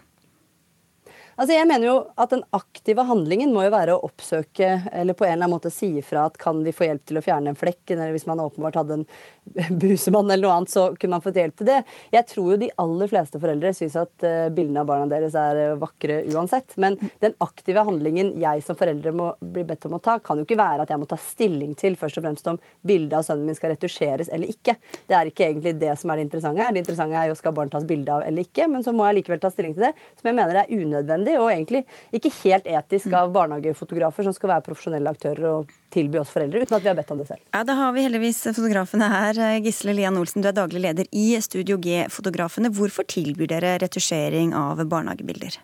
Altså 1.38 1.54
jeg 1.54 1.68
mener 1.70 1.86
jo 1.86 1.96
at 2.18 2.32
Den 2.34 2.42
aktive 2.56 3.04
handlingen 3.06 3.52
må 3.54 3.68
jo 3.68 3.74
være 3.74 3.94
å 3.94 4.06
oppsøke 4.08 4.70
eller 4.90 5.14
på 5.18 5.28
en 5.28 5.36
eller 5.36 5.46
annen 5.46 5.54
måte 5.54 5.72
si 5.74 5.92
ifra 6.00 6.26
at 6.28 6.38
kan 6.42 6.64
vi 6.66 6.74
få 6.74 6.88
hjelp 6.88 7.04
til 7.06 7.20
å 7.20 7.24
fjerne 7.24 7.52
en 7.52 7.58
flekk, 7.58 7.84
eller 7.94 8.14
hvis 8.16 8.26
man 8.30 8.42
åpenbart 8.42 8.80
hadde 8.80 8.98
en 8.98 9.06
busemann 9.82 10.32
eller 10.32 10.48
noe 10.48 10.56
annet, 10.58 10.72
så 10.74 10.88
kunne 10.98 11.18
man 11.18 11.24
fått 11.24 11.38
hjelp 11.38 11.56
til 11.60 11.70
det. 11.70 11.78
Jeg 12.14 12.28
tror 12.32 12.50
jo 12.54 12.60
de 12.62 12.72
aller 12.82 13.12
fleste 13.12 13.42
foreldre 13.42 13.74
syns 13.78 13.98
at 14.02 14.26
uh, 14.26 14.48
bildene 14.54 14.82
av 14.82 14.90
barna 14.90 15.10
deres 15.12 15.38
er 15.38 15.62
uh, 15.62 15.78
vakre 15.82 16.20
uansett. 16.34 16.76
Men 16.82 16.98
den 17.24 17.36
aktive 17.44 17.86
handlingen 17.88 18.34
jeg 18.42 18.66
som 18.66 18.80
foreldre 18.80 19.14
må 19.16 19.30
bli 19.40 19.66
bedt 19.68 19.86
om 19.88 19.98
å 19.98 20.02
ta, 20.04 20.18
kan 20.24 20.42
jo 20.42 20.48
ikke 20.48 20.60
være 20.60 20.88
at 20.88 20.94
jeg 20.94 21.02
må 21.02 21.10
ta 21.10 21.20
stilling 21.22 21.78
til 21.80 21.98
først 22.00 22.20
og 22.20 22.28
fremst 22.28 22.52
om 22.52 22.60
bildet 22.82 23.20
av 23.20 23.28
sønnen 23.30 23.48
min 23.48 23.58
skal 23.58 23.76
retusjeres 23.76 24.34
eller 24.34 24.52
ikke. 24.52 24.78
Det 25.08 25.18
er 25.20 25.32
ikke 25.32 25.48
egentlig 25.52 25.78
det 25.82 25.94
som 26.02 26.12
er 26.12 26.20
det 26.20 26.28
interessante. 26.28 26.72
Det 26.74 26.84
interessante 26.84 27.22
er 27.22 27.32
jo 27.32 27.38
skal 27.40 27.56
barn 27.56 27.72
tas 27.74 27.88
bilde 27.88 28.18
av 28.18 28.26
eller 28.26 28.50
ikke, 28.50 28.68
men 28.74 28.86
så 28.86 28.96
må 28.96 29.06
jeg 29.08 29.22
likevel 29.22 29.46
ta 29.46 29.54
stilling 29.54 29.78
til 29.78 29.88
det, 29.88 29.94
som 30.20 30.32
jeg 30.32 30.40
mener 30.42 30.64
er 30.64 30.74
unødvendig 30.74 31.27
unødvendig 31.28 31.38
og 31.40 31.52
egentlig 31.52 31.84
ikke 32.16 32.32
helt 32.44 32.68
etisk 32.68 33.14
av 33.14 33.32
barnehagefotografer 33.34 34.24
som 34.24 34.34
skal 34.34 34.52
være 34.54 34.66
profesjonelle 34.66 35.10
aktører 35.12 35.48
og 35.50 35.72
tilby 35.92 36.20
oss 36.20 36.32
foreldre, 36.32 36.62
uten 36.64 36.78
at 36.78 36.84
vi 36.84 36.90
har 36.90 36.98
bedt 36.98 37.12
om 37.12 37.18
det 37.18 37.28
selv. 37.28 37.42
Ja, 37.54 37.64
Da 37.64 37.74
har 37.76 37.94
vi 37.94 38.04
heldigvis 38.04 38.44
fotografene 38.56 39.08
her. 39.10 39.60
Gisle 39.62 39.94
Lian 39.94 40.18
Olsen, 40.18 40.42
du 40.42 40.48
er 40.48 40.56
daglig 40.56 40.82
leder 40.82 41.06
i 41.12 41.40
Studio 41.42 41.78
G-fotografene. 41.78 42.70
Hvorfor 42.70 43.04
tilbyr 43.04 43.48
dere 43.48 43.78
retusjering 43.80 44.54
av 44.54 44.84
barnehagebilder? 44.86 45.60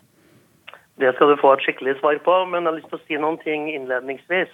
Det 0.96 1.14
skal 1.14 1.28
du 1.28 1.40
få 1.40 1.54
et 1.54 1.64
skikkelig 1.64 1.98
svar 1.98 2.18
på, 2.22 2.34
men 2.46 2.62
jeg 2.62 2.70
har 2.70 2.78
lyst 2.78 2.90
til 2.92 2.98
å 2.98 3.06
si 3.06 3.18
noen 3.18 3.38
ting 3.42 3.66
innledningsvis. 3.72 4.52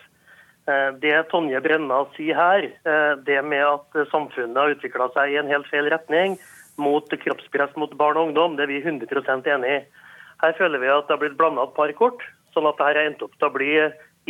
Eh, 0.67 0.91
det 1.01 1.29
Tonje 1.29 1.61
Brenna 1.61 2.07
sier 2.17 2.35
her, 2.35 2.65
eh, 2.65 3.17
det 3.17 3.45
med 3.45 3.65
at 3.65 4.09
samfunnet 4.11 4.57
har 4.57 4.73
utvikla 4.73 5.13
seg 5.13 5.33
i 5.33 5.37
en 5.37 5.49
helt 5.49 5.69
feil 5.69 5.91
retning 5.91 6.39
mot 6.79 7.05
kroppspress 7.05 7.77
mot 7.77 7.93
barn 7.93 8.17
og 8.17 8.31
ungdom, 8.31 8.57
det 8.57 8.65
er 8.65 8.73
vi 8.73 8.81
100% 8.81 9.47
enig 9.53 9.69
i. 9.69 9.81
Her 10.41 10.57
føler 10.57 10.81
vi 10.81 10.89
at 10.89 11.07
det 11.07 11.17
har 11.17 11.23
blitt 11.23 11.39
blanda 11.39 11.67
et 11.67 11.77
par 11.77 11.93
kort, 11.99 12.25
sånn 12.55 12.69
at 12.69 12.79
dette 12.79 12.89
har 12.89 13.01
endt 13.05 13.25
opp 13.25 13.37
til 13.37 13.49
å 13.49 13.55
bli 13.55 13.73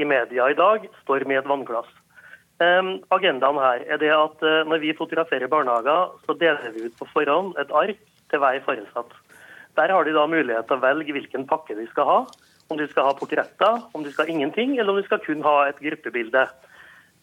i 0.00 0.06
media 0.06 0.50
i 0.50 0.58
dag 0.58 0.86
storm 1.02 1.32
i 1.32 1.38
et 1.38 1.48
vannglass. 1.48 1.90
Um, 2.60 2.98
agendaen 3.14 3.56
her 3.56 3.86
er 3.88 4.00
det 4.02 4.10
at 4.12 4.42
uh, 4.44 4.66
når 4.68 4.82
vi 4.82 4.96
fotograferer 4.96 5.48
barnehager, 5.48 6.10
så 6.26 6.36
deler 6.36 6.74
vi 6.74 6.90
ut 6.90 6.98
på 6.98 7.08
forhånd 7.14 7.54
et 7.62 7.72
ark 7.72 8.00
til 8.30 8.42
hver 8.42 8.60
foresatt. 8.66 9.14
Der 9.78 9.92
har 9.94 10.04
de 10.04 10.12
da 10.12 10.26
mulighet 10.28 10.68
til 10.68 10.76
å 10.76 10.82
velge 10.82 11.14
hvilken 11.16 11.46
pakke 11.48 11.78
de 11.78 11.86
skal 11.88 12.08
ha, 12.08 12.18
om 12.70 12.78
de 12.78 12.86
skal 12.90 13.08
ha 13.08 13.14
portretter, 13.16 13.80
om 13.96 14.04
de 14.04 14.12
skal 14.12 14.28
ha 14.28 14.34
ingenting, 14.34 14.76
eller 14.76 14.92
om 14.92 15.00
de 15.00 15.06
skal 15.06 15.22
kun 15.24 15.40
ha 15.46 15.54
et 15.70 15.80
gruppebilde. 15.80 16.42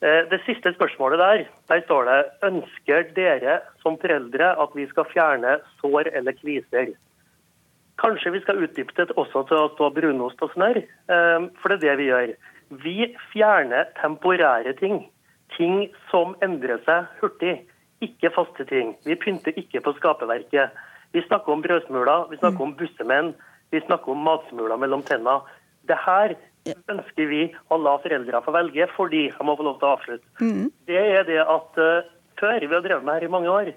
Eh, 0.02 0.24
det 0.32 0.42
siste 0.46 0.74
spørsmålet 0.74 1.22
der, 1.22 1.44
der 1.70 1.84
står 1.86 2.10
det 2.10 2.18
ønsker 2.50 3.08
dere 3.16 3.60
som 3.84 4.00
foreldre 4.02 4.52
at 4.58 4.76
vi 4.78 4.88
skal 4.90 5.08
fjerne 5.14 5.60
sår 5.82 6.12
eller 6.18 6.36
kviser. 6.38 6.96
Kanskje 7.98 8.34
vi 8.36 8.42
skal 8.44 8.62
utdype 8.62 8.94
det 8.98 9.16
også 9.18 9.44
til 9.50 9.58
å 9.58 9.72
stå 9.74 9.90
brunost 9.96 10.42
og 10.46 10.52
snørr, 10.54 10.84
eh, 10.84 11.48
for 11.62 11.74
det 11.74 11.78
er 11.78 11.84
det 11.84 11.96
vi 11.98 12.10
gjør. 12.12 12.34
Vi 12.84 12.98
fjerner 13.32 13.88
temporære 14.02 14.76
ting. 14.78 15.06
Ting 15.56 15.88
som 16.12 16.36
endrer 16.44 16.82
seg 16.86 17.08
hurtig. 17.22 17.62
Ikke 18.04 18.30
faste 18.36 18.68
ting. 18.70 18.94
Vi 19.08 19.16
pynter 19.16 19.56
ikke 19.58 19.82
på 19.82 19.96
skaperverket. 19.98 20.76
Vi 21.16 21.24
snakker 21.26 21.56
om 21.56 21.64
brødsmuler, 21.64 22.28
vi 22.30 22.38
snakker 22.38 22.62
om 22.62 22.76
bussemenn, 22.78 23.32
vi 23.72 23.82
snakker 23.82 24.14
om 24.14 24.26
matsmuler 24.28 24.78
mellom 24.78 25.02
tenna. 25.08 25.40
Det 25.88 25.98
her 26.04 26.36
ønsker 26.92 27.30
vi 27.32 27.42
å 27.72 27.80
la 27.80 27.96
foreldrene 28.04 28.44
få 28.44 28.54
velge, 28.56 28.88
fordi 28.96 29.28
jeg 29.30 29.48
må 29.48 29.56
få 29.58 29.66
lov 29.68 29.80
til 29.80 29.88
å 29.88 29.94
avslutte. 29.96 30.32
Mm. 30.44 30.66
Det 30.90 31.00
er 31.00 31.28
det 31.28 31.40
at 31.42 31.80
uh, 31.80 32.10
før 32.40 32.60
vi 32.60 32.74
har 32.76 32.84
drevet 32.84 33.08
med 33.08 33.18
her 33.18 33.28
i 33.28 33.32
mange 33.32 33.54
år, 33.54 33.72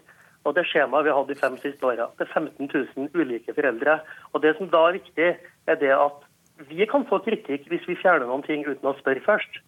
og 0.49 0.57
det 0.57 0.65
skjemaet 0.71 1.05
vi 1.05 1.13
har 1.13 1.19
hatt 1.21 1.29
de 1.29 1.37
fem 1.37 1.57
siste 1.61 1.85
åra, 1.85 2.09
det 2.17 2.27
er 2.27 2.33
15 2.33 2.71
000 2.73 3.11
ulike 3.15 3.55
foreldre. 3.55 3.99
Og 4.33 4.43
Det 4.43 4.57
som 4.57 4.71
da 4.73 4.87
er 4.89 4.99
viktig, 4.99 5.31
er 5.69 5.81
det 5.81 5.93
at 5.93 6.25
vi 6.69 6.87
kan 6.89 7.05
få 7.09 7.21
kritikk 7.25 7.69
hvis 7.69 7.87
vi 7.89 7.99
fjerner 8.01 8.27
noen 8.29 8.45
ting 8.47 8.65
uten 8.67 8.89
å 8.89 8.97
spørre 8.99 9.25
først. 9.25 9.61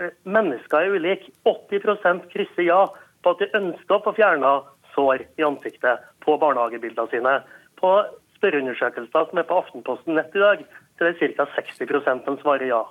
Uh, 0.00 0.10
mennesker 0.24 0.82
er 0.82 0.98
ulike. 0.98 1.30
80% 1.46 2.26
krysser 2.34 2.66
ja 2.66 2.82
på 3.22 3.34
at 3.34 3.42
de 3.42 3.50
ønsker 3.58 3.96
å 3.96 4.02
få 4.04 4.14
fjerna 4.18 4.58
sår 4.94 5.26
i 5.38 5.46
ansiktet 5.46 6.02
på 6.24 6.36
barnehagebildene 6.42 7.10
sine. 7.12 7.38
På 7.78 7.92
spørreundersøkelser 8.38 9.30
som 9.30 9.40
er 9.40 9.48
på 9.48 9.58
Aftenposten 9.62 10.18
nett 10.18 10.34
i 10.34 10.42
dag, 10.42 10.62
så 10.98 11.06
er 11.06 11.12
det 11.12 11.34
ca. 11.36 11.46
60 11.54 12.24
som 12.24 12.38
svarer 12.42 12.66
ja. 12.70 12.82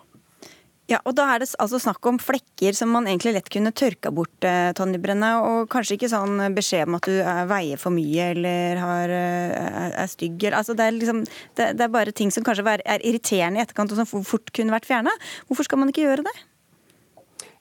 Ja, 0.86 1.00
og 1.02 1.16
Da 1.18 1.26
er 1.34 1.42
det 1.42 1.50
altså 1.58 1.80
snakk 1.82 2.06
om 2.06 2.20
flekker 2.22 2.76
som 2.78 2.92
man 2.94 3.08
egentlig 3.10 3.34
lett 3.34 3.50
kunne 3.50 3.74
tørka 3.74 4.12
bort, 4.14 4.36
eh, 4.46 4.72
Tonje 4.78 5.00
Brenne. 5.02 5.32
Og 5.42 5.70
kanskje 5.70 5.98
ikke 5.98 6.12
sånn 6.12 6.38
beskjed 6.54 6.86
om 6.88 7.00
at 7.00 7.10
du 7.10 7.16
veier 7.50 7.82
for 7.82 7.90
mye 7.90 8.30
eller 8.36 8.78
har, 8.78 9.10
eh, 9.10 9.92
er 10.04 10.08
stygg. 10.08 10.46
Altså 10.54 10.76
det, 10.78 10.86
er 10.86 10.92
liksom, 10.92 11.24
det, 11.58 11.78
det, 11.78 11.82
er 11.82 11.96
bare 11.96 12.14
ting 12.14 12.30
som 12.30 12.44
kanskje 12.44 12.78
er 12.86 13.02
irriterende 13.02 13.58
i 13.58 13.66
etterkant 13.66 13.92
og 13.92 13.98
som 13.98 14.24
fort 14.24 14.54
kunne 14.54 14.76
vært 14.78 14.86
fjerna. 14.86 15.10
Hvorfor 15.50 15.66
skal 15.66 15.82
man 15.82 15.90
ikke 15.90 16.06
gjøre 16.06 16.28
det? 16.28 16.36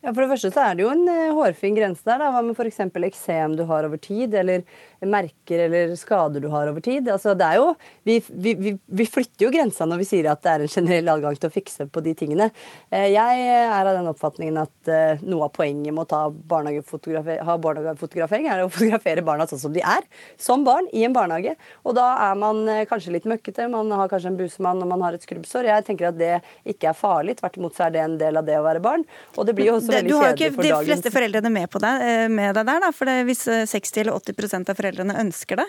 Ja, 0.05 0.13
For 0.13 0.21
det 0.21 0.35
første 0.35 0.51
så 0.53 0.61
er 0.61 0.75
det 0.77 0.85
jo 0.85 0.91
en 0.93 1.07
eh, 1.09 1.31
hårfin 1.33 1.77
grense 1.79 2.05
der. 2.05 2.19
da, 2.21 2.27
Hva 2.35 2.43
med 2.45 2.59
f.eks. 2.59 2.83
eksem 3.09 3.55
du 3.57 3.63
har 3.71 3.87
over 3.87 3.97
tid, 3.97 4.35
eller 4.37 4.61
merker 5.05 5.63
eller 5.65 5.95
skader 5.97 6.45
du 6.45 6.51
har 6.53 6.69
over 6.69 6.85
tid. 6.85 7.09
Altså, 7.09 7.33
det 7.37 7.47
er 7.47 7.57
jo, 7.57 7.71
vi, 8.05 8.19
vi, 8.29 8.75
vi, 8.85 9.07
flytter 9.09 9.47
jo 9.47 9.53
grensa 9.53 9.87
når 9.89 10.03
vi 10.03 10.09
sier 10.09 10.29
at 10.29 10.43
det 10.45 10.53
er 10.53 10.65
en 10.65 10.73
generell 10.75 11.09
adgang 11.15 11.39
til 11.41 11.49
å 11.49 11.55
fikse 11.55 11.87
på 11.89 12.03
de 12.05 12.13
tingene. 12.21 12.51
Eh, 12.93 13.15
jeg 13.15 13.47
er 13.49 13.73
av 13.73 13.95
den 13.97 14.11
oppfatningen 14.11 14.61
at 14.61 14.93
eh, 14.93 15.25
noe 15.25 15.49
av 15.49 15.55
poenget 15.57 15.97
med 15.97 16.05
å 16.05 16.21
barnehagefotografer, 16.53 17.41
ha 17.49 17.57
barnehagefotografering 17.65 18.51
er 18.53 18.67
å 18.67 18.69
fotografere 18.75 19.25
barna 19.25 19.49
sånn 19.49 19.63
som 19.65 19.73
de 19.73 19.81
er, 19.81 20.05
som 20.37 20.69
barn 20.69 20.91
i 20.93 21.07
en 21.09 21.17
barnehage. 21.17 21.57
Og 21.89 21.97
da 21.97 22.11
er 22.27 22.37
man 22.45 22.61
kanskje 22.93 23.17
litt 23.17 23.31
møkkete, 23.31 23.71
man 23.73 23.89
har 23.97 24.13
kanskje 24.13 24.35
en 24.35 24.39
busemann 24.43 24.85
og 24.85 24.93
man 24.93 25.09
har 25.09 25.17
et 25.17 25.25
skrubbsår. 25.25 25.73
Jeg 25.73 25.89
tenker 25.89 26.13
at 26.13 26.21
det 26.21 26.35
ikke 26.69 26.93
er 26.93 27.01
farlig, 27.01 27.39
tvert 27.41 27.57
imot 27.57 27.81
så 27.81 27.89
er 27.89 27.97
det 27.97 28.05
en 28.05 28.21
del 28.21 28.41
av 28.41 28.45
det 28.45 28.61
å 28.61 28.69
være 28.69 28.85
barn. 28.85 29.09
Og 29.39 29.49
det 29.49 29.57
blir 29.57 29.73
jo 29.73 29.81
også 29.81 29.94
du 30.03 30.15
har 30.19 30.33
jo 30.33 30.35
ikke 30.35 30.65
de 30.65 30.75
fleste 30.89 31.13
foreldrene 31.15 31.53
med, 31.55 31.71
på 31.71 31.83
deg, 31.83 32.05
eh, 32.09 32.27
med 32.33 32.57
deg 32.59 32.69
der, 32.71 32.83
da, 32.87 32.91
for 32.95 33.11
hvis 33.29 33.47
60 33.47 34.03
eller 34.03 34.19
80% 34.19 34.73
av 34.73 34.81
foreldrene 34.81 35.19
ønsker 35.23 35.63
det? 35.63 35.69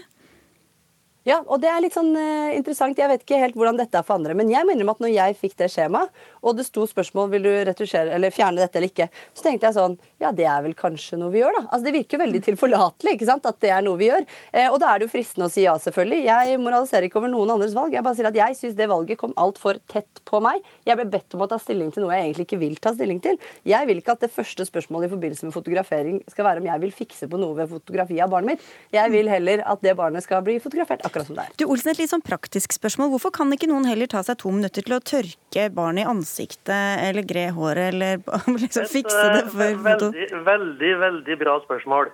Ja, 1.25 1.39
og 1.41 1.57
det 1.57 1.71
er 1.73 1.79
litt 1.81 1.95
sånn 1.95 2.11
uh, 2.13 2.53
interessant. 2.53 2.99
Jeg 3.01 3.09
vet 3.09 3.23
ikke 3.23 3.39
helt 3.41 3.55
hvordan 3.57 3.79
dette 3.79 3.97
er 3.97 4.05
for 4.05 4.19
andre. 4.19 4.35
Men 4.38 4.51
jeg 4.51 4.61
mener 4.69 4.91
at 4.91 4.99
når 5.01 5.09
jeg 5.09 5.38
fikk 5.39 5.55
det 5.57 5.71
skjemaet, 5.73 6.11
og 6.45 6.53
det 6.59 6.67
sto 6.67 6.83
spørsmål 6.85 7.31
vil 7.31 7.47
du 7.47 7.49
retusjere 7.65 8.13
eller 8.13 8.33
fjerne 8.33 8.61
dette 8.61 8.77
eller 8.77 8.91
ikke, 8.91 9.07
så 9.33 9.47
tenkte 9.47 9.65
jeg 9.65 9.77
sånn 9.79 9.95
Ja, 10.21 10.29
det 10.35 10.45
er 10.45 10.61
vel 10.61 10.75
kanskje 10.77 11.17
noe 11.17 11.33
vi 11.33 11.41
gjør, 11.41 11.57
da. 11.57 11.63
Altså 11.65 11.88
Det 11.88 11.93
virker 11.95 12.21
veldig 12.21 12.41
tilforlatelig 12.45 13.15
ikke 13.17 13.29
sant, 13.31 13.47
at 13.49 13.57
det 13.65 13.71
er 13.73 13.81
noe 13.88 13.97
vi 13.97 14.11
gjør. 14.11 14.27
Eh, 14.53 14.67
og 14.69 14.77
da 14.83 14.91
er 14.91 15.01
det 15.01 15.07
jo 15.07 15.13
fristende 15.15 15.47
å 15.49 15.53
si 15.55 15.63
ja, 15.65 15.73
selvfølgelig. 15.81 16.19
Jeg 16.27 16.59
moraliserer 16.61 17.07
ikke 17.09 17.17
over 17.23 17.33
noen 17.33 17.55
andres 17.55 17.73
valg. 17.73 17.97
Jeg 17.97 18.05
bare 18.05 18.19
sier 18.19 18.29
at 18.29 18.38
jeg 18.38 18.59
syns 18.59 18.77
det 18.77 18.89
valget 18.93 19.21
kom 19.23 19.33
altfor 19.41 19.81
tett 19.89 20.21
på 20.29 20.43
meg. 20.45 20.61
Jeg 20.85 21.01
ble 21.01 21.07
bedt 21.17 21.33
om 21.33 21.47
å 21.47 21.49
ta 21.49 21.57
stilling 21.61 21.89
til 21.95 22.05
noe 22.05 22.13
jeg 22.13 22.27
egentlig 22.27 22.45
ikke 22.51 22.61
vil 22.61 22.77
ta 22.77 22.93
stilling 22.93 23.23
til. 23.25 23.41
Jeg 23.65 23.89
vil 23.89 24.03
ikke 24.03 24.13
at 24.13 24.27
det 24.27 24.31
første 24.35 24.69
spørsmålet 24.69 25.09
i 25.09 25.15
forbindelse 25.15 25.49
med 25.49 25.57
fotografering 25.57 26.21
skal 26.29 26.51
være 26.51 26.61
om 26.61 26.69
jeg 26.69 26.85
vil 26.85 26.95
fikse 27.01 27.31
på 27.33 27.41
noe 27.41 27.57
ved 27.57 27.73
fotografi 27.73 28.21
av 28.21 28.29
barnet 28.38 28.53
mitt. 28.53 28.71
Jeg 28.93 29.09
vil 29.17 29.33
heller 29.33 29.65
at 29.65 29.81
det 29.81 29.97
barnet 29.97 30.21
skal 30.21 30.45
bli 30.45 30.59
fotografert 30.61 31.01
akkurat 31.15 31.28
som 31.28 31.39
det 31.39 31.45
er. 31.45 31.56
Du 31.58 31.65
Olsen, 31.65 31.91
et 31.91 32.01
litt 32.01 32.12
sånn 32.12 32.23
praktisk 32.25 32.75
spørsmål. 32.75 33.13
Hvorfor 33.13 33.34
kan 33.36 33.54
ikke 33.56 33.69
noen 33.71 33.88
heller 33.88 34.10
ta 34.12 34.21
seg 34.25 34.39
to 34.41 34.51
minutter 34.51 34.86
til 34.86 34.97
å 34.97 35.01
tørke 35.04 35.69
barnet 35.75 36.04
i 36.04 36.10
ansiktet 36.12 37.06
eller 37.06 37.25
gre 37.28 37.47
håret, 37.56 37.93
eller 37.93 38.21
liksom 38.63 38.89
fikse 38.91 39.25
det 39.34 39.45
for? 39.54 39.82
Veldig, 39.86 40.30
veldig, 40.45 40.93
veldig 41.06 41.39
bra 41.41 41.58
spørsmål. 41.63 42.12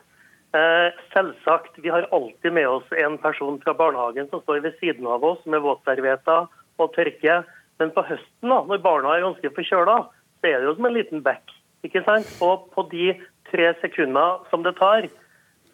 Eh, 0.51 0.89
selvsagt, 1.13 1.79
vi 1.79 1.89
har 1.89 2.09
alltid 2.11 2.53
med 2.53 2.67
oss 2.67 2.87
en 2.99 3.17
person 3.23 3.59
fra 3.63 3.73
barnehagen 3.77 4.27
som 4.29 4.43
står 4.43 4.65
ved 4.65 4.77
siden 4.81 5.07
av 5.07 5.23
oss 5.23 5.41
med 5.45 5.63
våtservietter 5.63 6.49
og 6.81 6.93
tørke. 6.97 7.41
Men 7.79 7.93
på 7.95 8.03
høsten, 8.05 8.51
da, 8.51 8.59
når 8.67 8.83
barna 8.83 9.15
er 9.15 9.25
ganske 9.25 9.53
forkjøla, 9.55 9.97
så 10.41 10.49
er 10.49 10.59
det 10.59 10.67
jo 10.67 10.75
som 10.77 10.89
en 10.89 10.97
liten 10.97 11.23
bekk. 11.25 11.55
ikke 11.87 12.03
sant? 12.05 12.27
Og 12.45 12.67
på 12.75 12.83
de 12.91 13.13
tre 13.49 13.71
sekundene 13.81 14.43
som 14.51 14.61
det 14.65 14.75
tar, 14.77 15.07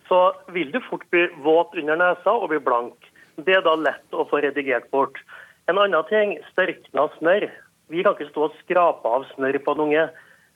så 0.07 0.19
vil 0.55 0.71
du 0.71 0.79
fort 0.85 1.03
bli 1.11 1.25
våt 1.43 1.75
under 1.75 1.99
nesa 1.99 2.31
og 2.31 2.49
bli 2.53 2.59
blank. 2.63 3.09
Det 3.37 3.53
er 3.53 3.65
da 3.65 3.75
lett 3.77 4.15
å 4.17 4.25
få 4.29 4.41
redigert 4.41 4.89
bort. 4.93 5.19
En 5.69 5.77
annen 5.77 6.05
ting, 6.09 6.37
størkna 6.53 7.05
snørr. 7.17 7.49
Vi 7.91 8.03
kan 8.03 8.15
ikke 8.15 8.31
stå 8.31 8.47
og 8.47 8.55
skrape 8.63 9.11
av 9.13 9.27
snørr 9.35 9.59
på 9.63 9.75
en 9.75 9.83
unge. 9.87 10.05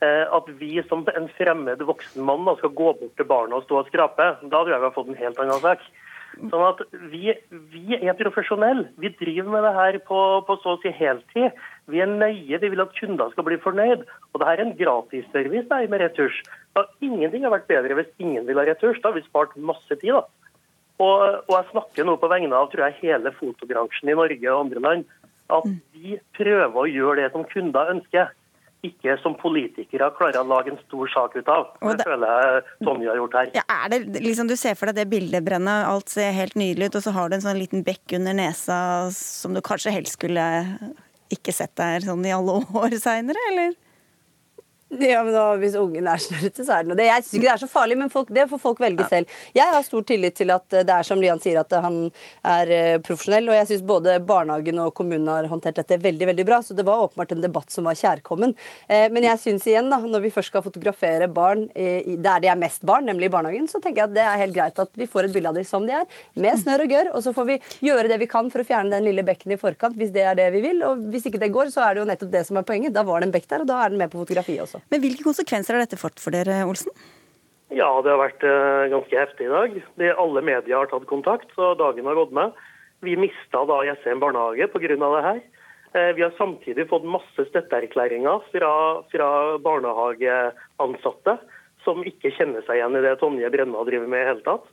Eh, 0.01 0.23
at 0.33 0.47
vi 0.57 0.79
som 0.89 1.03
en 1.13 1.27
fremmed 1.37 1.83
voksen 1.85 2.23
mann 2.25 2.47
da, 2.47 2.55
skal 2.57 2.73
gå 2.73 2.93
bort 2.97 3.19
til 3.19 3.27
barna 3.29 3.59
og 3.59 3.67
stå 3.67 3.83
og 3.83 3.91
skrape, 3.91 4.31
da 4.41 4.49
tror 4.49 4.73
jeg 4.73 4.81
vi 4.81 4.87
har 4.87 4.95
fått 4.95 5.11
en 5.11 5.19
helt 5.19 5.43
annen 5.43 5.61
sak. 5.61 5.83
Sånn 6.39 6.63
at 6.63 6.81
vi, 7.11 7.35
vi 7.69 7.99
er 7.99 8.17
profesjonelle. 8.17 8.87
Vi 9.03 9.11
driver 9.19 9.51
med 9.53 9.65
det 9.67 9.75
her 9.75 9.99
på, 10.07 10.19
på, 10.47 10.57
så 10.63 10.73
å 10.73 10.81
si 10.81 10.89
heltid. 10.95 11.59
Vi 11.91 12.01
er 12.01 12.09
nøye, 12.09 12.57
vi 12.57 12.71
vil 12.71 12.81
at 12.81 12.95
kunder 12.97 13.29
skal 13.35 13.45
bli 13.45 13.59
fornøyd. 13.61 14.07
Og 14.31 14.41
det 14.41 14.47
her 14.47 14.57
er 14.57 14.65
en 14.65 14.77
gratisservice 14.79 15.81
med 15.91 16.01
retusj. 16.01 16.41
ingenting 17.03 17.43
har 17.45 17.53
vært 17.53 17.69
bedre 17.69 17.99
hvis 17.99 18.13
ingen 18.17 18.47
vil 18.47 18.57
ha 18.57 18.65
retusj. 18.65 19.03
Da 19.03 19.11
har 19.11 19.19
vi 19.19 19.27
spart 19.27 19.53
masse 19.59 19.99
tid. 19.99 20.15
da. 20.15 20.25
Og, 20.99 21.23
og, 21.47 21.56
jeg 21.56 21.69
snakker 21.71 22.06
nå 22.08 22.17
på 22.21 22.30
vegne 22.32 22.58
av 22.58 22.69
tror 22.71 22.88
jeg, 22.88 22.99
hele 23.01 23.34
fotobransjen 23.38 24.12
i 24.12 24.17
Norge 24.17 24.51
og 24.51 24.65
andre 24.65 24.84
land. 24.84 25.10
At 25.51 25.65
mm. 25.67 25.80
vi 25.97 26.19
prøver 26.38 26.77
å 26.77 26.89
gjøre 26.89 27.23
det 27.23 27.32
som 27.34 27.47
kunder 27.49 27.93
ønsker. 27.95 28.32
Ikke 28.82 29.13
som 29.21 29.36
politikere 29.38 30.08
klarer 30.17 30.41
å 30.41 30.47
lage 30.49 30.71
en 30.73 30.80
stor 30.88 31.10
sak 31.13 31.36
ut 31.38 31.49
av. 31.54 31.67
Det, 31.77 31.99
det 31.99 32.08
føler 32.08 32.32
jeg 32.34 32.63
Tonje 32.88 33.12
har 33.12 33.19
gjort 33.19 33.36
her. 33.38 33.51
Ja, 33.60 33.65
er 33.75 33.91
det 33.93 34.23
liksom 34.25 34.49
Du 34.49 34.56
ser 34.58 34.77
for 34.80 34.89
deg 34.89 35.04
det 35.04 35.12
bildebrennet, 35.12 35.86
alt 35.86 36.10
ser 36.10 36.34
helt 36.34 36.58
nydelig 36.58 36.89
ut, 36.89 36.97
og 36.97 37.06
så 37.06 37.13
har 37.13 37.30
du 37.30 37.38
en 37.38 37.45
sånn 37.45 37.62
liten 37.62 37.86
bekk 37.86 38.17
under 38.17 38.34
nesa 38.38 38.80
som 39.13 39.54
du 39.54 39.62
kanskje 39.65 39.93
helst 39.93 40.17
skulle 40.17 40.47
ikke 41.32 41.54
sett 41.54 41.75
der 41.77 42.01
sånn 42.08 42.25
i 42.25 42.34
alle 42.34 42.58
år 42.82 42.97
seinere, 43.01 43.45
eller? 43.54 43.77
Ja, 44.99 45.21
men 45.23 45.32
da, 45.32 45.43
Hvis 45.56 45.75
ungen 45.80 46.08
er 46.10 46.19
snørrete, 46.19 46.65
så 46.67 46.75
er 46.75 46.84
det 46.84 46.91
noe. 46.91 46.97
Det, 46.99 47.06
jeg 47.08 47.23
syns 47.23 47.36
ikke 47.38 47.47
det 47.47 47.51
er 47.54 47.62
så 47.62 47.69
farlig, 47.71 47.95
men 48.01 48.10
folk, 48.12 48.32
det 48.36 48.43
får 48.51 48.60
folk 48.60 48.82
velge 48.84 49.06
selv. 49.08 49.36
Jeg 49.56 49.71
har 49.71 49.86
stor 49.88 50.04
tillit 50.08 50.36
til 50.36 50.51
at 50.51 50.65
det 50.73 50.91
er 50.91 51.08
som 51.08 51.21
Lian 51.21 51.39
sier, 51.39 51.62
at 51.62 51.71
han 51.86 51.99
er 52.43 52.71
eh, 52.75 52.97
profesjonell. 52.99 53.47
Og 53.47 53.56
jeg 53.56 53.69
syns 53.69 53.86
både 53.88 54.17
barnehagen 54.27 54.82
og 54.84 54.91
kommunen 54.97 55.30
har 55.32 55.47
håndtert 55.51 55.80
dette 55.80 55.99
veldig 56.04 56.27
veldig 56.34 56.45
bra. 56.49 56.60
Så 56.65 56.75
det 56.75 56.84
var 56.88 57.06
åpenbart 57.06 57.32
en 57.32 57.45
debatt 57.45 57.71
som 57.71 57.88
var 57.88 57.95
kjærkommen. 58.01 58.56
Eh, 58.91 59.08
men 59.15 59.30
jeg 59.30 59.39
syns 59.45 59.69
igjen, 59.69 59.88
da, 59.93 60.01
når 60.04 60.25
vi 60.25 60.34
først 60.36 60.51
skal 60.51 60.65
fotografere 60.65 61.32
barn 61.32 61.69
der 61.71 62.41
de 62.43 62.49
er 62.51 62.60
mest 62.60 62.84
barn, 62.88 63.06
nemlig 63.08 63.30
i 63.30 63.32
barnehagen, 63.32 63.67
så 63.71 63.80
tenker 63.80 64.01
jeg 64.01 64.10
at 64.10 64.15
det 64.15 64.23
er 64.25 64.39
helt 64.41 64.56
greit 64.56 64.80
at 64.82 64.91
vi 64.97 65.08
får 65.10 65.30
et 65.30 65.36
bilde 65.36 65.51
av 65.51 65.58
dem 65.58 65.67
som 65.67 65.86
de 65.88 65.95
er, 65.95 66.19
med 66.36 66.60
snørr 66.60 66.84
og 66.84 66.91
gørr. 66.91 67.12
Og 67.15 67.23
så 67.23 67.34
får 67.36 67.47
vi 67.47 67.58
gjøre 67.88 68.12
det 68.12 68.19
vi 68.21 68.30
kan 68.32 68.51
for 68.51 68.63
å 68.63 68.67
fjerne 68.67 68.91
den 68.91 69.08
lille 69.08 69.23
bekken 69.27 69.56
i 69.56 69.60
forkant, 69.62 69.95
hvis 69.99 70.12
det 70.15 70.25
er 70.27 70.38
det 70.39 70.51
vi 70.58 70.63
vil. 70.65 70.84
Og 70.88 71.08
hvis 71.13 71.30
ikke 71.30 71.41
det 71.41 71.54
går, 71.56 71.71
så 71.71 71.86
er 71.88 71.95
det 71.95 72.04
jo 72.04 72.10
nettopp 72.12 72.34
det 72.36 72.43
som 72.49 72.60
er 72.60 72.67
poenget. 72.67 72.95
Da 72.97 73.06
var 73.08 73.21
det 73.21 73.30
en 73.30 73.36
bekk 73.38 73.47
der, 73.47 73.63
og 73.63 73.71
da 73.71 73.84
er 73.86 73.93
den 73.93 74.01
med 74.01 74.12
på 74.12 74.19
fotografiet 74.19 74.65
også. 74.65 74.80
Men 74.89 75.03
Hvilke 75.03 75.25
konsekvenser 75.27 75.77
har 75.77 75.85
dette 75.85 75.99
fått 75.99 76.19
for 76.23 76.33
dere, 76.33 76.63
Olsen? 76.67 76.91
Ja, 77.71 77.87
det 78.03 78.11
har 78.11 78.19
vært 78.19 78.43
uh, 78.43 78.91
ganske 78.91 79.15
heftig 79.15 79.47
i 79.47 79.51
dag. 79.51 79.75
Det, 79.99 80.11
alle 80.19 80.43
medier 80.43 80.81
har 80.81 80.89
tatt 80.91 81.07
kontakt, 81.07 81.53
så 81.55 81.71
dagen 81.79 82.09
har 82.09 82.17
gått 82.19 82.33
med. 82.35 82.57
Vi 83.01 83.15
mista 83.17 83.63
da 83.65 83.79
Jessheim 83.87 84.19
barnehage 84.19 84.67
pga. 84.73 84.97
det 84.99 85.23
her. 85.23 85.39
Uh, 85.95 86.11
vi 86.17 86.25
har 86.25 86.35
samtidig 86.35 86.89
fått 86.91 87.07
masse 87.07 87.47
støtteerklæringer 87.47 88.43
fra, 88.51 88.73
fra, 89.13 89.29
barnehageansatte 89.63 91.37
som 91.85 92.03
ikke 92.05 92.33
kjenner 92.35 92.63
seg 92.67 92.77
igjen 92.77 92.99
i 92.99 93.05
det 93.07 93.15
Tonje 93.23 93.49
Brenna 93.49 93.87
driver 93.87 94.11
med 94.11 94.25
i 94.25 94.29
hele 94.33 94.45
tatt. 94.45 94.67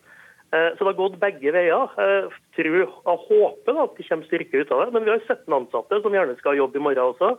Uh, 0.51 0.75
så 0.75 0.83
det 0.83 0.91
har 0.91 0.99
gått 0.99 1.23
begge 1.23 1.55
veier. 1.55 1.95
Jeg 2.03 2.35
tror 2.59 2.83
og 3.15 3.31
håper 3.31 3.79
at 3.85 3.95
det 3.95 4.09
kommer 4.11 4.27
styrke 4.27 4.59
ut 4.59 4.75
av 4.75 4.83
det. 4.83 4.91
Men 4.97 5.07
vi 5.07 5.15
har 5.15 5.23
17 5.23 5.55
ansatte 5.55 6.03
som 6.03 6.19
gjerne 6.19 6.35
skal 6.43 6.57
ha 6.57 6.63
jobb 6.65 6.75
i 6.75 6.83
morgen 6.89 7.15
også. 7.15 7.37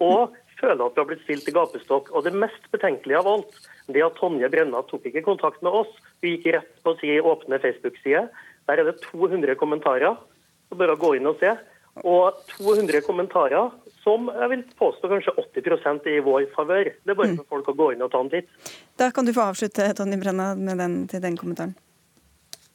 Og 0.00 0.32
føler 0.60 0.82
at 0.84 0.96
vi 0.96 1.02
har 1.02 1.08
blitt 1.10 1.24
stilt 1.26 1.48
i 1.50 1.54
gapestokk. 1.54 2.10
Og 2.14 2.26
det 2.26 2.34
mest 2.36 2.68
betenkelige 2.74 3.20
av 3.20 3.30
alt, 3.30 3.60
det 3.92 4.04
at 4.04 4.16
Tonje 4.18 4.50
Brenna 4.52 4.82
tok 4.88 5.06
ikke 5.10 5.24
kontakt 5.26 5.62
med 5.64 5.76
oss. 5.82 5.92
Vi 6.24 6.36
gikk 6.36 6.50
rett 6.56 6.72
på 6.84 6.96
si 7.00 7.18
åpne 7.20 7.60
Facebook-side. 7.62 8.26
Der 8.68 8.80
er 8.80 8.88
det 8.88 9.00
200 9.06 9.56
kommentarer. 9.60 10.18
Så 10.68 10.78
bare 10.80 10.96
gå 10.98 11.14
inn 11.18 11.28
og 11.30 11.40
se. 11.42 11.52
Og 12.02 12.40
200 12.56 13.04
kommentarer 13.06 13.70
som 14.04 14.28
jeg 14.28 14.50
vil 14.52 14.64
påstå 14.78 15.08
kanskje 15.12 15.36
80 15.40 15.84
er 15.94 16.16
i 16.18 16.24
vår 16.24 16.48
favør. 16.56 16.90
Det 16.90 17.14
er 17.14 17.18
bare 17.18 17.36
for 17.38 17.56
folk 17.56 17.70
å 17.72 17.78
gå 17.78 17.92
inn 17.94 18.04
og 18.04 18.12
ta 18.12 18.20
en 18.24 18.32
titt. 18.32 18.50
Da 19.00 19.10
kan 19.14 19.24
du 19.24 19.32
få 19.36 19.46
avslutte, 19.46 19.86
Tonje 19.96 20.20
Brenna, 20.20 20.52
med 20.58 20.80
den, 20.82 20.98
til 21.08 21.22
den 21.24 21.38
kommentaren. 21.40 21.76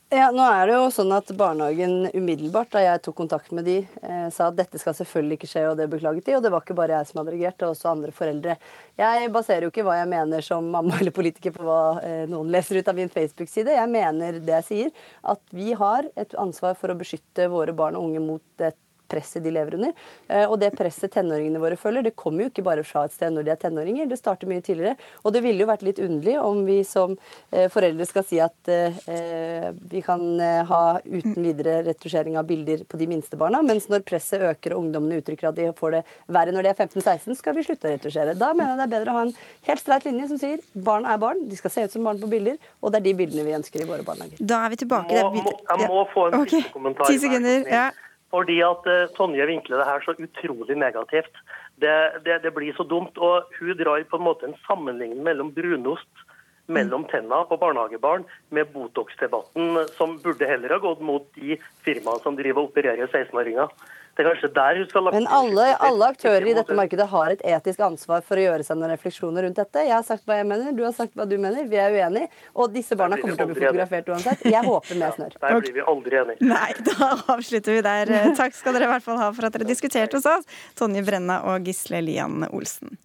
Ja, 0.09 0.31
nå 0.33 0.41
er 0.41 0.63
det 0.65 0.73
jo 0.73 0.85
sånn 0.89 1.11
at 1.13 1.27
Barnehagen 1.37 2.07
umiddelbart, 2.17 2.71
da 2.73 2.81
jeg 2.81 3.01
tok 3.05 3.13
kontakt 3.19 3.51
med 3.53 3.67
de, 3.69 3.75
eh, 4.01 4.23
sa 4.33 4.47
at 4.49 4.55
dette 4.57 4.79
skal 4.81 4.95
selvfølgelig 4.97 5.37
ikke 5.37 5.49
skje, 5.51 5.65
og 5.69 5.75
det 5.77 5.85
beklaget 5.91 6.25
de. 6.25 6.33
Og 6.33 6.41
det 6.41 6.49
var 6.49 6.63
ikke 6.65 6.77
bare 6.79 6.95
jeg 6.97 7.09
som 7.11 7.19
hadde 7.21 7.35
reagert, 7.35 7.57
det 7.59 7.67
var 7.67 7.75
også 7.75 7.91
andre 7.91 8.15
foreldre. 8.17 8.55
Jeg 8.97 9.29
baserer 9.35 9.67
jo 9.67 9.69
ikke 9.69 9.85
hva 9.85 9.99
jeg 9.99 10.09
mener 10.09 10.41
som 10.41 10.65
mamma 10.65 10.97
eller 10.97 11.13
politiker 11.13 11.53
på 11.53 11.61
hva 11.61 12.01
eh, 12.01 12.25
noen 12.25 12.49
leser 12.49 12.81
ut 12.81 12.89
av 12.89 12.97
min 12.97 13.13
Facebook-side. 13.13 13.77
Jeg 13.77 13.93
mener 13.93 14.41
det 14.41 14.55
jeg 14.57 14.67
sier, 14.71 14.91
at 15.29 15.45
vi 15.53 15.77
har 15.77 16.09
et 16.17 16.33
ansvar 16.41 16.73
for 16.73 16.89
å 16.89 16.97
beskytte 16.97 17.45
våre 17.53 17.77
barn 17.77 17.99
og 17.99 18.09
unge 18.09 18.25
mot 18.31 18.65
et 18.65 18.81
presset 19.09 19.43
de 19.43 19.53
lever 19.53 19.77
under. 19.79 19.93
Eh, 20.27 20.45
og 20.45 20.57
det 20.61 20.71
presset 20.77 21.11
tenåringene 21.13 21.61
våre 21.61 21.79
føler, 21.79 22.05
det 22.05 22.15
kommer 22.19 22.45
jo 22.45 22.51
ikke 22.51 22.65
bare 22.65 22.85
fra 22.87 23.05
et 23.07 23.15
sted 23.15 23.33
når 23.35 23.47
de 23.47 23.53
er 23.53 23.61
tenåringer, 23.61 24.09
det 24.09 24.19
starter 24.19 24.49
mye 24.49 24.63
tidligere. 24.65 24.95
Og 25.23 25.35
det 25.35 25.43
ville 25.45 25.63
jo 25.63 25.69
vært 25.69 25.85
litt 25.87 26.01
underlig 26.03 26.37
om 26.41 26.63
vi 26.67 26.79
som 26.87 27.15
eh, 27.51 27.67
foreldre 27.71 28.07
skal 28.09 28.27
si 28.27 28.41
at 28.43 28.71
eh, 28.71 29.69
vi 29.89 30.03
kan 30.05 30.21
ha 30.39 30.83
uten 31.03 31.39
videre 31.43 31.79
retusjering 31.87 32.37
av 32.39 32.47
bilder 32.49 32.83
på 32.89 32.99
de 32.99 33.07
minste 33.09 33.37
barna, 33.39 33.61
mens 33.65 33.89
når 33.91 34.05
presset 34.07 34.43
øker 34.49 34.75
og 34.75 34.85
ungdommene 34.85 35.19
uttrykker 35.21 35.49
at 35.49 35.57
de 35.57 35.69
får 35.77 35.97
det 35.97 36.03
verre 36.31 36.53
når 36.55 36.65
de 36.65 36.71
er 36.71 36.77
15-16, 36.77 37.37
skal 37.39 37.55
vi 37.57 37.65
slutte 37.67 37.89
å 37.89 37.93
retusjere. 37.93 38.35
Da 38.39 38.51
mener 38.53 38.75
jeg 38.75 38.79
det 38.79 38.87
er 38.87 38.93
bedre 38.95 39.13
å 39.13 39.19
ha 39.19 39.25
en 39.27 39.33
helt 39.69 39.83
streit 39.83 40.07
linje 40.07 40.29
som 40.31 40.41
sier 40.41 40.63
barn 40.73 41.07
er 41.09 41.21
barn, 41.21 41.45
de 41.49 41.59
skal 41.59 41.73
se 41.73 41.87
ut 41.87 41.95
som 41.95 42.05
barn 42.05 42.19
på 42.21 42.29
bilder, 42.31 42.59
og 42.81 42.93
det 42.93 43.01
er 43.01 43.07
de 43.09 43.15
bildene 43.21 43.47
vi 43.47 43.55
ønsker 43.57 43.83
i 43.83 43.89
våre 43.89 44.05
barnehager. 44.07 44.39
Da 44.39 44.63
er 44.65 44.75
vi 44.75 44.83
tilbake. 44.83 45.23
Må, 45.23 45.43
må, 45.47 45.55
jeg 45.71 45.89
må 45.89 46.05
få 46.13 46.29
en 46.29 46.39
okay. 46.43 46.69
kommentar. 46.73 47.09
Ti 47.09 47.19
sekunder. 47.21 47.65
Ja. 47.69 47.89
Fordi 48.29 48.59
at 48.61 48.89
uh, 48.89 49.09
Tonje 49.17 49.47
vinkler 49.49 49.81
det 49.81 49.89
her 49.89 50.05
så 50.05 50.15
utrolig 50.17 50.77
negativt. 50.77 51.43
Det, 51.81 51.95
det, 52.25 52.41
det, 52.43 52.53
blir 52.53 52.75
så 52.77 52.85
dumt. 52.85 53.17
Og 53.17 53.49
hun 53.59 53.77
drar 53.79 54.03
på 54.09 54.19
en 54.19 54.27
måte 54.27 54.49
en 54.49 54.57
sammenligning 54.67 55.23
mellom 55.25 55.53
brunost 55.55 56.25
mellom 56.69 57.07
tenna 57.09 57.43
på 57.49 57.57
barnehagebarn 57.57 58.27
med 58.53 58.67
Botox-debatten, 58.73 59.87
som 59.97 60.19
burde 60.21 60.45
heller 60.45 60.75
ha 60.75 60.77
gått 60.83 61.01
mot 61.01 61.25
de 61.33 61.57
firmaene 61.85 62.21
som 62.21 62.37
driver 62.37 62.61
og 62.61 62.69
opererer 62.69 63.09
16-åringer. 63.09 63.71
Det 64.19 64.25
er 64.25 64.33
kanskje 64.33 64.47
der 64.51 64.77
hun 64.81 64.87
skal 64.89 65.05
Men 65.15 65.27
alle, 65.31 65.65
alle 65.87 66.07
aktører 66.11 66.47
i 66.51 66.55
dette 66.57 66.75
markedet 66.75 67.05
har 67.07 67.31
et 67.31 67.43
etisk 67.55 67.79
ansvar 67.87 68.25
for 68.27 68.35
å 68.35 68.43
gjøre 68.43 68.65
seg 68.67 68.75
noen 68.75 68.91
refleksjoner 68.91 69.47
rundt 69.47 69.61
dette. 69.61 69.85
Jeg 69.87 69.95
har 69.95 70.03
sagt 70.03 70.27
hva 70.27 70.41
jeg 70.41 70.49
mener, 70.49 70.73
du 70.75 70.83
har 70.83 70.91
sagt 70.97 71.15
hva 71.15 71.23
du 71.23 71.37
mener. 71.39 71.63
Vi 71.71 71.79
er 71.79 71.95
uenige. 71.95 72.27
Og 72.51 72.73
disse 72.75 72.99
barna 72.99 73.15
kommer 73.21 73.39
til 73.39 73.47
å 73.47 73.53
bli 73.53 73.61
fotografert 73.63 74.11
uansett. 74.11 74.43
Jeg 74.43 74.67
håper 74.67 74.99
med 74.99 75.13
snørr. 75.21 75.39
Der 75.39 75.63
blir 75.63 75.77
vi 75.79 75.87
aldri 75.95 76.19
enige. 76.19 76.47
Nei, 76.51 76.71
da 76.91 77.13
avslutter 77.37 77.79
vi 77.79 77.85
der. 77.87 78.15
Takk 78.43 78.59
skal 78.59 78.75
dere 78.75 78.89
i 78.89 78.93
hvert 78.97 79.07
fall 79.07 79.23
ha 79.23 79.31
for 79.31 79.47
at 79.47 79.55
dere 79.55 79.71
diskuterte 79.71 80.19
hos 80.19 80.27
oss, 80.27 80.63
Tonje 80.75 81.05
Brenna 81.07 81.45
og 81.53 81.71
Gisle 81.71 82.03
Lian 82.03 82.43
Olsen. 82.51 82.99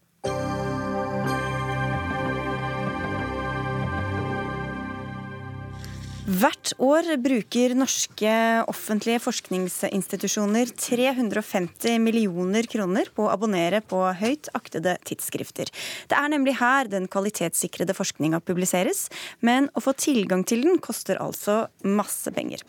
Hvert 6.25 6.71
år 6.81 7.05
bruker 7.21 7.75
norske 7.77 8.31
offentlige 8.73 9.21
forskningsinstitusjoner 9.21 10.71
350 10.73 11.99
millioner 12.01 12.65
kroner 12.65 13.11
på 13.13 13.27
å 13.27 13.33
abonnere 13.35 13.83
på 13.85 14.01
høyt 14.23 14.49
aktede 14.57 14.97
tidsskrifter. 15.05 15.69
Det 16.09 16.17
er 16.17 16.33
nemlig 16.33 16.57
her 16.63 16.89
den 16.89 17.11
kvalitetssikrede 17.13 17.93
forskninga 17.93 18.41
publiseres, 18.41 19.11
men 19.45 19.69
å 19.77 19.85
få 19.85 19.93
tilgang 20.01 20.49
til 20.49 20.65
den 20.65 20.81
koster 20.81 21.21
altså 21.21 21.67
masse 21.85 22.33
penger. 22.33 22.65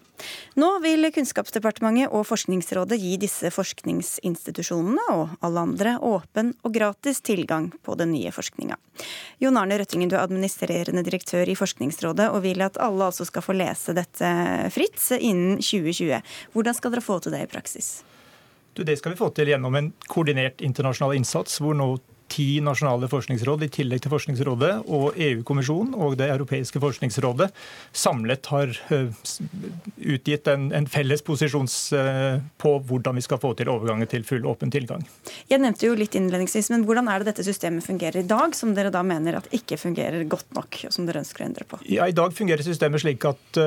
Nå 0.60 0.70
vil 0.84 1.10
Kunnskapsdepartementet 1.14 2.14
og 2.16 2.26
Forskningsrådet 2.30 2.98
gi 3.02 3.16
disse 3.20 3.52
forskningsinstitusjonene 3.52 5.08
og 5.12 5.36
alle 5.46 5.64
andre 5.68 5.96
åpen 6.00 6.54
og 6.64 6.76
gratis 6.76 7.22
tilgang 7.26 7.70
på 7.84 7.98
den 8.00 8.14
nye 8.16 8.32
forskninga. 8.36 8.78
Jon 9.44 9.60
Arne 9.60 9.80
Røttingen, 9.82 10.10
du 10.12 10.16
er 10.16 10.24
administrerende 10.24 11.04
direktør 11.04 11.50
i 11.52 11.58
Forskningsrådet 11.60 12.30
og 12.32 12.46
vil 12.46 12.64
at 12.64 12.80
alle 12.82 13.10
altså 13.10 13.28
skal 13.28 13.44
få 13.46 13.56
lese 13.56 13.96
dette 13.98 14.34
fritt 14.74 15.00
innen 15.20 15.62
2020. 15.62 16.20
Hvordan 16.56 16.78
skal 16.78 16.96
dere 16.96 17.06
få 17.06 17.20
til 17.24 17.36
det 17.36 17.46
i 17.46 17.52
praksis? 17.52 17.96
Det 18.76 18.98
skal 19.00 19.14
vi 19.14 19.20
få 19.20 19.30
til 19.32 19.54
gjennom 19.54 19.76
en 19.80 19.94
koordinert 20.12 20.60
internasjonal 20.66 21.16
innsats, 21.16 21.62
hvor 21.64 21.78
nå 21.78 21.94
ti 22.36 22.48
nasjonale 22.64 23.08
forskningsråd 23.12 23.64
i 23.66 23.70
tillegg 23.72 24.04
til 24.04 24.12
Forskningsrådet 24.12 24.72
og 24.92 25.16
EU-kommisjonen 25.16 25.96
og 25.96 26.18
Det 26.20 26.28
europeiske 26.34 26.82
forskningsrådet 26.84 27.48
samlet 27.96 28.50
har 28.52 28.74
eh, 28.94 29.24
utgitt 30.16 30.50
en, 30.52 30.68
en 30.76 30.90
felles 30.92 31.24
posisjon 31.26 31.70
eh, 31.98 32.42
på 32.62 32.74
hvordan 32.90 33.20
vi 33.20 33.26
skal 33.26 33.42
få 33.42 33.54
til 33.58 33.72
overgangen 33.72 34.10
til 34.12 34.28
full 34.28 34.48
åpen 34.50 34.74
tilgang. 34.74 35.06
Jeg 35.52 35.64
nevnte 35.64 35.88
jo 35.88 35.96
litt 35.98 36.16
innledningsvis, 36.18 36.72
men 36.74 36.84
Hvordan 36.86 37.08
er 37.10 37.24
det 37.24 37.32
dette 37.32 37.46
systemet 37.48 37.86
fungerer 37.86 38.22
i 38.22 38.28
dag, 38.30 38.54
som 38.56 38.76
dere 38.78 38.92
da 38.94 39.02
mener 39.06 39.40
at 39.40 39.48
ikke 39.56 39.80
fungerer 39.82 40.28
godt 40.30 40.52
nok, 40.56 40.84
og 40.86 40.94
som 40.94 41.08
dere 41.08 41.24
ønsker 41.24 41.44
å 41.44 41.48
endre 41.48 41.66
på? 41.70 41.80
Ja, 41.90 42.06
I 42.06 42.16
dag 42.16 42.36
fungerer 42.36 42.66
systemet 42.66 43.02
slik 43.02 43.26
at 43.26 43.62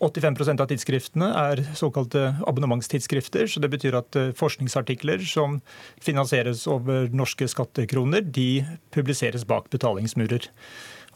85% 0.00 0.62
av 0.64 0.68
tidsskriftene 0.70 1.28
er 1.36 1.60
såkalte 1.76 2.34
abonnementstidsskrifter. 2.48 3.46
så 3.46 3.60
Det 3.60 3.70
betyr 3.70 3.98
at 3.98 4.16
eh, 4.16 4.32
forskningsartikler 4.36 5.20
som 5.28 5.60
finansieres 6.00 6.66
over 6.66 7.10
norske 7.12 7.48
skattekroner, 7.48 8.24
de 8.24 8.64
publiseres 8.90 9.44
bak 9.44 9.68
betalingsmurer. 9.70 10.48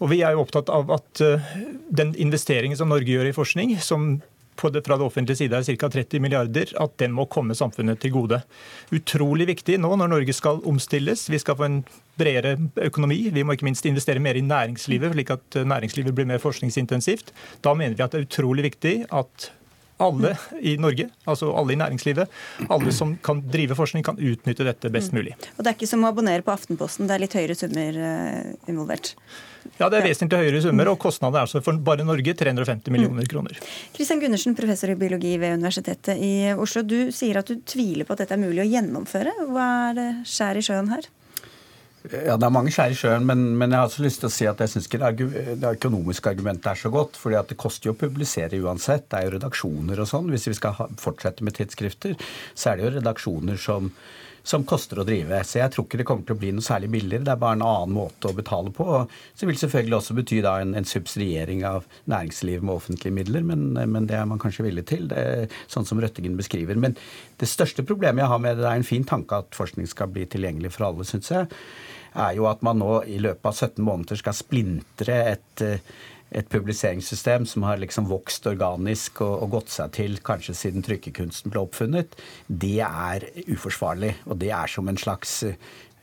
Og 0.02 0.10
Vi 0.10 0.20
er 0.26 0.34
jo 0.34 0.42
opptatt 0.44 0.68
av 0.68 0.90
at 0.92 1.20
eh, 1.24 1.40
den 1.88 2.14
investeringen 2.14 2.76
som 2.76 2.92
Norge 2.92 3.08
gjør 3.08 3.30
i 3.30 3.36
forskning, 3.36 3.78
som 3.80 4.20
det, 4.54 4.84
fra 4.86 4.98
det 4.98 5.06
offentlige 5.06 5.36
side 5.42 5.56
er 5.58 5.66
ca. 5.66 5.88
30 5.88 6.22
milliarder, 6.22 6.72
at 6.80 6.96
den 7.02 7.14
må 7.16 7.26
komme 7.30 7.54
samfunnet 7.54 8.00
til 8.02 8.14
gode. 8.14 8.40
Utrolig 8.94 9.48
viktig 9.50 9.78
nå 9.82 9.90
når 9.96 10.12
Norge 10.12 10.36
skal 10.36 10.62
omstilles. 10.68 11.26
Vi 11.30 11.40
skal 11.42 11.58
få 11.58 11.68
en 11.68 11.82
bredere 12.18 12.56
økonomi. 12.86 13.28
Vi 13.34 13.42
må 13.42 13.56
ikke 13.56 13.68
minst 13.68 13.86
investere 13.88 14.22
mer 14.22 14.38
i 14.38 14.44
næringslivet, 14.44 15.12
slik 15.16 15.34
at 15.34 15.60
næringslivet 15.66 16.14
blir 16.14 16.28
mer 16.30 16.42
forskningsintensivt. 16.42 17.34
Da 17.64 17.74
mener 17.74 17.98
vi 17.98 18.06
at 18.06 18.14
det 18.14 18.22
er 18.22 18.28
utrolig 18.30 18.68
viktig 18.70 18.96
at 19.12 19.50
alle 20.02 20.34
i 20.60 20.74
Norge, 20.80 21.08
altså 21.30 21.52
alle 21.54 21.74
i 21.74 21.78
næringslivet, 21.78 22.30
alle 22.68 22.92
som 22.94 23.14
kan 23.22 23.42
drive 23.50 23.76
forskning, 23.78 24.04
kan 24.06 24.18
utnytte 24.18 24.66
dette 24.66 24.90
best 24.92 25.12
mm. 25.12 25.18
mulig. 25.18 25.34
Og 25.54 25.64
Det 25.64 25.70
er 25.70 25.76
ikke 25.78 25.90
som 25.90 26.04
å 26.04 26.10
abonnere 26.10 26.44
på 26.44 26.54
Aftenposten, 26.54 27.08
det 27.08 27.16
er 27.16 27.24
litt 27.24 27.36
høyere 27.38 27.56
summer 27.58 28.00
eh, 28.10 28.54
involvert? 28.70 29.14
Ja, 29.78 29.88
det 29.88 30.00
er 30.00 30.08
vesentlig 30.10 30.42
høyere 30.42 30.60
summer, 30.64 30.90
og 30.92 30.98
kostnaden 31.02 31.38
er 31.38 31.46
altså 31.46 31.62
for 31.64 31.78
bare 31.86 32.04
Norge 32.06 32.34
350 32.36 32.92
millioner 32.94 33.28
kroner. 33.30 33.58
Kristian 33.96 34.20
Gundersen, 34.22 34.56
professor 34.58 34.92
i 34.92 34.98
biologi 34.98 35.34
ved 35.40 35.56
Universitetet 35.58 36.20
i 36.20 36.34
Oslo. 36.52 36.84
Du 36.84 37.12
sier 37.14 37.40
at 37.40 37.48
du 37.48 37.62
tviler 37.64 38.06
på 38.06 38.16
at 38.16 38.24
dette 38.24 38.36
er 38.36 38.42
mulig 38.42 38.64
å 38.64 38.68
gjennomføre. 38.68 39.32
Hva 39.48 39.68
er 39.90 40.00
det 40.00 40.08
skjær 40.28 40.60
i 40.60 40.64
sjøen 40.66 40.92
her? 40.92 41.08
Ja, 42.04 42.36
Det 42.36 42.44
er 42.44 42.52
mange 42.52 42.72
skjær 42.74 42.92
i 42.92 42.96
sjøen, 42.98 43.24
men, 43.24 43.46
men, 43.56 43.72
jeg 43.72 43.80
har 43.80 43.88
også 43.88 44.02
lyst 44.04 44.20
til 44.20 44.28
å 44.28 44.34
si 44.34 44.48
at 44.48 44.58
jeg 44.60 44.74
syns 44.74 44.90
ikke 44.90 45.12
det, 45.16 45.70
økonomiske 45.78 46.34
argumentet 46.34 46.68
er 46.74 46.80
så 46.82 46.90
godt. 46.92 47.16
fordi 47.16 47.40
det 47.48 47.56
koster 47.56 47.88
jo 47.88 47.94
å 47.94 48.00
publisere 48.02 48.60
uansett. 48.60 49.06
Det 49.08 49.20
er 49.20 49.24
jo 49.24 49.36
redaksjoner 49.38 50.02
og 50.04 50.10
sånn. 50.10 50.28
Hvis 50.34 50.50
vi 50.50 50.58
skal 50.58 50.76
ha, 50.76 50.88
fortsette 51.00 51.46
med 51.46 51.56
tidsskrifter, 51.56 52.12
så 52.52 52.70
er 52.70 52.76
det 52.76 52.84
jo 52.84 52.92
redaksjoner 52.98 53.56
som 53.60 53.88
som 54.44 54.64
koster 54.68 55.00
å 55.00 55.06
drive. 55.08 55.38
Så 55.48 55.58
jeg 55.62 55.72
tror 55.72 55.86
ikke 55.86 55.98
det 56.02 56.06
kommer 56.08 56.26
til 56.28 56.36
å 56.36 56.40
bli 56.42 56.50
noe 56.52 56.64
særlig 56.64 56.90
billigere. 56.92 57.24
Det 57.24 57.32
er 57.32 57.40
bare 57.40 57.56
en 57.56 57.64
annen 57.64 57.94
måte 57.96 58.28
å 58.28 58.36
betale 58.36 58.72
på. 58.76 58.86
Så 59.32 59.48
vil 59.48 59.56
selvfølgelig 59.56 59.96
også 59.96 60.16
bety 60.18 60.42
da 60.44 60.58
en, 60.60 60.74
en 60.76 60.88
subsidiering 60.88 61.64
av 61.64 61.88
næringslivet 62.12 62.66
med 62.66 62.74
offentlige 62.74 63.16
midler, 63.16 63.46
men, 63.48 63.70
men, 63.72 64.08
det 64.10 64.18
er 64.18 64.28
man 64.28 64.42
kanskje 64.42 64.66
villig 64.66 64.84
til, 64.90 65.08
det, 65.08 65.48
sånn 65.72 65.88
som 65.88 66.02
Røttingen 66.04 66.36
beskriver. 66.36 66.76
Men 66.76 66.98
det 67.40 67.48
største 67.48 67.86
problemet 67.88 68.20
jeg 68.20 68.32
har 68.34 68.44
med 68.44 68.58
det, 68.58 68.66
det 68.66 68.70
er 68.74 68.82
en 68.82 68.86
fin 68.92 69.08
tanke 69.08 69.40
at 69.40 69.56
forskning 69.56 69.88
skal 69.88 70.12
bli 70.12 70.28
tilgjengelig 70.28 70.74
for 70.76 70.90
alle, 70.90 71.08
syns 71.08 71.32
jeg, 71.32 71.48
er 72.14 72.34
jo 72.38 72.48
at 72.50 72.62
man 72.66 72.78
nå 72.78 73.02
i 73.10 73.20
løpet 73.22 73.50
av 73.50 73.54
17 73.54 73.84
måneder 73.84 74.20
skal 74.20 74.36
splintre 74.36 75.20
et 75.34 75.64
et 76.34 76.48
publiseringssystem 76.50 77.46
som 77.46 77.62
har 77.66 77.78
liksom 77.78 78.08
vokst 78.10 78.46
organisk 78.50 79.20
og, 79.22 79.36
og, 79.44 79.50
gått 79.54 79.74
seg 79.74 79.92
til 79.94 80.16
kanskje 80.24 80.56
siden 80.58 80.84
trykkekunsten 80.84 81.52
ble 81.52 81.62
oppfunnet, 81.62 82.16
det 82.48 82.80
er 82.86 83.28
uforsvarlig. 83.46 84.14
Og 84.26 84.40
det 84.42 84.50
er 84.56 84.70
som 84.70 84.90
en 84.90 84.98
slags 84.98 85.36
eh, 85.46 85.54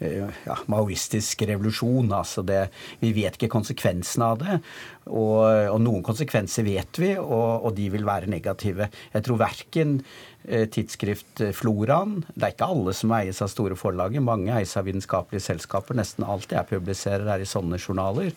ja, 0.02 0.58
maoistisk 0.72 1.44
revolusjon. 1.50 2.12
altså 2.14 2.44
det, 2.46 2.70
Vi 3.00 3.14
vet 3.14 3.38
ikke 3.38 3.52
konsekvensene 3.52 4.26
av 4.34 4.42
det. 4.42 4.58
Og, 5.12 5.46
og 5.46 5.80
noen 5.82 6.04
konsekvenser 6.06 6.66
vet 6.66 7.00
vi, 7.02 7.14
og, 7.18 7.66
og, 7.66 7.72
de 7.78 7.88
vil 7.94 8.06
være 8.06 8.30
negative. 8.30 8.90
Jeg 9.14 9.26
tror 9.26 9.42
verken 9.42 10.02
tidsskrift 10.42 11.44
Floraen. 11.54 12.24
Det 12.34 12.48
er 12.48 12.54
ikke 12.56 12.70
alle 12.74 12.94
som 12.98 13.14
eies 13.14 13.42
av 13.46 13.52
store 13.54 13.78
forlaget. 13.78 14.24
Mange 14.26 14.54
eies 14.58 14.74
av 14.78 14.88
vitenskapelige 14.90 15.46
selskaper. 15.46 15.98
Nesten 15.98 16.26
alt 16.26 16.54
jeg 16.54 16.70
publiserer, 16.70 17.28
er 17.30 17.44
i 17.44 17.50
sånne 17.50 17.78
journaler. 17.82 18.34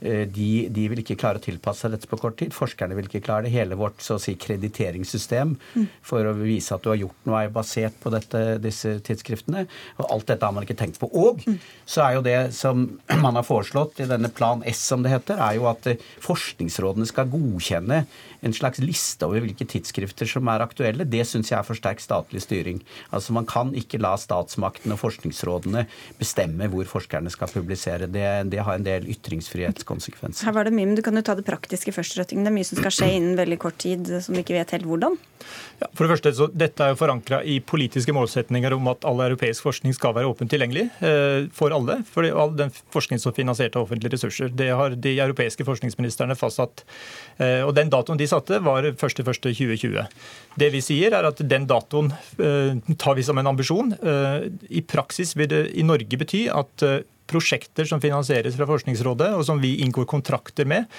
Eh, 0.00 0.24
de, 0.28 0.68
de, 0.72 0.86
vil 0.88 1.02
ikke 1.02 1.18
klare 1.20 1.40
å 1.40 1.44
tilpasse 1.44 1.84
seg 1.84 1.92
dette 1.94 2.08
på 2.08 2.18
kort 2.20 2.38
tid. 2.40 2.54
Forskerne 2.56 2.96
vil 2.96 3.08
ikke 3.08 3.22
klare 3.26 3.44
det. 3.46 3.52
Hele 3.52 3.76
vårt 3.78 4.00
så 4.04 4.16
å 4.16 4.22
si, 4.22 4.36
krediteringssystem 4.40 5.52
mm. 5.56 5.86
for 6.06 6.24
å 6.24 6.34
vise 6.38 6.74
at 6.76 6.84
du 6.84 6.90
har 6.92 7.00
gjort 7.02 7.28
noe, 7.28 7.42
er 7.44 7.52
basert 7.52 7.98
på 8.00 8.12
dette, 8.14 8.42
disse 8.64 8.96
tidsskriftene. 9.04 9.66
Og 10.00 10.08
alt 10.08 10.30
dette 10.32 10.46
har 10.46 10.56
man 10.56 10.64
ikke 10.64 10.78
tenkt 10.80 11.00
på. 11.02 11.10
Og 11.12 11.44
mm. 11.44 11.60
så 11.84 12.06
er 12.06 12.16
jo 12.16 12.24
det 12.24 12.38
som 12.56 12.86
man 13.24 13.36
har 13.36 13.46
foreslått 13.46 14.00
i 14.00 14.08
denne 14.10 14.32
Plan 14.32 14.64
S, 14.68 14.80
som 14.88 15.04
det 15.04 15.12
heter, 15.12 15.40
er 15.42 15.58
jo 15.58 15.68
at 15.70 15.92
forskningsrådene 16.24 17.08
skal 17.10 17.28
godkjenne 17.30 18.04
en 18.40 18.54
slags 18.56 18.80
liste 18.80 19.26
over 19.28 19.42
hvilke 19.44 19.66
tidsskrifter 19.68 20.28
som 20.28 20.48
er 20.48 20.64
aktuelle, 20.64 21.04
det 21.08 21.26
syns 21.28 21.50
jeg 21.52 21.58
er 21.58 21.66
for 21.66 21.76
sterk 21.76 22.00
statlig 22.00 22.42
styring. 22.44 22.80
Altså 23.12 23.34
Man 23.36 23.48
kan 23.48 23.74
ikke 23.76 24.00
la 24.00 24.14
statsmakten 24.20 24.94
og 24.94 25.00
forskningsrådene 25.02 25.84
bestemme 26.18 26.70
hvor 26.72 26.88
forskerne 26.88 27.32
skal 27.32 27.52
publisere. 27.52 28.08
Det, 28.08 28.26
det 28.52 28.64
har 28.64 28.78
en 28.78 28.86
del 28.86 29.08
ytringsfrihetskonsekvenser. 29.90 30.46
Her 30.46 30.54
var 30.54 30.64
det 30.64 30.74
mye, 30.74 30.86
men 30.86 30.94
Du 30.94 31.02
kan 31.02 31.16
jo 31.16 31.22
ta 31.22 31.34
det 31.34 31.46
praktiske 31.46 31.92
først. 31.92 32.18
Røttingen. 32.18 32.44
Det 32.44 32.50
er 32.50 32.56
mye 32.58 32.68
som 32.68 32.78
skal 32.78 32.94
skje 32.94 33.10
innen 33.18 33.36
veldig 33.38 33.58
kort 33.58 33.78
tid, 33.78 34.06
som 34.22 34.34
vi 34.34 34.42
ikke 34.44 34.56
vet 34.56 34.70
helt 34.74 34.86
hvordan. 34.86 35.16
Ja, 35.80 35.88
for 35.94 36.04
det 36.04 36.12
første, 36.12 36.32
så 36.36 36.48
Dette 36.52 36.84
er 36.84 36.92
jo 36.92 36.98
forankra 37.00 37.40
i 37.42 37.58
politiske 37.60 38.12
målsetninger 38.12 38.74
om 38.76 38.90
at 38.92 39.04
all 39.08 39.22
europeisk 39.24 39.64
forskning 39.64 39.94
skal 39.96 40.14
være 40.14 40.28
åpent 40.28 40.50
tilgjengelig 40.52 40.88
eh, 41.00 41.48
for 41.56 41.72
alle. 41.72 42.00
For 42.10 42.26
all 42.28 42.52
den 42.56 42.72
forskning 42.92 43.20
som 43.22 43.32
er 43.32 43.38
finansiert 43.38 43.78
av 43.78 43.86
offentlige 43.86 44.14
ressurser. 44.16 44.52
Det 44.52 44.70
har 44.76 44.96
de 44.96 45.14
europeiske 45.16 45.64
forskningsministrene 45.66 46.36
fastsatt. 46.38 46.84
Eh, 47.38 47.62
og 47.64 47.74
Den 47.78 47.92
datoen 47.92 48.20
de 48.20 48.28
satte, 48.28 48.60
var 48.60 48.84
1.1.2020. 48.92 50.04
Det 50.60 50.68
vi 50.74 50.82
sier, 50.84 51.16
er 51.16 51.30
at 51.30 51.40
den 51.40 51.66
datoen 51.70 52.12
eh, 52.12 52.76
tar 53.00 53.16
vi 53.16 53.24
som 53.24 53.40
en 53.40 53.50
ambisjon. 53.50 53.94
Eh, 53.96 54.50
I 54.68 54.84
praksis 54.84 55.32
vil 55.38 55.48
det 55.50 55.64
i 55.78 55.86
Norge 55.86 56.20
bety 56.20 56.44
at 56.52 56.84
eh, 56.84 57.00
prosjekter 57.30 57.86
som 57.88 58.02
finansieres 58.02 58.56
fra 58.58 58.66
Forskningsrådet, 58.68 59.30
og 59.38 59.44
som 59.46 59.60
vi 59.62 59.76
inngår 59.84 60.08
kontrakter 60.10 60.68
med 60.68 60.90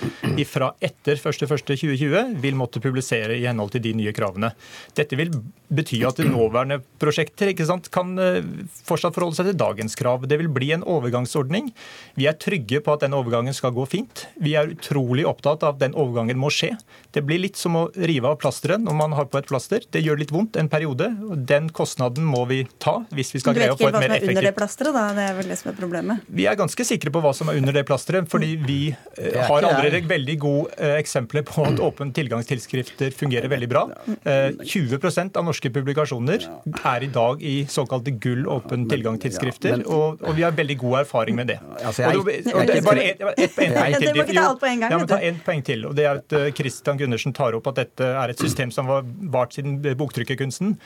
fra 0.47 0.71
etter 0.83 1.19
1.1.2020, 1.19 2.37
vil 2.41 2.57
måtte 2.59 2.81
publisere 2.83 3.37
i 3.37 3.45
henhold 3.47 3.73
til 3.75 3.83
de 3.85 3.93
nye 3.99 4.13
kravene. 4.15 4.53
Dette 4.97 5.19
vil 5.19 5.33
bety 5.71 6.01
at 6.07 6.19
nåværende 6.25 6.81
prosjekter 7.01 7.51
sant, 7.67 7.89
kan 7.93 8.15
eh, 8.19 8.41
fortsatt 8.87 9.15
forholde 9.15 9.39
seg 9.39 9.51
til 9.51 9.59
dagens 9.59 9.95
krav. 9.99 10.25
Det 10.27 10.39
vil 10.41 10.51
bli 10.51 10.71
en 10.75 10.85
overgangsordning. 10.87 11.71
Vi 12.19 12.27
er 12.29 12.39
trygge 12.39 12.81
på 12.83 12.95
at 12.95 13.05
den 13.05 13.15
overgangen 13.17 13.55
skal 13.55 13.75
gå 13.75 13.85
fint. 13.89 14.25
Vi 14.41 14.55
er 14.59 14.71
utrolig 14.73 15.27
opptatt 15.29 15.63
av 15.67 15.75
at 15.75 15.83
den 15.83 15.95
overgangen 15.97 16.39
må 16.41 16.51
skje. 16.53 16.73
Det 17.11 17.23
blir 17.27 17.41
litt 17.43 17.59
som 17.59 17.75
å 17.75 17.83
rive 17.91 18.29
av 18.29 18.37
plasteret 18.39 18.79
når 18.79 18.95
man 18.95 19.15
har 19.17 19.27
på 19.31 19.39
et 19.41 19.47
plaster. 19.49 19.83
Det 19.91 19.99
gjør 20.03 20.21
litt 20.21 20.31
vondt 20.31 20.55
en 20.59 20.69
periode. 20.71 21.09
og 21.27 21.43
Den 21.47 21.67
kostnaden 21.75 22.23
må 22.27 22.45
vi 22.47 22.61
ta 22.79 23.01
hvis 23.11 23.33
vi 23.35 23.41
skal 23.43 23.57
greie 23.57 23.73
å 23.73 23.77
få 23.79 23.89
et 23.89 23.97
mer 23.97 24.15
effektivt 24.15 24.31
Du 24.31 24.31
vet 24.31 24.31
ikke 24.31 24.31
hva 24.31 24.31
som 24.31 24.31
er 24.31 24.31
under 24.31 24.47
det 24.47 24.53
plasteret, 24.57 24.95
da? 24.95 25.03
Det 25.17 25.25
er 25.27 25.35
vel 25.39 25.51
det 25.51 25.57
som 25.59 25.71
er 25.71 25.77
problemet? 25.79 26.29
Vi 26.39 26.47
er 26.47 26.59
ganske 26.59 26.85
sikre 26.87 27.11
på 27.11 27.23
hva 27.23 27.33
som 27.35 27.51
er 27.51 27.59
under 27.59 27.75
det 27.75 27.83
plasteret, 27.89 28.29
fordi 28.31 28.53
vi 28.63 28.79
eh, 28.91 29.39
har 29.49 29.67
allerede 29.67 30.01
veldig 30.07 30.37
gode 30.41 30.77
eh, 30.77 30.95
eksempler 31.01 31.43
på 31.47 31.65
at 31.67 31.81
åpne 31.83 32.15
tilgangstilskrifter 32.15 33.11
fungerer 33.17 33.51
veldig 33.51 33.69
bra. 33.71 33.83
Eh, 34.23 34.55
20% 34.63 35.39
av 35.39 35.47
norske 35.47 35.71
publikasjoner 35.73 36.47
er 36.93 37.07
i 37.07 37.11
dag 37.11 37.43
i 37.43 37.55
såkalte 37.71 38.15
gull 38.23 38.47
åpen 38.51 38.87
tilgangstidsskrifter, 38.91 39.83
og, 39.83 40.23
og, 40.23 40.31
vi 40.37 40.45
har 40.47 40.55
veldig 40.55 40.77
god 40.79 41.01
erfaring 41.01 41.35
med 41.35 41.51
det. 41.51 41.59
Altså, 41.81 42.05
jeg, 42.05 42.21
og, 42.21 42.31
og, 42.31 42.55
og, 42.55 42.73
bare 42.87 43.03
ett 43.03 43.21
et, 43.35 43.55
poeng 43.57 43.75
til. 43.99 44.07
Du 44.07 44.21
må 44.21 44.25
ikke 44.25 44.37
ta 44.39 44.47
alt 44.47 44.63
på 44.63 44.71
en 44.71 44.85
gang. 44.85 44.95
Ja, 44.95 45.01
men 45.01 45.11
ta 45.11 45.21
en 45.27 45.43
poeng 45.45 45.65
til. 45.67 45.85
og 45.89 45.97
det 45.97 46.07
er 46.07 46.21
at 46.21 46.37
Christian 46.55 47.00
Gundersen 47.01 47.35
tar 47.37 47.57
opp 47.57 47.69
at 47.71 47.81
dette 47.81 48.07
er 48.21 48.31
et 48.31 48.41
system 48.41 48.71
som 48.73 48.89
har 48.91 49.05
vart 49.33 49.57
siden 49.57 49.79
boktrykkerkunsten. 49.99 50.77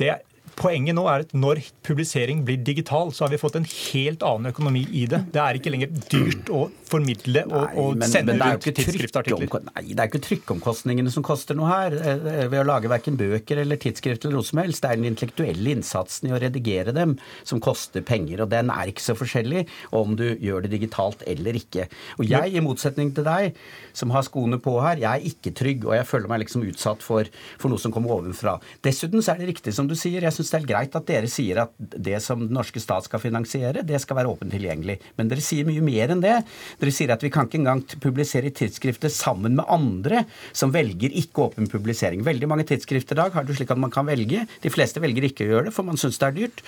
Det 0.00 0.12
er 0.14 0.24
Poenget 0.58 0.96
nå 0.98 1.04
er 1.06 1.22
at 1.22 1.32
når 1.38 1.60
publisering 1.86 2.40
blir 2.46 2.58
digital, 2.66 3.12
så 3.14 3.24
har 3.24 3.30
vi 3.30 3.38
fått 3.38 3.58
en 3.60 3.66
helt 3.68 4.24
annen 4.26 4.50
økonomi 4.50 4.82
i 4.90 5.04
det. 5.10 5.20
Det 5.34 5.42
er 5.42 5.58
ikke 5.58 5.70
lenger 5.70 5.92
dyrt 6.10 6.50
å 6.50 6.64
formidle 6.88 7.44
og, 7.46 7.54
nei, 7.54 7.82
og 7.82 7.98
men, 8.00 8.10
sende 8.10 8.34
men 8.34 8.56
rundt 8.56 8.66
tidsskriftartikler. 8.66 9.68
Nei, 9.68 9.84
det 9.92 10.02
er 10.02 10.10
ikke 10.10 10.22
trykkomkostningene 10.24 11.12
som 11.14 11.24
koster 11.26 11.58
noe 11.58 11.70
her 11.70 11.94
eh, 11.98 12.26
eh, 12.32 12.46
ved 12.50 12.62
å 12.62 12.66
lage 12.66 12.90
verken 12.90 13.18
bøker 13.20 13.60
eller 13.62 13.78
tidsskrift 13.80 14.24
eller 14.24 14.40
noe 14.40 14.48
som 14.48 14.62
helst. 14.62 14.82
Det 14.82 14.90
er 14.90 15.00
den 15.00 15.10
intellektuelle 15.12 15.74
innsatsen 15.76 16.30
i 16.30 16.34
å 16.34 16.40
redigere 16.42 16.94
dem 16.96 17.14
som 17.46 17.62
koster 17.62 18.02
penger. 18.06 18.42
Og 18.44 18.50
den 18.52 18.72
er 18.74 18.90
ikke 18.90 19.04
så 19.04 19.16
forskjellig 19.18 19.66
om 19.94 20.16
du 20.18 20.26
gjør 20.32 20.66
det 20.66 20.72
digitalt 20.74 21.22
eller 21.28 21.58
ikke. 21.60 21.86
Og 22.18 22.26
jeg, 22.26 22.54
i 22.56 22.64
motsetning 22.64 23.12
til 23.16 23.28
deg, 23.28 23.58
som 23.96 24.12
har 24.14 24.26
skoene 24.26 24.58
på 24.62 24.78
her, 24.82 25.02
jeg 25.04 25.10
er 25.12 25.30
ikke 25.30 25.54
trygg, 25.58 25.86
og 25.88 25.96
jeg 25.98 26.08
føler 26.08 26.32
meg 26.32 26.44
liksom 26.44 26.66
utsatt 26.66 27.04
for, 27.04 27.30
for 27.60 27.70
noe 27.70 27.82
som 27.82 27.94
kommer 27.94 28.18
ovenfra. 28.18 28.58
Dessuten 28.84 29.22
så 29.22 29.34
er 29.34 29.42
det 29.42 29.52
riktig 29.52 29.76
som 29.76 29.88
du 29.90 29.96
sier. 29.98 30.24
jeg 30.24 30.34
synes 30.34 30.47
syns 30.48 30.54
det 30.54 30.60
er 30.62 30.68
greit 30.68 30.96
at 30.96 31.08
dere 31.08 31.28
sier 31.30 31.60
at 31.64 31.74
det 31.78 32.18
som 32.24 32.40
den 32.40 32.54
norske 32.56 32.80
stat 32.80 33.06
skal 33.06 33.20
finansiere, 33.20 33.84
det 33.86 34.00
skal 34.02 34.18
være 34.18 34.32
åpent 34.32 34.52
tilgjengelig. 34.54 34.98
Men 35.18 35.30
dere 35.30 35.44
sier 35.44 35.66
mye 35.68 35.84
mer 35.84 36.14
enn 36.14 36.22
det. 36.24 36.36
Dere 36.80 36.94
sier 36.94 37.12
at 37.12 37.24
vi 37.24 37.30
kan 37.32 37.48
ikke 37.48 37.60
engang 37.60 37.82
publisere 38.00 38.48
i 38.48 38.54
tidsskrifter 38.54 39.12
sammen 39.12 39.56
med 39.58 39.68
andre 39.68 40.24
som 40.56 40.72
velger 40.74 41.12
ikke 41.20 41.48
åpen 41.48 41.68
publisering. 41.70 42.24
Veldig 42.26 42.48
mange 42.50 42.66
tidsskrifter 42.68 43.16
i 43.16 43.20
dag 43.22 43.36
har 43.36 43.46
det 43.46 43.58
slik 43.58 43.72
at 43.74 43.80
man 43.80 43.92
kan 43.94 44.08
velge. 44.08 44.46
De 44.62 44.72
fleste 44.72 45.02
velger 45.02 45.28
ikke 45.28 45.46
å 45.46 45.50
gjøre 45.52 45.68
det, 45.68 45.74
for 45.76 45.88
man 45.88 46.00
syns 46.00 46.20
det 46.20 46.30
er 46.30 46.36
dyrt. 46.38 46.64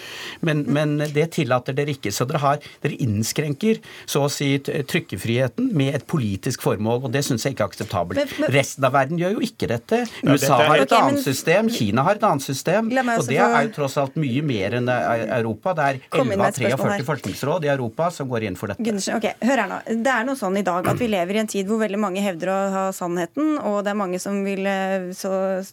Men, 0.47 0.65
men, 0.69 0.99
det 1.11 1.31
tillater 1.37 1.77
dere 1.77 1.95
ikke. 1.95 2.13
Så 2.15 2.27
dere, 2.29 2.43
har, 2.43 2.71
dere 2.85 2.99
innskrenker 3.01 3.81
så 4.05 4.27
å 4.27 4.33
si 4.33 4.53
trykkefriheten 4.61 5.71
med 5.77 5.97
et 5.97 6.07
politisk 6.11 6.65
formål, 6.67 7.07
og 7.07 7.15
det 7.15 7.25
syns 7.27 7.47
jeg 7.47 7.57
ikke 7.57 7.67
er 7.67 7.73
akseptabelt. 7.73 8.37
Resten 8.53 8.87
av 8.87 8.95
verden 8.97 9.21
gjør 9.21 9.39
jo 9.39 9.45
ikke 9.47 9.71
dette. 9.71 10.03
USA 10.27 10.61
har 10.67 10.85
et 10.85 10.97
annet 10.97 11.25
system, 11.25 11.71
Kina 11.73 12.05
har 12.07 12.19
et 12.19 12.27
annet 12.27 12.45
system, 12.45 12.91
og 12.91 13.27
det 13.29 13.39
er 13.41 13.69
jo 13.69 13.70
tross 13.75 13.97
alt 14.01 14.17
mye 14.21 14.43
mer 14.47 14.77
enn 14.81 14.89
Europa. 14.91 15.75
Det 15.77 15.87
er 15.87 16.01
11 16.21 16.45
av 16.47 16.59
43 16.59 17.07
forskningsråd 17.09 17.67
i 17.67 17.73
Europa 17.73 18.11
som 18.15 18.29
går 18.31 18.49
inn 18.49 18.59
for 18.59 18.73
dette. 18.73 18.85
Gunnarsen, 18.85 19.19
ok, 19.19 19.29
hør 19.47 19.63
her 19.65 19.71
nå. 19.71 19.81
Det 20.05 20.15
er 20.15 20.27
noe 20.29 20.39
sånn 20.39 20.59
i 20.61 20.65
dag 20.67 20.87
at 20.91 21.01
vi 21.01 21.09
lever 21.11 21.39
i 21.39 21.43
en 21.43 21.51
tid 21.51 21.69
hvor 21.69 21.81
veldig 21.83 22.01
mange 22.01 22.25
hevder 22.25 22.53
å 22.53 22.59
ha 22.75 22.85
sannheten, 22.97 23.57
og 23.59 23.81
det 23.87 23.93
er 23.93 23.99
mange 24.01 24.21
som 24.23 24.41
vil 24.47 24.67
eh, 24.69 25.11
så 25.17 25.33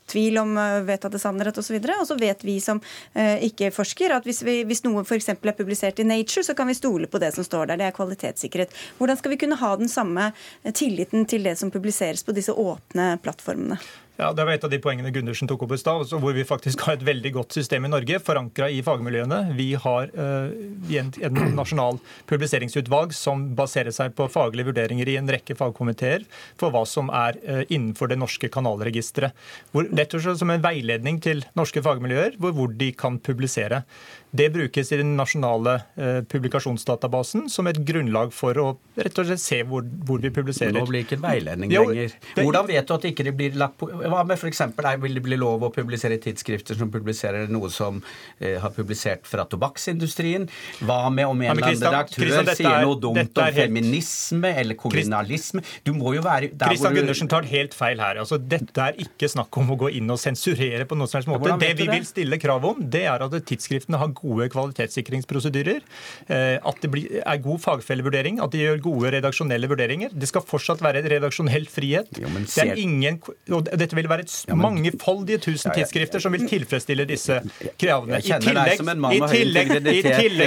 tvil 0.09 0.41
om 0.41 0.55
eh, 0.61 0.79
vedtatte 0.87 1.21
sannhet 1.21 1.57
osv. 1.59 1.77
Og, 1.77 1.91
og 1.97 2.07
så 2.09 2.17
vet 2.19 2.43
vi 2.47 2.57
som 2.63 2.81
eh, 3.13 3.43
ikke 3.49 3.71
forsker 3.75 4.15
at 4.17 4.27
hvis, 4.27 4.43
vi, 4.47 4.59
hvis 4.67 4.83
noe 4.87 5.05
f.eks. 5.05 5.31
er 5.35 5.57
publisert 5.57 6.01
i 6.03 6.07
Nature, 6.07 6.45
så 6.47 6.57
kan 6.57 6.69
vi 6.69 6.77
stole 6.77 7.09
på 7.11 7.21
det 7.23 7.33
som 7.35 7.47
står 7.47 7.71
der. 7.71 7.81
Det 7.81 7.89
er 7.89 7.97
kvalitetssikkerhet. 7.97 8.75
Hvordan 8.99 9.21
skal 9.21 9.33
vi 9.33 9.41
kunne 9.43 9.59
ha 9.61 9.71
den 9.79 9.91
samme 9.91 10.31
tilliten 10.73 11.27
til 11.29 11.47
det 11.47 11.57
som 11.59 11.73
publiseres 11.73 12.25
på 12.25 12.35
disse 12.35 12.53
åpne 12.53 13.15
plattformene? 13.23 13.79
Ja, 14.17 14.31
Det 14.33 14.45
var 14.45 14.55
et 14.55 14.63
av 14.65 14.71
de 14.73 14.79
poengene 14.81 15.11
Gundersen 15.13 15.49
tok 15.49 15.67
opp 15.67 15.75
i 15.75 15.77
stad, 15.77 16.09
hvor 16.09 16.33
vi 16.33 16.45
faktisk 16.47 16.81
har 16.87 16.97
et 16.97 17.05
veldig 17.05 17.31
godt 17.35 17.53
system 17.53 17.85
i 17.85 17.91
Norge, 17.91 18.17
forankra 18.17 18.69
i 18.73 18.79
fagmiljøene. 18.81 19.53
Vi 19.57 19.67
har 19.77 20.09
en, 20.09 21.11
en, 21.21 21.37
nasjonal 21.53 21.99
publiseringsutvalg 22.29 23.13
som 23.13 23.43
baserer 23.57 23.93
seg 23.93 24.15
på 24.17 24.25
faglige 24.33 24.71
vurderinger 24.71 25.11
i 25.11 25.19
en 25.21 25.29
rekke 25.29 25.53
fagkomiteer 25.59 26.25
for 26.57 26.73
hva 26.73 26.81
som 26.89 27.11
er 27.13 27.37
uh, 27.45 27.61
innenfor 27.69 28.09
det 28.09 28.17
norske 28.17 28.49
kanalregisteret. 28.53 29.37
Rett 29.77 30.17
og 30.17 30.25
slett 30.25 30.41
som 30.41 30.53
en 30.53 30.65
veiledning 30.65 31.21
til 31.21 31.45
norske 31.57 31.85
fagmiljøer 31.85 32.39
hvor, 32.41 32.57
hvor 32.57 32.73
de 32.73 32.89
kan 32.97 33.21
publisere. 33.21 33.83
Det 34.31 34.49
brukes 34.51 34.91
i 34.91 34.97
den 34.99 35.15
nasjonale 35.17 35.77
eh, 35.95 36.19
publikasjonsdatabasen 36.27 37.47
som 37.49 37.67
et 37.69 37.79
grunnlag 37.87 38.33
for 38.35 38.59
å 38.59 38.67
rett 38.97 39.19
og 39.21 39.27
slett 39.29 39.41
se 39.41 39.59
hvor, 39.67 39.85
hvor 40.07 40.19
vi 40.21 40.31
publiserer. 40.33 40.73
Nå 40.75 40.83
blir 40.89 41.03
det 41.03 41.07
ikke 41.07 41.19
veiledning 41.23 41.71
jo, 41.71 41.85
lenger. 41.87 42.15
Hvordan 42.35 42.67
vet 42.67 42.89
du 42.89 42.93
at 42.95 43.05
det 43.05 43.13
ikke 43.13 43.33
blir 43.37 43.55
lagt 43.59 43.77
på 43.79 43.87
Hva 43.87 44.23
med 44.27 44.35
f.eks. 44.35 44.63
vil 45.03 45.17
det 45.17 45.23
bli 45.23 45.37
lov 45.39 45.63
å 45.67 45.71
publisere 45.73 46.17
tidsskrifter 46.21 46.77
som 46.79 46.91
publiserer 46.91 47.47
noe 47.51 47.69
som 47.73 48.01
eh, 48.39 48.57
har 48.59 48.73
publisert 48.75 49.27
fra 49.29 49.45
tobakksindustrien? 49.47 50.49
Hva 50.81 50.99
med 51.13 51.29
om 51.29 51.45
en 51.45 51.53
eller 51.53 51.69
annen 51.69 51.87
redaktør 51.87 52.51
sier 52.51 52.83
noe 52.83 52.99
dumt 52.99 53.41
om 53.43 53.55
feminisme 53.61 54.53
eller 54.63 54.79
kolonialisme? 54.79 55.63
Du 55.87 55.93
må 55.95 56.17
jo 56.17 56.25
være 56.25 56.51
Kristian 56.57 56.97
Gundersen 56.97 57.31
tar 57.31 57.47
helt 57.47 57.77
feil 57.77 58.03
her. 58.03 58.19
Altså, 58.25 58.41
dette 58.41 58.89
er 58.89 58.99
ikke 59.07 59.31
snakk 59.31 59.61
om 59.61 59.71
å 59.71 59.79
gå 59.85 59.93
inn 60.01 60.11
og 60.11 60.19
sensurere 60.21 60.87
på 60.89 60.99
noen 60.99 61.09
som 61.09 61.21
helst 61.21 61.31
måte. 61.31 61.55
Det 61.63 61.73
vi 61.79 61.87
vil 61.91 62.05
stille 62.07 62.41
krav 62.41 62.65
om, 62.67 62.83
det 62.83 63.05
er 63.07 63.23
at 63.23 63.39
tidsskriftene 63.47 64.01
har 64.01 64.11
gode 64.17 64.49
kvalitetssikringsprosedyrer, 64.53 65.83
eh, 66.27 66.57
at 66.57 66.81
det 66.83 67.03
er 67.21 67.41
god 67.43 67.61
fagfellevurdering, 67.63 68.41
at 68.43 68.53
de 68.53 68.63
gjør 68.63 68.81
gode 68.87 69.13
redaksjonelle 69.17 69.69
vurderinger. 69.71 70.13
Det 70.13 70.29
skal 70.29 70.45
fortsatt 70.47 70.83
være 70.83 71.03
redaksjonell 71.07 71.67
frihet. 71.71 72.11
Jo, 72.21 72.31
det 72.33 72.65
er 72.65 72.81
ingen, 72.81 73.19
og 73.51 73.69
dette 73.69 73.97
vil 73.97 74.09
være 74.09 74.25
et 74.27 74.35
ja, 74.47 74.55
men, 74.55 74.65
mangefoldige 74.77 75.41
tusen 75.49 75.73
tidsskrifter 75.75 76.23
som 76.23 76.35
vil 76.35 76.47
tilfredsstille 76.49 77.07
disse 77.09 77.39
kravene. 77.79 78.21
Jeg 78.21 78.33
kjenner 78.33 78.61
deg 78.63 78.81
som 78.81 78.91
en 78.93 79.03
mann 79.05 79.17
med 79.17 79.29
høy 79.31 79.43
integritet. 79.47 80.37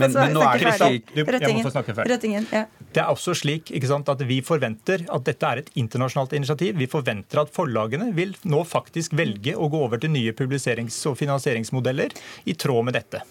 Men, 0.00 0.14
men 0.14 0.36
nå 0.36 0.44
er 0.46 0.64
det 0.64 0.76
slik 0.78 1.14
Jeg 1.16 1.54
må 1.56 1.64
få 1.66 1.74
snakke 1.74 1.96
ferdig. 1.96 2.66
Det 2.90 3.02
er 3.02 3.10
også 3.12 3.34
slik 3.38 3.70
sant, 3.90 4.10
at 4.12 4.22
vi 4.26 4.40
forventer 4.44 5.04
at 5.10 5.26
dette 5.26 5.46
er 5.46 5.62
et 5.62 5.70
internasjonalt 5.78 6.34
initiativ. 6.38 6.76
Vi 6.78 6.88
forventer 6.90 7.42
at 7.42 7.52
forlagene 7.54 8.10
vil 8.16 8.34
nå 8.50 8.62
faktisk 8.68 9.14
velge 9.18 9.54
å 9.56 9.68
gå 9.70 9.80
over 9.86 10.00
til 10.02 10.12
nye 10.14 10.34
publiserings- 10.36 11.00
og 11.10 11.16
finansieringsmodeller 11.20 12.14
i 12.50 12.54
tråd 12.58 12.79
med 12.86 12.98
dette? 12.98 13.24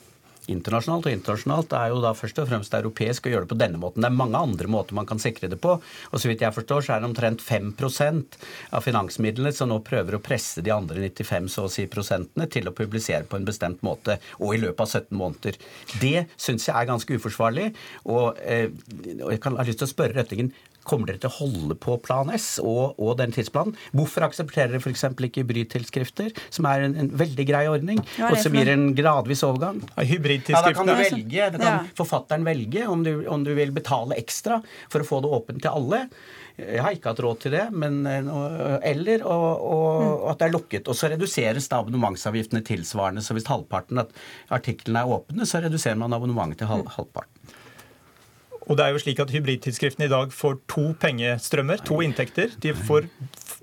internasjonalt. 0.50 1.08
Og 1.08 1.14
internasjonalt 1.14 1.74
er 1.78 1.92
jo 1.94 2.02
da 2.04 2.14
først 2.18 2.42
og 2.42 2.50
fremst 2.50 2.76
europeisk 2.76 3.28
å 3.28 3.34
gjøre 3.34 3.46
det 3.46 3.52
på 3.54 3.60
denne 3.60 3.82
måten. 3.82 4.04
Det 4.04 4.10
er 4.10 4.18
mange 4.18 4.40
andre 4.40 4.70
måter 4.72 4.98
man 4.98 5.08
kan 5.10 5.22
sikre 5.22 5.50
det 5.52 5.60
på. 5.62 5.76
Og 5.80 6.22
så 6.22 6.30
vidt 6.30 6.44
jeg 6.46 6.56
forstår, 6.56 6.86
så 6.86 6.96
er 6.96 7.04
det 7.04 7.10
omtrent 7.10 7.44
5 7.46 7.74
av 8.76 8.86
finansmidlene 8.86 9.54
som 9.56 9.72
nå 9.72 9.80
prøver 9.86 10.18
å 10.18 10.24
presse 10.24 10.64
de 10.66 10.74
andre 10.74 11.10
95 11.10 11.50
så 11.54 11.66
å 11.68 11.72
si 11.72 11.86
prosentene 11.92 12.50
til 12.52 12.70
å 12.70 12.76
publisere 12.76 13.28
på 13.30 13.38
en 13.38 13.48
bestemt 13.48 13.84
måte, 13.86 14.20
og 14.40 14.56
i 14.56 14.62
løpet 14.62 14.84
av 14.86 14.90
17 14.90 15.18
måneder. 15.18 15.60
Det 16.02 16.26
syns 16.38 16.68
jeg 16.68 16.76
er 16.76 16.90
ganske 16.90 17.20
uforsvarlig. 17.20 17.70
Og, 18.10 18.40
eh, 18.44 18.70
og 19.22 19.32
jeg 19.34 19.42
kan 19.44 19.58
ha 19.58 19.68
lyst 19.68 19.84
til 19.84 19.90
å 19.90 19.94
spørre 19.94 20.18
Røttingen 20.20 20.52
kommer 20.90 21.12
dere 21.12 21.22
til 21.24 21.32
å 21.32 21.38
holde 21.38 21.78
på 21.80 21.98
Plan 22.06 22.32
S 22.34 22.48
og, 22.64 22.98
og 22.98 23.16
den 23.22 23.34
tidsplanen? 23.36 23.78
Hvorfor 23.96 24.28
aksepterer 24.30 24.74
dere 24.74 24.84
f.eks. 24.84 25.06
ikke 25.30 25.44
hybridtidsskrifter, 25.44 26.34
som 26.50 26.68
er 26.70 26.88
en, 26.88 26.98
en, 27.04 27.14
veldig 27.20 27.46
grei 27.50 27.64
ordning, 27.72 28.02
og 28.26 28.38
som 28.42 28.58
gir 28.58 28.74
en 28.74 28.90
gradvis 28.98 29.46
overgang? 29.48 29.82
Ja, 29.96 30.08
ja, 30.10 30.64
da 30.66 30.74
kan 30.76 30.90
du 30.90 30.96
velge, 30.98 31.50
da 31.56 31.62
kan 31.62 31.90
forfatteren 31.98 32.48
velge 32.48 32.86
om 32.90 33.06
du, 33.06 33.14
om 33.30 33.46
du 33.46 33.54
vil 33.58 33.74
betale 33.76 34.18
ekstra 34.20 34.62
for 34.90 35.04
å 35.04 35.08
få 35.08 35.24
det 35.24 35.34
åpent 35.40 35.64
til 35.66 35.74
alle. 35.74 36.06
Jeg 36.60 36.84
har 36.84 36.96
ikke 36.96 37.14
hatt 37.14 37.22
råd 37.24 37.42
til 37.44 37.54
det, 37.56 37.66
men, 37.72 38.02
eh, 38.10 38.30
eller 38.92 39.24
og, 39.24 39.48
og, 39.64 39.92
og 40.26 40.30
at 40.34 40.42
det 40.42 40.48
er 40.50 40.56
lukket. 40.56 40.92
Og 40.92 40.98
så 40.98 41.12
reduseres 41.14 41.70
da 41.72 41.80
abonnementsavgiftene 41.80 42.64
tilsvarende. 42.68 43.24
Så 43.24 43.38
hvis 43.38 43.48
halvparten 43.50 44.04
av 44.04 44.12
artiklene 44.56 45.04
er 45.04 45.20
åpne, 45.20 45.48
så 45.48 45.64
reduserer 45.64 46.00
man 46.02 46.16
abonnementet 46.18 46.64
til 46.64 46.72
halv, 46.72 46.90
halvparten. 46.98 47.39
Og 48.70 48.78
det 48.78 48.86
er 48.86 48.94
jo 48.94 49.02
slik 49.02 49.20
at 49.24 49.32
Hybridtidsskriftene 49.34 50.06
i 50.06 50.12
dag 50.12 50.34
får 50.34 50.60
to 50.70 50.92
pengestrømmer, 51.02 51.82
to 51.88 52.04
inntekter. 52.06 52.54
De 52.62 52.76
får 52.78 53.08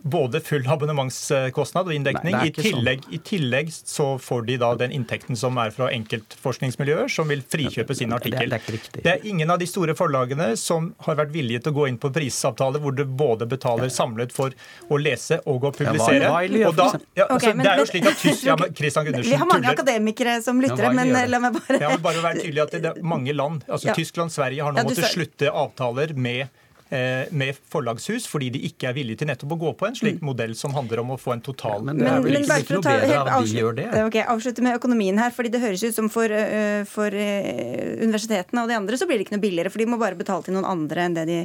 både 0.06 0.40
full 0.42 0.66
abonnementskostnad 0.70 1.88
og 1.88 1.94
inndekning. 1.94 2.34
Nei, 2.34 2.48
I, 2.50 2.54
tillegg, 2.54 3.04
sånn. 3.04 3.14
I, 3.14 3.20
tillegg, 3.26 3.70
så 3.74 4.06
får 4.22 4.44
de 4.48 4.56
da 4.62 4.72
den 4.78 4.94
inntekten 4.94 5.38
som 5.38 5.58
er 5.62 5.72
fra 5.74 5.88
enkeltforskningsmiljøer, 5.94 7.10
som 7.12 7.30
vil 7.30 7.42
frikjøpe 7.42 7.94
sin 7.98 8.14
artikkel. 8.14 8.50
Det, 8.50 8.60
det, 8.66 8.80
er 8.82 9.02
det, 9.06 9.14
er 9.14 9.28
ingen 9.30 9.50
av 9.54 9.60
de 9.62 9.68
store 9.70 9.94
forlagene 9.98 10.52
som 10.60 10.92
har 11.06 11.18
vært 11.22 11.34
villige 11.34 11.64
til 11.64 11.74
å 11.74 11.78
gå 11.80 11.88
inn 11.90 12.00
på 12.02 12.10
prisavtale 12.14 12.82
hvor 12.82 12.94
du 12.98 13.04
både 13.06 13.48
betaler 13.50 13.90
samlet 13.92 14.34
for 14.34 14.54
å 14.90 15.00
lese 15.00 15.40
og 15.46 15.68
å 15.70 15.72
publisere. 15.74 16.26
Ja, 16.26 16.70
og 16.70 16.78
da, 16.78 16.88
ja, 17.14 17.28
altså, 17.28 17.38
okay, 17.38 17.54
men, 17.54 17.66
det 17.66 17.72
er 17.72 17.82
jo 17.82 17.88
slik 17.92 18.10
at 18.10 18.20
tysk, 18.22 18.46
ja, 18.46 18.58
Christian 18.74 19.06
Gundersen 19.06 19.30
Vi 19.30 19.40
har 19.40 19.50
mange 19.50 19.70
akademikere 19.70 20.38
som 20.42 20.62
lytter, 20.62 20.90
men 20.96 21.14
la 21.14 21.42
meg 21.42 21.58
bare 21.60 21.80
Ja, 21.82 21.92
men 21.94 22.02
bare 22.04 22.22
være 22.24 22.42
tydelig 22.42 22.64
at 22.66 22.74
det 22.74 22.92
er 22.92 23.02
mange 23.06 23.34
land, 23.36 23.62
altså 23.70 23.94
Tyskland, 23.96 24.34
Sverige, 24.34 24.66
har 24.66 24.74
nå 24.74 24.86
måttet 24.86 24.95
slutte 25.04 25.50
avtaler 25.52 26.14
med 26.16 26.46
Eh, 26.88 27.26
med 27.30 27.56
forlagshus, 27.68 28.28
fordi 28.30 28.46
de 28.54 28.60
ikke 28.68 28.86
er 28.86 28.94
villige 28.94 29.18
til 29.18 29.26
nettopp 29.26 29.56
å 29.56 29.58
gå 29.58 29.70
på 29.74 29.88
en 29.88 29.96
slik 29.98 30.20
mm. 30.20 30.26
modell 30.28 30.52
som 30.54 30.70
handler 30.70 31.00
om 31.02 31.08
å 31.10 31.16
få 31.18 31.32
en 31.34 31.40
total 31.42 31.82
Men 31.82 31.98
det 31.98 32.06
er 32.06 32.20
vel 32.22 32.36
ikke, 32.38 32.58
ikke 32.62 32.76
noe 32.76 32.84
bedre 32.86 33.16
av 33.24 33.48
de 33.48 33.56
gjør 33.58 33.74
det? 33.74 33.86
Ok, 34.04 34.18
Avslutte 34.36 34.62
med 34.62 34.78
økonomien 34.78 35.18
her. 35.18 35.34
fordi 35.34 35.50
Det 35.50 35.62
høres 35.64 35.82
ut 35.82 35.96
som 35.96 36.06
for, 36.14 36.30
uh, 36.30 36.86
for 36.86 37.10
uh, 37.10 38.04
universitetene 38.06 38.62
og 38.62 38.70
de 38.70 38.78
andre 38.78 39.00
så 39.00 39.08
blir 39.10 39.18
det 39.18 39.26
ikke 39.26 39.34
noe 39.34 39.42
billigere, 39.42 39.72
for 39.74 39.82
de 39.82 39.88
må 39.90 39.98
bare 39.98 40.20
betale 40.20 40.46
til 40.46 40.54
noen 40.54 40.68
andre 40.76 41.08
enn 41.08 41.18
det 41.18 41.26
de 41.26 41.40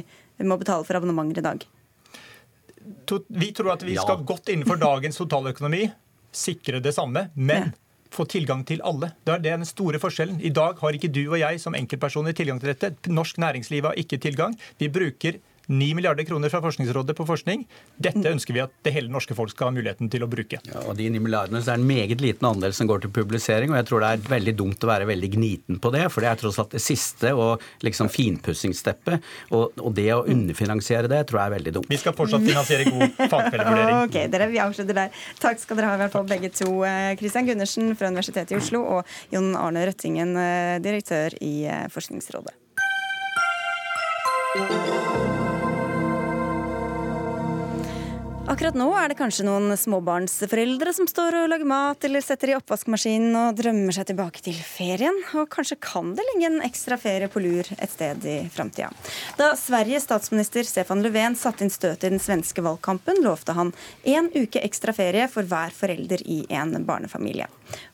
må 0.46 0.60
betale 0.62 0.86
for 0.86 1.00
abonnementer 1.00 1.42
i 1.42 1.46
dag. 1.48 1.66
Vi 3.26 3.50
tror 3.50 3.74
at 3.74 3.82
vi 3.82 3.98
skal 3.98 4.22
godt 4.22 4.54
innenfor 4.54 4.78
dagens 4.78 5.18
totaløkonomi 5.18 5.88
sikre 6.30 6.78
det 6.78 6.94
samme, 6.94 7.32
men 7.34 7.74
få 8.12 8.26
tilgang 8.30 8.64
til 8.68 8.82
alle. 8.84 9.12
Det 9.24 9.34
er 9.38 9.44
den 9.46 9.68
store 9.68 10.00
forskjellen. 10.02 10.40
I 10.44 10.52
dag 10.54 10.80
har 10.80 10.98
ikke 10.98 11.12
du 11.12 11.22
og 11.24 11.38
jeg 11.40 11.60
som 11.62 11.76
enkeltpersoner 11.78 12.36
tilgang 12.36 12.60
til 12.62 12.72
dette. 12.72 12.92
Norsk 13.12 13.40
næringsliv 13.42 13.88
har 13.88 13.98
ikke 13.98 14.20
tilgang. 14.22 14.56
Vi 14.78 14.90
bruker 14.92 15.40
9 15.66 15.94
milliarder 15.94 16.26
kroner 16.26 16.50
fra 16.52 16.60
Forskningsrådet 16.64 17.14
på 17.16 17.26
forskning. 17.26 17.64
Dette 18.02 18.32
ønsker 18.32 18.56
vi 18.56 18.62
at 18.64 18.72
det 18.82 18.94
hele 18.96 19.12
norske 19.12 19.36
folk 19.38 19.52
skal 19.52 19.70
ha 19.70 19.76
muligheten 19.76 20.10
til 20.12 20.24
å 20.24 20.28
bruke. 20.30 20.58
Ja, 20.66 20.82
og 20.88 20.96
de 20.98 21.08
9 21.12 21.22
milliardene 21.22 21.62
så 21.62 21.74
er 21.74 21.80
en 21.80 21.86
meget 21.86 22.22
liten 22.22 22.48
andel 22.48 22.74
som 22.76 22.88
går 22.90 23.04
til 23.04 23.12
publisering, 23.14 23.72
og 23.72 23.78
jeg 23.78 23.88
tror 23.90 24.02
det 24.02 24.10
er 24.12 24.24
veldig 24.32 24.54
dumt 24.58 24.84
å 24.84 24.90
være 24.90 25.08
veldig 25.10 25.30
gniten 25.36 25.80
på 25.82 25.92
det, 25.94 26.04
for 26.12 26.24
det 26.24 26.32
er 26.32 26.40
tross 26.40 26.58
alt 26.62 26.74
det 26.74 26.82
siste 26.82 27.34
og 27.36 27.62
liksom 27.86 28.10
finpussingssteppet. 28.12 29.28
Og, 29.52 29.78
og, 29.78 29.90
det 29.96 30.08
å 30.14 30.22
underfinansiere 30.30 31.10
det 31.10 31.24
tror 31.28 31.42
jeg 31.42 31.50
er 31.50 31.56
veldig 31.58 31.74
dumt. 31.78 31.90
Vi 31.92 32.00
skal 32.00 32.16
fortsatt 32.16 32.46
finansiere 32.46 32.88
god 32.88 33.18
fagfellevurdering. 33.34 34.00
ok, 34.08 34.18
dere, 34.32 34.48
vi 34.52 34.62
avslutter 34.62 34.98
der. 35.02 35.20
Takk 35.42 35.60
skal 35.62 35.78
dere 35.78 35.92
ha 35.92 35.98
i 35.98 36.02
hvert 36.04 36.16
fall 36.16 36.28
begge 36.28 36.52
to. 36.54 36.70
Eh, 36.88 37.14
Gundersen 37.42 37.96
fra 37.98 38.10
Universitetet 38.12 38.54
i 38.54 38.58
Oslo 38.60 38.82
og 38.98 39.14
Jon 39.34 39.52
Arne 39.58 39.86
Røttingen, 39.88 40.36
eh, 40.38 40.78
direktør 40.84 41.34
i 41.42 41.54
eh, 41.66 41.86
Forskningsrådet. 41.92 42.54
Akkurat 48.50 48.74
nå 48.74 48.88
er 48.98 49.12
det 49.12 49.16
kanskje 49.20 49.44
noen 49.46 49.70
småbarnsforeldre 49.78 50.90
som 50.96 51.06
står 51.06 51.36
og 51.38 51.44
lager 51.52 51.68
mat 51.68 52.02
eller 52.08 52.24
setter 52.24 52.50
i 52.50 52.56
oppvaskmaskinen 52.56 53.36
og 53.38 53.54
drømmer 53.60 53.94
seg 53.94 54.08
tilbake 54.08 54.42
til 54.42 54.56
ferien. 54.66 55.14
Og 55.38 55.46
kanskje 55.52 55.78
kan 55.78 56.10
det 56.18 56.26
ligge 56.26 56.48
en 56.50 56.58
ekstra 56.66 56.98
ferie 56.98 57.30
på 57.30 57.42
lur 57.44 57.70
et 57.76 57.94
sted 57.94 58.26
i 58.26 58.36
framtida. 58.50 58.90
Da 59.38 59.52
Sveriges 59.58 60.08
statsminister 60.08 60.66
Stefan 60.66 61.06
Löfven 61.06 61.38
satte 61.38 61.62
inn 61.62 61.70
støtet 61.70 62.08
i 62.10 62.14
den 62.16 62.22
svenske 62.22 62.66
valgkampen, 62.66 63.22
lovte 63.22 63.54
han 63.54 63.70
én 64.02 64.32
uke 64.34 64.64
ekstra 64.66 64.94
ferie 64.96 65.30
for 65.30 65.46
hver 65.46 65.70
forelder 65.78 66.26
i 66.26 66.42
en 66.50 66.74
barnefamilie. 66.88 67.46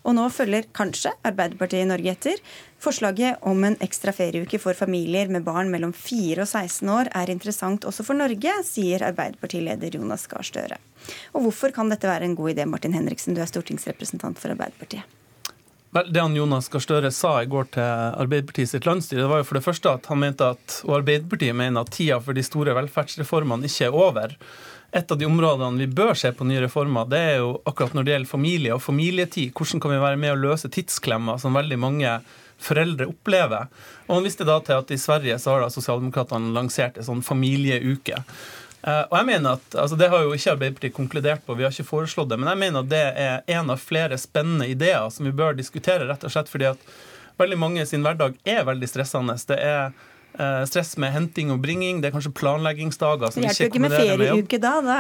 Og 0.07 0.17
nå 0.17 0.25
følger 0.33 0.69
kanskje 0.77 1.13
Arbeiderpartiet 1.27 1.85
i 1.85 1.91
Norge 1.91 2.15
etter. 2.15 2.43
Forslaget 2.83 3.43
om 3.49 3.65
en 3.67 3.77
ekstra 3.85 4.15
ferieuke 4.15 4.61
for 4.63 4.79
familier 4.79 5.31
med 5.33 5.47
barn 5.47 5.71
mellom 5.73 5.93
4 5.93 6.45
og 6.45 6.49
16 6.49 6.93
år 6.95 7.11
er 7.19 7.33
interessant 7.35 7.87
også 7.89 8.07
for 8.07 8.19
Norge, 8.19 8.55
sier 8.67 9.03
Arbeiderpartileder 9.09 9.99
Jonas 9.99 10.29
Gahr 10.31 10.47
Støre. 10.47 10.79
Og 11.35 11.47
hvorfor 11.47 11.75
kan 11.75 11.91
dette 11.91 12.11
være 12.11 12.29
en 12.29 12.37
god 12.39 12.55
idé, 12.55 12.67
Martin 12.69 12.95
Henriksen, 12.95 13.35
du 13.35 13.43
er 13.43 13.51
stortingsrepresentant 13.51 14.39
for 14.39 14.55
Arbeiderpartiet? 14.55 15.07
Vel, 15.97 16.11
det 16.13 16.21
han 16.21 16.37
Jonas 16.37 16.69
Gahr 16.69 16.85
Støre 16.85 17.11
sa 17.15 17.39
i 17.41 17.49
går 17.49 17.71
til 17.73 17.85
Arbeiderpartiet 18.23 18.75
sitt 18.75 18.87
landsstyre, 18.87 19.23
det 19.25 19.31
var 19.31 19.41
jo 19.41 19.47
for 19.49 19.59
det 19.59 19.65
første 19.65 19.95
at 19.97 20.09
han 20.11 20.21
mente 20.21 20.51
at, 20.55 20.81
og 20.85 20.99
Arbeiderpartiet 21.01 21.57
mener 21.57 21.81
at 21.81 21.95
tida 21.97 22.19
for 22.21 22.37
de 22.37 22.45
store 22.45 22.75
velferdsreformene 22.77 23.71
ikke 23.71 23.89
er 23.89 23.97
over. 23.97 24.35
Et 24.93 25.11
av 25.13 25.19
de 25.21 25.27
områdene 25.29 25.83
vi 25.83 25.87
bør 25.93 26.15
se 26.17 26.31
på 26.33 26.47
nye 26.49 26.63
reformer, 26.65 27.09
det 27.13 27.19
er 27.21 27.35
jo 27.43 27.57
akkurat 27.69 27.93
når 27.97 28.07
det 28.07 28.13
gjelder 28.15 28.31
familie 28.31 28.77
og 28.77 28.81
familietid. 28.81 29.51
Hvordan 29.53 29.83
kan 29.85 29.93
vi 29.93 29.99
være 30.01 30.21
med 30.21 30.33
å 30.33 30.39
løse 30.41 30.71
tidsklemmer 30.73 31.41
som 31.43 31.57
veldig 31.57 31.79
mange 31.81 32.15
foreldre 32.59 33.07
opplever. 33.07 33.69
Og 34.07 34.17
Han 34.17 34.25
viste 34.27 34.47
da 34.47 34.59
til 34.65 34.81
at 34.81 34.91
i 34.91 34.99
Sverige 34.99 35.39
så 35.39 35.55
har 35.55 35.63
da 35.63 35.71
sosialdemokratene 35.73 36.55
lansert 36.57 36.99
en 36.99 37.07
sånn 37.07 37.23
familieuke. 37.23 38.19
Uh, 38.79 39.05
og 39.11 39.15
jeg 39.19 39.27
mener 39.27 39.57
at, 39.59 39.75
altså 39.75 39.97
Det 39.99 40.07
har 40.11 40.23
jo 40.23 40.35
ikke 40.37 40.53
Arbeiderpartiet 40.55 40.95
konkludert 40.95 41.47
på, 41.47 41.57
vi 41.59 41.67
har 41.67 41.75
ikke 41.75 41.89
foreslått 41.89 42.31
det. 42.31 42.39
Men 42.41 42.53
jeg 42.53 42.63
mener 42.65 42.85
at 42.85 42.91
det 42.91 43.05
er 43.23 43.57
en 43.59 43.73
av 43.75 43.83
flere 43.83 44.19
spennende 44.19 44.69
ideer 44.71 45.09
som 45.15 45.27
vi 45.27 45.35
bør 45.35 45.59
diskutere, 45.59 46.07
rett 46.09 46.27
og 46.27 46.35
slett 46.35 46.51
fordi 46.51 46.71
at 46.73 46.93
veldig 47.39 47.59
mange 47.59 47.87
sin 47.87 48.07
hverdag 48.07 48.39
er 48.47 48.65
veldig 48.67 48.91
stressende. 48.91 49.39
Det 49.47 49.59
er 49.59 49.91
Eh, 49.91 49.95
stress 50.69 50.93
med 51.01 51.11
henting 51.11 51.49
og 51.51 51.63
bringing. 51.63 52.03
Det 52.03 52.11
er 52.11 52.15
kanskje 52.15 52.31
planleggingsdager 52.39 53.33
som 53.35 53.43
det 53.43 53.51
hjelper 53.51 53.65
jo 53.65 53.71
ikke 53.73 53.83
med 53.83 53.95
ferieuke 53.97 54.61
da. 54.63 54.75
Da 54.89 54.99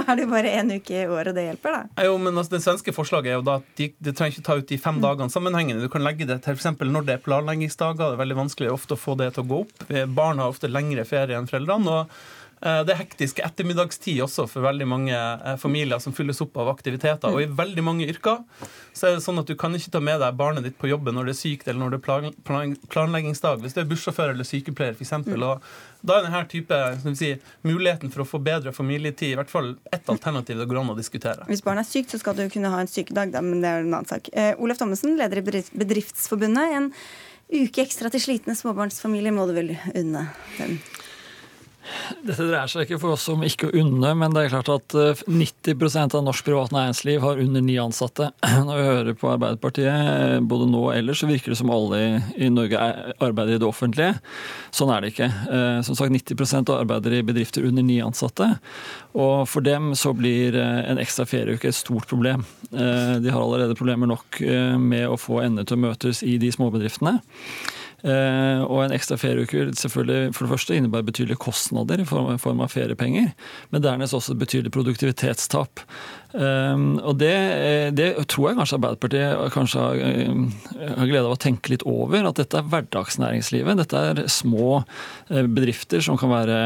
er 0.00 0.16
det 0.18 0.24
jo 0.24 0.30
bare 0.32 0.54
én 0.58 0.72
uke 0.74 0.96
i 0.96 1.04
året 1.06 1.36
det 1.36 1.46
hjelper, 1.46 1.76
da. 1.76 2.06
Jo, 2.08 2.16
men 2.18 2.34
altså, 2.34 2.56
Det 2.56 2.62
svenske 2.64 2.94
forslaget 2.96 3.32
er 3.32 3.38
jo 3.38 3.46
da 3.46 3.60
at 3.60 3.70
de, 3.78 3.90
de 4.02 4.14
trenger 4.16 4.38
ikke 4.38 4.46
ta 4.48 4.58
ut 4.58 4.66
de 4.72 4.80
fem 4.80 4.98
mm. 4.98 5.04
dagene 5.04 5.36
sammenhengende. 5.36 5.86
Du 5.86 5.92
kan 5.92 6.04
legge 6.04 6.26
det 6.26 6.40
til 6.44 6.58
f.eks. 6.58 6.72
når 6.82 7.06
det 7.06 7.16
er 7.16 7.24
planleggingsdager. 7.24 8.02
Det 8.02 8.18
er 8.18 8.24
veldig 8.24 8.40
vanskelig 8.42 8.74
ofte 8.74 8.98
å 8.98 9.00
få 9.00 9.16
det 9.20 9.32
til 9.36 9.44
å 9.44 9.50
gå 9.52 9.62
opp. 9.66 9.88
Barn 10.16 10.42
har 10.42 10.50
ofte 10.50 10.70
lengre 10.70 11.06
ferie 11.08 11.38
enn 11.38 11.50
foreldrene. 11.50 12.00
og 12.00 12.39
Eh, 12.39 12.39
det 12.60 12.92
er 12.92 12.98
hektisk 12.98 13.38
ettermiddagstid 13.40 14.18
også 14.20 14.44
for 14.50 14.64
veldig 14.66 14.86
mange 14.88 15.16
eh, 15.16 15.56
familier 15.60 16.00
som 16.02 16.12
fylles 16.12 16.42
opp 16.44 16.58
av 16.60 16.68
aktiviteter. 16.74 17.32
Og 17.32 17.44
i 17.44 17.48
veldig 17.48 17.84
mange 17.84 18.08
yrker 18.10 18.42
så 18.92 19.08
er 19.08 19.16
det 19.16 19.24
sånn 19.24 19.40
at 19.40 19.48
du 19.48 19.54
kan 19.56 19.72
ikke 19.76 19.94
ta 19.94 20.02
med 20.04 20.20
deg 20.20 20.36
barnet 20.36 20.66
ditt 20.66 20.76
på 20.80 20.90
jobben 20.90 21.16
når 21.16 21.30
det 21.30 21.34
er 21.36 21.40
sykt 21.40 21.70
eller 21.70 21.80
når 21.80 21.94
det 21.94 22.00
er 22.02 22.74
planleggingsdag. 22.92 23.62
Hvis 23.64 23.78
det 23.78 23.84
er 23.84 23.88
bussjåfør 23.92 24.34
eller 24.34 24.48
sykepleier 24.48 24.98
f.eks. 24.98 25.14
Mm. 25.24 25.46
Da 26.04 26.18
er 26.18 26.28
denne 26.28 26.44
type 26.52 26.82
si, 27.16 27.32
muligheten 27.66 28.12
for 28.12 28.24
å 28.24 28.28
få 28.28 28.42
bedre 28.44 28.74
familietid 28.76 29.32
i 29.32 29.40
hvert 29.40 29.52
fall 29.52 29.74
ett 29.92 30.08
alternativ 30.12 30.60
det 30.60 30.68
går 30.68 30.82
an 30.82 30.92
å 30.92 30.98
diskutere. 30.98 31.48
Hvis 31.48 31.64
barnet 31.64 31.86
er 31.86 31.90
sykt, 31.90 32.12
så 32.12 32.20
skal 32.20 32.36
du 32.36 32.44
kunne 32.52 32.72
ha 32.72 32.80
en 32.82 32.90
sykedag, 32.90 33.32
da, 33.34 33.44
men 33.44 33.64
det 33.64 33.72
er 33.72 33.84
en 33.84 33.92
annen 33.94 34.08
sak. 34.08 34.28
Eh, 34.32 34.52
Olaf 34.60 34.80
Thommessen, 34.80 35.16
leder 35.20 35.40
i 35.40 35.62
Bedriftsforbundet. 35.80 36.76
En 36.76 36.90
uke 37.50 37.84
ekstra 37.84 38.12
til 38.12 38.22
slitne 38.22 38.56
småbarnsfamilier 38.58 39.34
må 39.34 39.48
du 39.48 39.56
vel 39.56 39.74
unne 39.94 40.28
dem? 40.58 40.76
Dette 42.20 42.44
dreier 42.44 42.68
seg 42.68 42.84
ikke 42.84 42.98
for 43.00 43.14
oss 43.16 43.24
om 43.32 43.42
ikke 43.46 43.70
å 43.70 43.72
unne, 43.80 44.12
men 44.18 44.34
det 44.34 44.44
er 44.44 44.52
klart 44.52 44.68
at 44.72 44.94
90 45.24 45.72
eh, 45.88 46.02
av 46.04 46.24
norsk 46.26 46.44
privat 46.46 46.74
næringsliv 46.74 47.22
har 47.24 47.40
under 47.40 47.64
ni 47.64 47.78
ansatte. 47.80 48.30
Når 48.66 48.76
vi 48.76 48.84
hører 48.88 49.16
på 49.18 49.30
Arbeiderpartiet, 49.32 49.88
eh, 49.88 50.36
både 50.44 50.68
nå 50.70 50.82
og 50.90 50.92
ellers, 50.94 51.22
så 51.22 51.30
virker 51.30 51.54
det 51.54 51.58
som 51.60 51.72
alle 51.72 52.02
i 52.36 52.50
Norge 52.52 52.80
arbeider 53.18 53.56
i 53.56 53.62
det 53.62 53.68
offentlige. 53.68 54.20
Sånn 54.76 54.92
er 54.92 55.02
det 55.02 55.14
ikke. 55.14 55.30
Eh, 55.30 55.80
som 55.86 55.98
sagt, 55.98 56.14
90% 56.14 56.74
arbeider 56.76 57.16
i 57.16 57.24
bedrifter 57.26 57.66
under 57.68 57.86
ni 57.86 57.98
ansatte. 58.04 58.52
Og 59.16 59.48
for 59.50 59.64
dem 59.64 59.94
så 59.98 60.12
blir 60.16 60.54
en 60.60 61.00
ekstra 61.02 61.26
ferieuke 61.26 61.70
et 61.70 61.76
stort 61.76 62.06
problem. 62.10 62.44
De 62.70 63.32
har 63.32 63.40
allerede 63.40 63.74
problemer 63.74 64.06
nok 64.06 64.38
med 64.78 65.08
å 65.10 65.18
få 65.18 65.40
endene 65.42 65.66
til 65.66 65.80
å 65.80 65.82
møtes 65.88 66.22
i 66.22 66.36
de 66.38 66.52
småbedriftene. 66.54 67.16
Eh, 68.00 68.62
og 68.64 68.84
en 68.84 68.94
ekstra 68.96 69.18
ferieuke 69.20 69.66
selvfølgelig 69.76 70.34
for 70.36 70.46
det 70.46 70.52
første 70.54 70.76
innebærer 70.76 71.08
betydelige 71.10 71.42
kostnader 71.42 72.00
i 72.00 72.06
form 72.08 72.62
av 72.64 72.72
feriepenger, 72.72 73.32
men 73.70 73.84
dernest 73.84 74.16
også 74.16 74.38
betydelig 74.40 74.72
produktivitetstap. 74.74 75.84
Um, 76.30 77.00
og 77.02 77.16
det, 77.18 77.34
det, 77.98 78.12
tror 78.30 78.50
jeg 78.50 78.58
kanskje 78.60 78.76
Arbeiderpartiet 78.76 79.40
kanskje 79.50 79.82
har, 79.82 81.08
glede 81.08 81.24
av 81.24 81.34
å 81.34 81.40
tenke 81.42 81.72
litt 81.72 81.82
over. 81.82 82.28
At 82.28 82.38
dette 82.38 82.60
er 82.60 82.68
hverdagsnæringslivet. 82.70 83.80
Dette 83.82 84.02
er 84.12 84.20
små 84.30 84.84
bedrifter 85.26 86.04
som 86.06 86.20
kan 86.20 86.30
være 86.30 86.60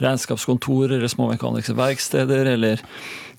regnskapskontorer 0.00 0.96
eller 0.96 1.12
små 1.12 1.28
mekaniske 1.34 1.76
verksteder 1.76 2.54
eller 2.54 2.80
eh, 2.80 2.88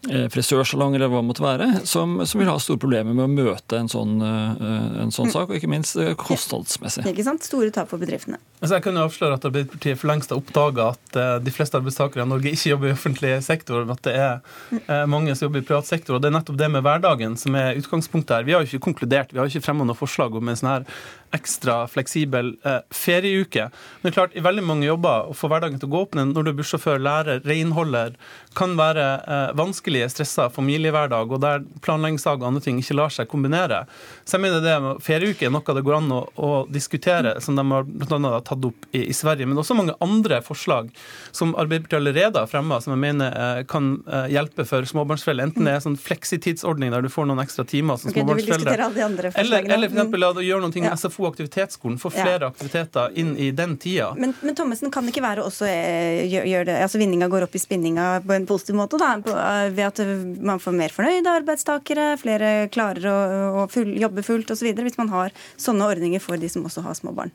frisørsalong 0.04 0.98
eller 0.98 1.12
hva 1.12 1.22
det 1.22 1.28
måtte 1.30 1.46
være, 1.46 1.68
som, 1.88 2.18
som, 2.28 2.42
vil 2.42 2.50
ha 2.52 2.58
store 2.60 2.82
problemer 2.82 3.16
med 3.16 3.26
å 3.26 3.32
møte 3.32 3.80
en 3.80 3.90
sånn, 3.92 4.18
en 4.20 5.14
sånn 5.16 5.32
sak, 5.32 5.48
og 5.48 5.58
ikke 5.58 5.70
minst 5.72 5.96
kostnadsmessig. 6.20 7.06
Ikke 7.08 7.26
sant? 7.28 7.46
Store 7.48 7.72
tap 7.74 7.92
for 7.92 8.02
bedriftene. 8.02 8.40
Altså 8.60 8.78
jeg 8.78 8.86
kan 8.86 9.00
jo 9.00 9.06
avsløre 9.08 9.38
at 9.38 9.48
Arbeiderpartiet 9.48 10.00
for 10.00 10.12
lengst 10.12 10.34
har 10.34 10.42
oppdaga 10.42 10.90
at 10.94 11.18
de 11.44 11.56
fleste 11.56 11.80
arbeidstakere 11.80 12.26
i 12.26 12.32
Norge 12.34 12.52
ikke 12.52 12.74
jobber 12.74 12.92
i 12.92 12.96
offentlig 12.98 13.34
sektor, 13.48 13.88
at 13.96 14.04
det 14.08 14.16
er 14.20 15.08
mange 15.10 15.36
som 15.36 15.48
jobber 15.48 15.64
i 15.64 15.68
privat 15.72 15.88
sektor. 15.88 16.18
og 16.18 16.24
Det 16.24 16.32
er 16.32 16.38
nettopp 16.38 16.60
det 16.60 16.72
med 16.76 16.84
hverdagen 16.84 17.40
som 17.40 17.56
er 17.60 17.80
utgangspunktet 17.80 18.38
her. 18.38 18.48
Vi 18.48 18.56
har 18.56 18.64
jo 18.64 18.72
ikke 18.72 18.88
konkludert, 18.92 19.32
vi 19.32 19.40
har 19.40 19.48
jo 19.48 19.56
ikke 19.56 19.68
fremma 19.70 19.88
noe 19.88 20.00
forslag 20.00 20.36
om 20.36 20.52
en 20.52 20.60
sånn 20.60 20.74
her 20.74 20.90
ekstra 21.34 21.88
fleksibel 21.90 22.54
eh, 22.66 22.80
ferieuke. 22.94 23.70
Men 24.02 24.08
det 24.08 24.14
er 24.14 24.18
klart, 24.20 24.36
i 24.38 24.44
veldig 24.46 24.64
mange 24.68 24.88
jobber 24.88 25.32
å 25.32 25.38
få 25.38 25.50
hverdagen 25.52 25.82
til 25.82 25.90
å 25.90 25.94
gå 25.96 26.02
opp 26.06 26.18
når 26.20 26.46
du 26.46 26.52
er 26.52 26.58
bussjåfør, 26.60 27.02
lærer, 27.02 27.42
renholder, 27.48 28.18
kan 28.58 28.76
være 28.78 29.08
eh, 29.22 29.48
vanskelige, 29.94 30.10
stressa 30.10 30.50
familiehverdag, 30.50 31.32
og 31.32 31.42
der 31.42 31.64
planleggingsdag 31.82 32.42
og 32.42 32.48
andre 32.48 32.62
ting 32.62 32.80
ikke 32.80 32.96
lar 32.96 33.10
seg 33.10 33.28
kombinere. 33.28 33.86
Så 34.26 34.38
jeg 34.38 34.44
mener 34.44 34.62
det 34.62 34.76
med 34.82 35.02
ferieuke 35.04 35.46
er 35.46 35.52
noe 35.52 35.74
det 35.74 35.84
går 35.84 35.98
an 35.98 36.12
å, 36.12 36.22
å 36.36 36.66
diskutere, 36.70 37.40
som 37.42 37.56
de 37.56 37.64
har 37.64 37.84
bl.a. 37.84 38.42
tatt 38.42 38.66
opp 38.66 38.88
i, 38.92 39.06
i, 39.10 39.14
Sverige. 39.14 39.46
Men 39.46 39.58
også 39.58 39.76
mange 39.76 39.96
andre 40.02 40.42
forslag 40.42 40.92
som 41.32 41.54
Arbeiderpartiet 41.56 42.00
allerede 42.00 42.40
har 42.40 42.50
fremma, 42.50 42.80
som 42.82 42.94
jeg 42.94 43.02
mener 43.02 43.34
eh, 43.34 43.64
kan 43.66 44.04
eh, 44.08 44.30
hjelpe 44.34 44.66
for 44.66 44.86
småbarnsforeldre. 44.86 45.50
Enten 45.50 45.68
det 45.68 45.76
er 45.78 45.84
sånn 45.84 45.98
fleksitidsordning 46.00 46.94
der 46.94 47.06
du 47.06 47.10
får 47.14 47.28
noen 47.30 47.42
ekstra 47.44 47.66
timer 47.66 48.00
som 48.02 48.12
okay, 48.12 48.24
småbarnsforeldre, 48.24 49.32
eller, 49.34 49.70
eller 49.70 49.90
for 49.90 50.00
eksempel, 50.00 50.28
ja, 50.28 50.34
gjøre 50.50 50.68
noe 50.68 50.84
med 50.84 51.00
SFO 51.00 51.28
aktivitetsskolen, 51.30 52.00
få 52.02 52.14
flere 52.14 52.48
ja. 52.48 52.52
aktiviteter 52.52 53.18
inn 53.20 53.36
i 53.38 53.52
den 53.56 53.78
tida. 53.82 54.14
Men, 54.18 54.36
men 54.42 54.58
Thommessen 54.58 54.92
kan 54.94 55.06
det 55.06 55.14
ikke 55.14 55.26
være 55.26 55.46
også 55.46 55.68
eh, 55.70 56.24
gjøre 56.30 56.66
det, 56.70 56.80
altså 56.86 57.02
vinninga 57.02 57.30
går 57.32 57.48
opp 57.48 57.58
i 57.58 57.62
spinninga 57.62 58.08
på 58.26 58.36
en 58.36 58.48
positiv 58.50 58.78
måte, 58.78 59.00
da, 59.02 59.14
på, 59.24 59.34
ved 59.74 59.83
at 59.88 60.02
man 60.44 60.62
får 60.64 60.76
mer 60.78 60.94
fornøyde 60.94 61.38
arbeidstakere, 61.42 62.14
flere 62.22 62.52
klarer 62.74 63.08
å, 63.10 63.18
å 63.64 63.66
full, 63.72 63.96
jobbe 64.00 64.26
fullt 64.26 64.54
osv., 64.54 64.70
hvis 64.84 65.00
man 65.00 65.12
har 65.14 65.34
sånne 65.62 65.90
ordninger 65.94 66.24
for 66.24 66.40
de 66.40 66.50
som 66.52 66.66
også 66.68 66.86
har 66.86 66.98
små 67.00 67.16
barn? 67.16 67.34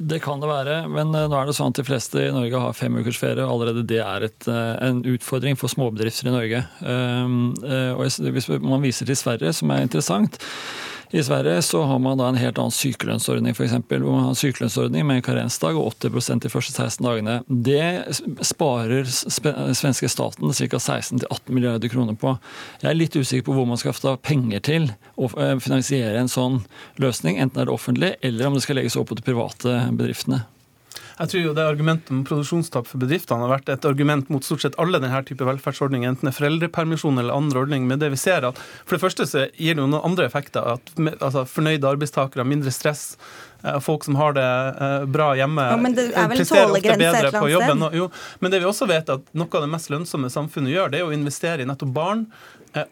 Det 0.00 0.18
kan 0.20 0.42
det 0.42 0.50
være, 0.50 0.80
men 0.90 1.14
eh, 1.14 1.28
nå 1.30 1.38
er 1.38 1.48
det 1.48 1.54
sånn 1.56 1.70
at 1.72 1.78
de 1.78 1.86
fleste 1.86 2.24
i 2.26 2.34
Norge 2.34 2.60
har 2.64 2.76
fem 2.76 2.98
ukers 2.98 3.20
ferie. 3.20 3.44
og 3.44 3.54
Allerede 3.54 3.86
det 3.88 4.02
er 4.04 4.26
et, 4.26 4.48
en 4.48 5.00
utfordring 5.06 5.56
for 5.56 5.70
småbedrifter 5.72 6.28
i 6.28 6.34
Norge. 6.34 6.64
Og 7.94 8.34
Hvis 8.34 8.50
man 8.58 8.84
viser 8.84 9.08
til 9.08 9.16
Sverige, 9.16 9.54
som 9.56 9.70
er 9.72 9.86
interessant, 9.86 10.40
i 11.10 11.22
Sverige 11.22 11.62
så 11.62 11.82
har 11.82 11.98
man 11.98 12.18
da 12.20 12.28
en 12.28 12.38
helt 12.40 12.58
annen 12.60 12.74
sykelønnsordning, 12.74 13.54
f.eks. 13.56 13.72
Hvor 13.88 14.10
man 14.12 14.26
har 14.26 14.34
en 14.34 14.38
sykelønnsordning 14.38 15.06
med 15.08 15.20
en 15.20 15.24
karensdag 15.24 15.78
og 15.78 15.94
80% 16.02 16.44
de 16.44 16.52
første 16.52 16.74
16 16.74 17.06
dagene. 17.06 17.38
Det 17.48 18.44
sparer 18.44 19.08
svenske 19.08 20.10
staten 20.12 20.52
ca. 20.52 20.80
16-18 20.82 21.54
milliarder 21.54 21.88
kroner 21.92 22.18
på. 22.18 22.34
Jeg 22.82 22.90
er 22.92 22.98
litt 22.98 23.16
usikker 23.16 23.48
på 23.48 23.56
hvor 23.56 23.68
man 23.68 23.80
skal 23.80 23.96
få 23.96 24.16
penger 24.20 24.64
til 24.68 24.90
å 25.16 25.30
eh, 25.40 25.56
finansiere 25.62 26.20
en 26.20 26.30
sånn 26.32 26.62
løsning, 27.00 27.40
enten 27.40 27.62
er 27.62 27.70
det 27.70 27.74
offentlig 27.74 28.14
eller 28.20 28.48
om 28.48 28.58
det 28.58 28.66
skal 28.66 28.80
legges 28.80 28.98
opp 29.00 29.10
på 29.12 29.18
de 29.18 29.24
private 29.24 29.80
bedriftene. 29.96 30.44
Jeg 31.18 31.32
tror 31.32 31.42
jo 31.42 31.54
det 31.56 31.66
Argumentet 31.66 32.12
om 32.14 32.22
produksjonstap 32.26 32.86
for 32.86 33.02
bedriftene 33.02 33.42
har 33.44 33.52
vært 33.56 33.72
et 33.72 33.86
argument 33.88 34.30
mot 34.32 34.44
stort 34.44 34.62
sett 34.62 34.78
alle 34.78 35.00
denne 35.02 35.22
type 35.26 35.46
velferdsordninger, 35.46 36.12
enten 36.12 36.28
det 36.28 36.32
er 36.32 36.38
foreldrepermisjon 36.38 37.18
eller 37.18 37.34
andre 37.34 37.64
ordninger. 37.64 37.90
Men 37.90 38.02
det 38.02 38.12
vi 38.14 38.20
ser 38.20 38.46
at 38.46 38.58
For 38.84 38.96
det 38.96 39.02
første 39.02 39.26
så 39.26 39.46
gir 39.58 39.74
det 39.74 39.82
jo 39.82 39.90
noen 39.90 40.06
andre 40.12 40.28
effekter. 40.30 40.78
at 40.78 40.92
altså, 41.18 41.44
Fornøyde 41.48 41.90
arbeidstakere, 41.90 42.46
mindre 42.46 42.70
stress. 42.74 43.16
Eh, 43.64 43.80
folk 43.82 44.04
som 44.04 44.14
har 44.14 44.36
det 44.36 44.46
eh, 44.46 45.04
bra 45.10 45.32
hjemme, 45.34 45.62
ja, 45.72 45.78
men 45.82 45.94
det 45.96 46.04
er 46.12 46.28
presterer 46.30 46.70
ofte 46.70 46.94
bedre 47.00 47.32
på 47.34 47.48
jobben. 47.50 47.82
Jo, 47.98 48.06
men 48.38 48.54
det 48.54 48.60
vi 48.62 48.68
også 48.70 48.86
vet 48.86 49.10
at 49.10 49.24
noe 49.34 49.50
av 49.50 49.64
det 49.64 49.70
mest 49.72 49.90
lønnsomme 49.90 50.30
samfunnet 50.30 50.70
gjør, 50.76 50.92
det 50.92 51.00
er 51.00 51.08
å 51.08 51.14
investere 51.16 51.66
i 51.66 51.66
nettopp 51.66 51.90
barn 51.96 52.22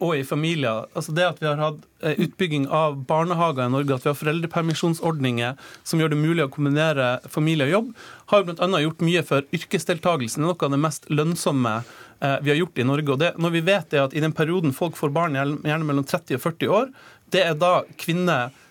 og 0.03 0.17
i 0.17 0.25
familier. 0.27 0.87
Altså 0.97 1.15
det 1.17 1.27
at 1.27 1.39
vi 1.43 1.49
har 1.49 1.61
hatt 1.61 1.85
eh, 2.03 2.19
utbygging 2.27 2.67
av 2.73 2.99
barnehager 3.09 3.67
i 3.67 3.73
Norge, 3.73 3.97
at 3.97 4.07
vi 4.07 4.11
har 4.11 4.19
foreldrepermisjonsordninger 4.19 5.55
som 5.87 6.03
gjør 6.03 6.15
det 6.15 6.21
mulig 6.21 6.45
å 6.47 6.53
kombinere 6.53 7.17
familie 7.31 7.69
og 7.69 7.75
jobb, 7.75 7.95
har 8.33 8.47
bl.a. 8.49 8.83
gjort 8.83 9.07
mye 9.07 9.25
for 9.27 9.49
yrkesdeltakelsen. 9.57 10.43
Det 10.43 10.49
er 10.49 10.53
noe 10.53 10.69
av 10.69 10.77
det 10.77 10.83
mest 10.85 11.11
lønnsomme 11.13 11.79
eh, 11.79 12.39
vi 12.43 12.53
har 12.53 12.61
gjort 12.61 12.83
i 12.83 12.89
Norge. 12.91 13.15
Og 13.15 13.23
det, 13.25 13.33
når 13.41 13.57
vi 13.57 13.67
vet 13.71 13.91
det 13.95 14.05
at 14.05 14.17
i 14.17 14.25
den 14.25 14.37
perioden 14.37 14.77
folk 14.77 14.99
får 14.99 15.15
barn, 15.17 15.39
gjerne 15.39 15.89
mellom 15.89 16.07
30 16.07 16.41
og 16.41 16.47
40 16.49 16.79
år, 16.81 16.95
det 17.35 17.43
er 17.43 17.59
da 17.59 17.75
kvinner 17.99 18.51
Eh, 18.51 18.66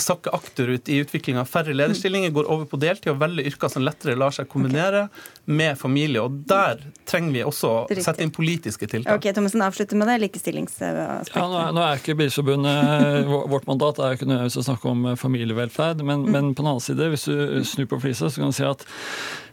sakker 0.00 0.34
akterut 0.36 0.88
i 0.88 1.00
utviklinga. 1.02 1.44
Færre 1.48 1.74
lederstillinger 1.76 2.32
går 2.34 2.48
over 2.50 2.68
på 2.68 2.80
deltid 2.80 3.12
og 3.12 3.20
velger 3.20 3.48
yrker 3.50 3.72
som 3.72 3.84
lettere 3.84 4.16
lar 4.18 4.34
seg 4.34 4.48
kombinere 4.50 5.06
okay. 5.08 5.32
med 5.60 5.78
familie. 5.80 6.22
Og 6.24 6.38
Der 6.48 6.80
trenger 7.08 7.34
vi 7.34 7.44
også 7.46 7.72
å 7.82 7.98
sette 8.00 8.24
inn 8.24 8.32
politiske 8.34 8.88
tiltak. 8.88 9.20
Ok, 9.20 9.30
Thommessen 9.36 9.64
avslutter 9.64 10.00
med 10.00 10.10
det, 10.12 10.18
likestillingsaspektet. 10.26 11.36
Ja, 11.36 11.48
nå, 11.48 11.64
nå 11.76 11.84
er 11.84 12.00
ikke 12.00 12.16
Bilforbundet 12.18 13.28
Vårt 13.28 13.68
mandat 13.68 14.00
er 14.02 14.16
ikke 14.16 14.28
nødvendigvis 14.28 14.60
å 14.60 14.66
snakke 14.70 14.92
om 14.92 15.04
eh, 15.10 15.18
familievelferd, 15.18 16.04
men, 16.04 16.24
mm. 16.24 16.32
men 16.32 16.54
på 16.54 16.64
den 16.64 16.72
annen 16.72 16.84
side, 16.84 17.10
hvis 17.12 17.28
du 17.28 17.60
snur 17.68 17.90
på 17.90 18.00
flisa, 18.02 18.30
så 18.30 18.42
kan 18.42 18.52
du 18.52 18.56
si 18.56 18.66
at 18.66 18.86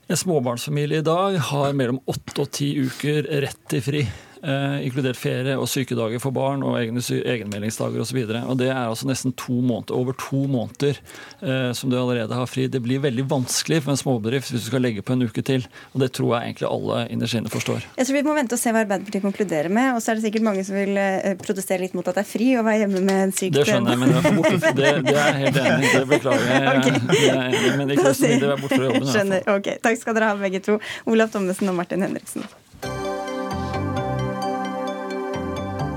en 0.08 0.18
småbarnsfamilie 0.18 1.02
i 1.02 1.06
dag 1.06 1.38
har 1.50 1.74
mellom 1.74 2.00
åtte 2.06 2.44
og 2.44 2.52
ti 2.54 2.76
uker 2.78 3.26
rett 3.42 3.62
til 3.72 3.82
fri 3.82 4.04
eh, 4.06 4.35
inkludert 4.44 5.20
ferie 5.20 5.56
og 5.58 5.70
sykedager 5.72 6.22
for 6.24 6.36
barn 6.36 6.64
og 6.66 6.78
egne 6.80 7.02
egenmeldingsdager 7.02 8.04
osv. 8.04 8.22
Det 8.60 8.70
er 8.70 8.82
altså 8.82 9.08
nesten 9.10 9.34
to 9.38 9.60
måneder, 9.62 9.96
over 9.96 10.16
to 10.20 10.46
måneder 10.52 11.00
eh, 11.42 11.72
som 11.78 11.90
du 11.90 11.98
allerede 12.00 12.36
har 12.36 12.50
fri. 12.50 12.68
Det 12.72 12.82
blir 12.84 13.04
veldig 13.04 13.26
vanskelig 13.30 13.82
for 13.86 13.94
en 13.94 14.00
småbedrift 14.00 14.52
hvis 14.52 14.66
du 14.66 14.70
skal 14.70 14.84
legge 14.86 15.04
på 15.06 15.16
en 15.16 15.26
uke 15.26 15.44
til. 15.46 15.68
og 15.94 16.02
Det 16.04 16.12
tror 16.18 16.36
jeg 16.36 16.52
egentlig 16.52 16.70
alle 16.70 17.00
innerst 17.14 17.40
inne 17.40 17.52
forstår. 17.54 17.86
Jeg 17.98 18.08
tror 18.08 18.16
Vi 18.16 18.24
må 18.26 18.36
vente 18.38 18.58
og 18.58 18.62
se 18.62 18.74
hva 18.74 18.84
Arbeiderpartiet 18.86 19.26
konkluderer 19.26 19.70
med. 19.70 19.94
Og 19.96 20.04
så 20.04 20.12
er 20.12 20.20
det 20.20 20.26
sikkert 20.28 20.48
mange 20.48 20.66
som 20.68 20.78
vil 20.78 21.00
eh, 21.00 21.36
protestere 21.42 21.84
litt 21.84 21.96
mot 21.98 22.08
at 22.08 22.20
det 22.20 22.26
er 22.26 22.30
fri 22.30 22.52
å 22.60 22.66
være 22.66 22.86
hjemme 22.86 23.06
med 23.06 23.24
en 23.28 23.36
syk 23.36 23.56
Det 23.56 23.66
skjønner 23.70 23.96
jeg, 23.96 24.04
men 24.04 24.14
jeg 24.16 24.22
er, 24.22 24.76
det, 24.82 24.94
det 25.10 25.18
er 25.22 25.42
helt 25.44 25.62
enig. 25.64 25.94
Det 25.96 26.06
beklager 26.12 26.52
jeg. 26.52 26.76
Okay. 26.76 27.02
Det 27.12 27.24
er 27.32 27.42
enig, 27.46 27.74
men 27.80 27.96
ikke 27.96 28.12
så 28.12 28.30
mye 28.30 28.44
det 28.44 28.52
er 28.52 28.62
borte 28.62 28.76
fra 28.76 28.92
jobben. 28.92 29.10
Skjønner. 29.16 29.50
Ok, 29.56 29.74
Takk 29.86 30.02
skal 30.02 30.20
dere 30.20 30.32
ha 30.34 30.40
begge 30.40 30.64
to. 30.66 30.80
Olav 31.10 31.34
Thommessen 31.34 31.72
og 31.72 31.78
Martin 31.80 32.06
Henriksen. 32.06 32.48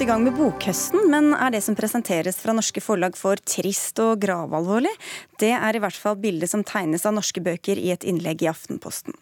godt 0.00 0.08
i 0.08 0.12
gang 0.14 0.22
med 0.24 0.36
bokhøsten, 0.38 1.10
men 1.12 1.34
er 1.36 1.50
det 1.52 1.58
som 1.60 1.74
presenteres 1.76 2.38
fra 2.40 2.54
norske 2.56 2.80
forlag 2.80 3.18
for 3.20 3.36
trist 3.44 3.98
og 4.00 4.22
gravalvorlig? 4.22 4.92
Det 5.36 5.50
er 5.52 5.76
i 5.76 5.82
hvert 5.82 5.98
fall 5.98 6.16
bildet 6.16 6.48
som 6.48 6.62
tegnes 6.64 7.04
av 7.04 7.12
norske 7.12 7.42
bøker 7.44 7.76
i 7.76 7.90
et 7.92 8.06
innlegg 8.08 8.40
i 8.40 8.48
Aftenposten. 8.48 9.12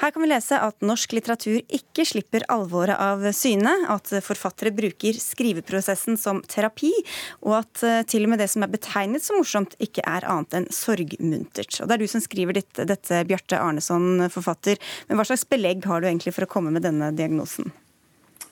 Her 0.00 0.14
kan 0.14 0.24
vi 0.24 0.30
lese 0.30 0.56
at 0.56 0.78
norsk 0.80 1.12
litteratur 1.18 1.58
ikke 1.68 2.06
slipper 2.08 2.46
alvoret 2.48 2.96
av 2.96 3.26
syne, 3.36 3.74
at 3.92 4.08
forfattere 4.24 4.72
bruker 4.72 5.20
skriveprosessen 5.20 6.16
som 6.16 6.40
terapi, 6.48 6.94
og 7.44 7.58
at 7.58 7.84
eh, 7.84 8.00
til 8.08 8.24
og 8.24 8.32
med 8.32 8.40
det 8.40 8.48
som 8.54 8.64
er 8.64 8.72
betegnet 8.72 9.26
som 9.26 9.36
morsomt, 9.42 9.76
ikke 9.84 10.06
er 10.08 10.24
annet 10.24 10.62
enn 10.62 10.70
sorgmuntert. 10.72 11.76
Og 11.82 11.92
Det 11.92 11.98
er 11.98 12.06
du 12.06 12.08
som 12.08 12.24
skriver 12.24 12.56
dette, 12.56 12.88
dette 12.88 13.20
Bjarte 13.28 13.60
Arneson, 13.60 14.30
forfatter. 14.32 14.80
Men 15.10 15.20
hva 15.20 15.28
slags 15.28 15.44
belegg 15.44 15.84
har 15.92 16.00
du 16.00 16.08
egentlig 16.08 16.32
for 16.32 16.48
å 16.48 16.52
komme 16.56 16.72
med 16.72 16.88
denne 16.88 17.12
diagnosen? 17.12 17.68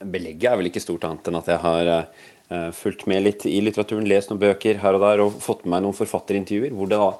Belegget 0.01 0.49
er 0.49 0.57
vel 0.57 0.71
ikke 0.71 0.83
stort 0.83 1.05
annet 1.05 1.29
enn 1.29 1.39
at 1.41 1.49
jeg 1.53 1.61
har 1.61 1.91
uh, 1.93 2.71
fulgt 2.77 3.05
med 3.11 3.25
litt 3.27 3.45
i 3.49 3.59
litteraturen, 3.61 4.09
lest 4.09 4.33
noen 4.33 4.41
bøker 4.41 4.81
her 4.81 4.97
og 4.97 5.05
der 5.05 5.23
og 5.27 5.39
fått 5.45 5.67
med 5.67 5.75
meg 5.75 5.85
noen 5.85 5.99
forfatterintervjuer 5.99 6.73
hvor 6.77 6.89
det 6.89 7.01
da 7.01 7.11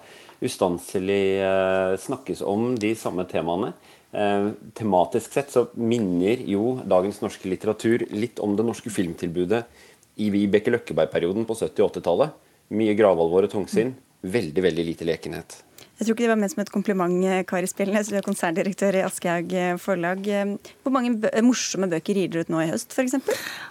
ustanselig 0.41 1.23
uh, 1.45 1.95
snakkes 2.01 2.41
om 2.49 2.73
de 2.81 2.95
samme 2.97 3.27
temaene. 3.29 3.75
Uh, 4.11 4.57
tematisk 4.75 5.37
sett 5.37 5.53
så 5.53 5.67
minner 5.77 6.41
jo 6.49 6.79
dagens 6.89 7.21
norske 7.23 7.53
litteratur 7.53 8.09
litt 8.17 8.41
om 8.43 8.57
det 8.57 8.67
norske 8.67 8.91
filmtilbudet 8.91 9.63
i 10.21 10.31
Vibeke 10.33 10.73
Løkkeberg-perioden 10.73 11.47
på 11.49 11.57
70- 11.61 11.85
og 11.85 11.93
80-tallet. 11.93 12.39
Mye 12.77 12.97
gravalvor 12.97 13.47
og 13.47 13.53
tungsinn. 13.53 13.93
Veldig, 14.21 14.65
veldig 14.65 14.85
lite 14.89 15.07
lekenhet. 15.09 15.61
Jeg 16.01 16.07
tror 16.07 16.17
ikke 16.17 16.25
det 16.25 16.29
var 16.31 16.39
ment 16.41 16.53
som 16.55 16.61
et 16.63 16.71
kompliment, 16.73 17.15
eh, 17.29 17.43
Kari 17.45 17.69
Spjelnes, 17.69 18.09
du 18.09 18.15
er 18.17 18.25
konserndirektør 18.25 18.97
i 18.97 19.03
Aschehoug 19.05 19.51
eh, 19.53 19.75
forlag. 19.77 20.25
Eh, 20.33 20.55
hvor 20.81 20.95
mange 20.95 21.11
bø 21.21 21.29
morsomme 21.45 21.91
bøker 21.93 22.17
gir 22.17 22.31
dere 22.33 22.47
ut 22.47 22.53
nå 22.55 22.63
i 22.65 22.71
høst, 22.71 22.95
f.eks.? 22.97 23.19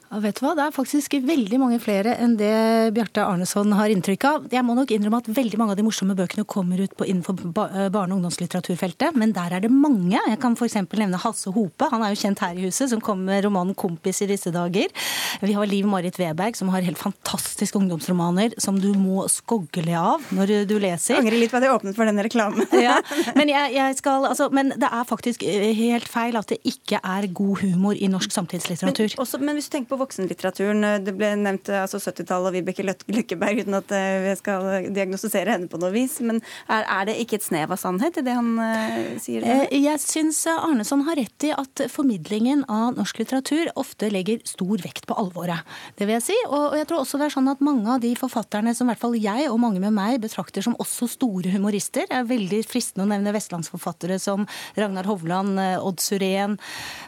Ja, 0.10 0.20
vet 0.22 0.38
du 0.38 0.44
hva, 0.46 0.52
Det 0.54 0.64
er 0.68 0.76
faktisk 0.76 1.16
veldig 1.26 1.58
mange 1.62 1.80
flere 1.82 2.14
enn 2.22 2.36
det 2.38 2.94
Bjarte 2.94 3.26
Arneson 3.26 3.74
har 3.74 3.90
inntrykk 3.90 4.28
av. 4.30 4.46
Jeg 4.54 4.62
må 4.66 4.76
nok 4.78 4.94
innrømme 4.94 5.24
at 5.24 5.30
veldig 5.34 5.58
mange 5.58 5.74
av 5.74 5.80
de 5.80 5.86
morsomme 5.88 6.14
bøkene 6.18 6.46
kommer 6.46 6.84
ut 6.86 6.94
på, 6.98 7.08
innenfor 7.10 7.42
barne- 7.50 7.90
og 7.90 8.20
ungdomslitteraturfeltet, 8.20 9.18
men 9.18 9.34
der 9.34 9.58
er 9.58 9.66
det 9.66 9.74
mange. 9.74 10.18
Jeg 10.18 10.40
kan 10.42 10.54
f.eks. 10.54 10.78
nevne 10.86 11.22
Hasse 11.26 11.50
Hope, 11.54 11.90
han 11.90 12.06
er 12.06 12.14
jo 12.14 12.22
kjent 12.22 12.46
her 12.46 12.54
i 12.54 12.68
huset, 12.68 12.92
som 12.94 13.02
kom 13.02 13.26
med 13.26 13.46
romanen 13.48 13.74
'Kompis' 13.74 14.22
i 14.26 14.30
disse 14.30 14.54
dager. 14.54 14.94
Vi 15.42 15.58
har 15.58 15.66
Liv 15.66 15.90
Marit 15.90 16.22
Weberg, 16.22 16.58
som 16.58 16.70
har 16.70 16.86
helt 16.86 17.02
fantastiske 17.02 17.78
ungdomsromaner 17.78 18.54
som 18.62 18.78
du 18.78 18.94
må 18.94 19.26
skogle 19.30 19.98
av 19.98 20.30
når 20.30 20.66
du 20.70 20.78
leser. 20.78 21.18
Jeg 21.18 21.26
angrer 21.26 21.42
litt 21.42 21.50
på 21.50 21.58
at 21.58 21.66
jeg 21.66 21.74
åpnet 21.74 21.98
for 21.98 22.06
denne 22.06 22.19
en 22.20 22.28
reklame. 22.28 22.66
ja, 22.88 22.98
men, 23.38 23.52
jeg, 23.52 23.74
jeg 23.76 23.98
skal, 24.00 24.28
altså, 24.30 24.50
men, 24.56 24.74
det 24.80 24.90
er 24.90 25.08
faktisk 25.08 25.44
eh, 25.48 25.70
helt 25.78 26.10
feil 26.10 26.38
at 26.40 26.52
det 26.52 26.60
ikke 26.68 27.02
er 27.04 27.28
god 27.36 27.64
humor 27.64 27.98
i 27.98 28.10
norsk 28.12 28.34
samtidslitteratur. 28.36 29.08
Men, 29.10 29.24
også, 29.24 29.42
men 29.44 29.58
hvis 29.58 29.70
du 29.70 29.76
tenker 29.78 29.94
på 29.94 30.02
voksenlitteraturen, 30.04 30.84
eh, 30.88 31.00
det 31.06 31.16
ble 31.18 31.32
nevnt 31.40 31.72
eh, 31.72 31.84
altså 31.86 32.02
70-tallet 32.02 32.52
og 32.52 32.58
Vibeke 32.58 32.86
Løkkeberg, 32.88 33.64
uten 33.64 33.80
at 33.80 33.94
vi 34.24 34.36
skal 34.40 34.90
diagnostisere 34.96 35.56
henne 35.56 35.70
på 35.72 35.80
noe 35.82 35.92
vis. 35.94 36.20
Men 36.26 36.42
er, 36.68 36.84
er, 36.84 37.08
det 37.10 37.18
ikke 37.24 37.40
et 37.40 37.48
snev 37.48 37.74
av 37.74 37.82
sannhet 37.82 38.20
i 38.20 38.26
det 38.26 38.36
han 38.36 38.52
uh, 38.60 39.18
sier? 39.22 39.46
Der? 39.46 39.66
jeg 39.74 40.02
syns 40.04 40.42
Arneson 40.50 41.04
har 41.08 41.18
rett 41.20 41.48
i 41.48 41.52
at 41.56 41.84
formidlingen 41.92 42.66
av 42.72 42.98
norsk 42.98 43.22
litteratur 43.22 43.72
ofte 43.80 44.10
legger 44.12 44.42
stor 44.48 44.82
vekt 44.84 45.08
på 45.10 45.18
alvoret. 45.20 45.66
Det 45.98 46.08
vil 46.08 46.18
jeg 46.18 46.28
si. 46.30 46.38
Og, 46.50 46.72
og 46.72 46.78
jeg 46.80 46.90
tror 46.90 47.04
også 47.04 47.20
det 47.20 47.30
er 47.30 47.36
sånn 47.36 47.52
at 47.52 47.64
mange 47.66 47.96
av 47.96 48.04
de 48.04 48.12
forfatterne 48.20 48.74
som 48.76 48.88
i 48.88 48.94
hvert 48.94 49.04
fall 49.04 49.18
jeg 49.20 49.50
og 49.50 49.60
mange 49.62 49.82
med 49.84 49.96
meg 49.96 50.20
betrakter 50.24 50.66
som 50.66 50.78
også 50.82 51.10
store 51.16 51.54
humorister. 51.54 52.09
Det 52.10 52.18
er 52.18 52.26
veldig 52.26 52.64
fristende 52.66 53.05
å 53.05 53.10
nevne 53.12 53.34
vestlandsforfattere 53.36 54.18
som 54.22 54.47
Ragnar 54.80 55.05
Hovland, 55.05 55.60
eh, 55.62 55.78
Odd 55.78 56.01
Surén, 56.01 56.57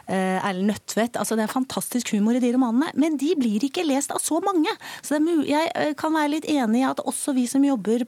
eh, 0.06 0.38
Erlend 0.38 0.70
Nødtvedt. 0.70 1.18
Altså, 1.18 1.34
det 1.34 1.42
er 1.42 1.50
fantastisk 1.50 2.12
humor 2.14 2.36
i 2.36 2.42
de 2.42 2.52
romanene, 2.54 2.92
men 2.94 3.16
de 3.16 3.34
blir 3.34 3.66
ikke 3.66 3.84
lest 3.84 4.12
av 4.12 4.20
så 4.22 4.38
mange. 4.40 4.70
Så 5.02 5.18
jeg 5.44 5.72
eh, 5.74 5.94
kan 5.98 6.14
være 6.14 6.36
litt 6.36 6.46
enig 6.46 6.84
i 6.84 6.86
at 6.86 7.02
også 7.02 7.34
vi 7.34 7.48
som 7.50 7.64
jobber 7.64 8.06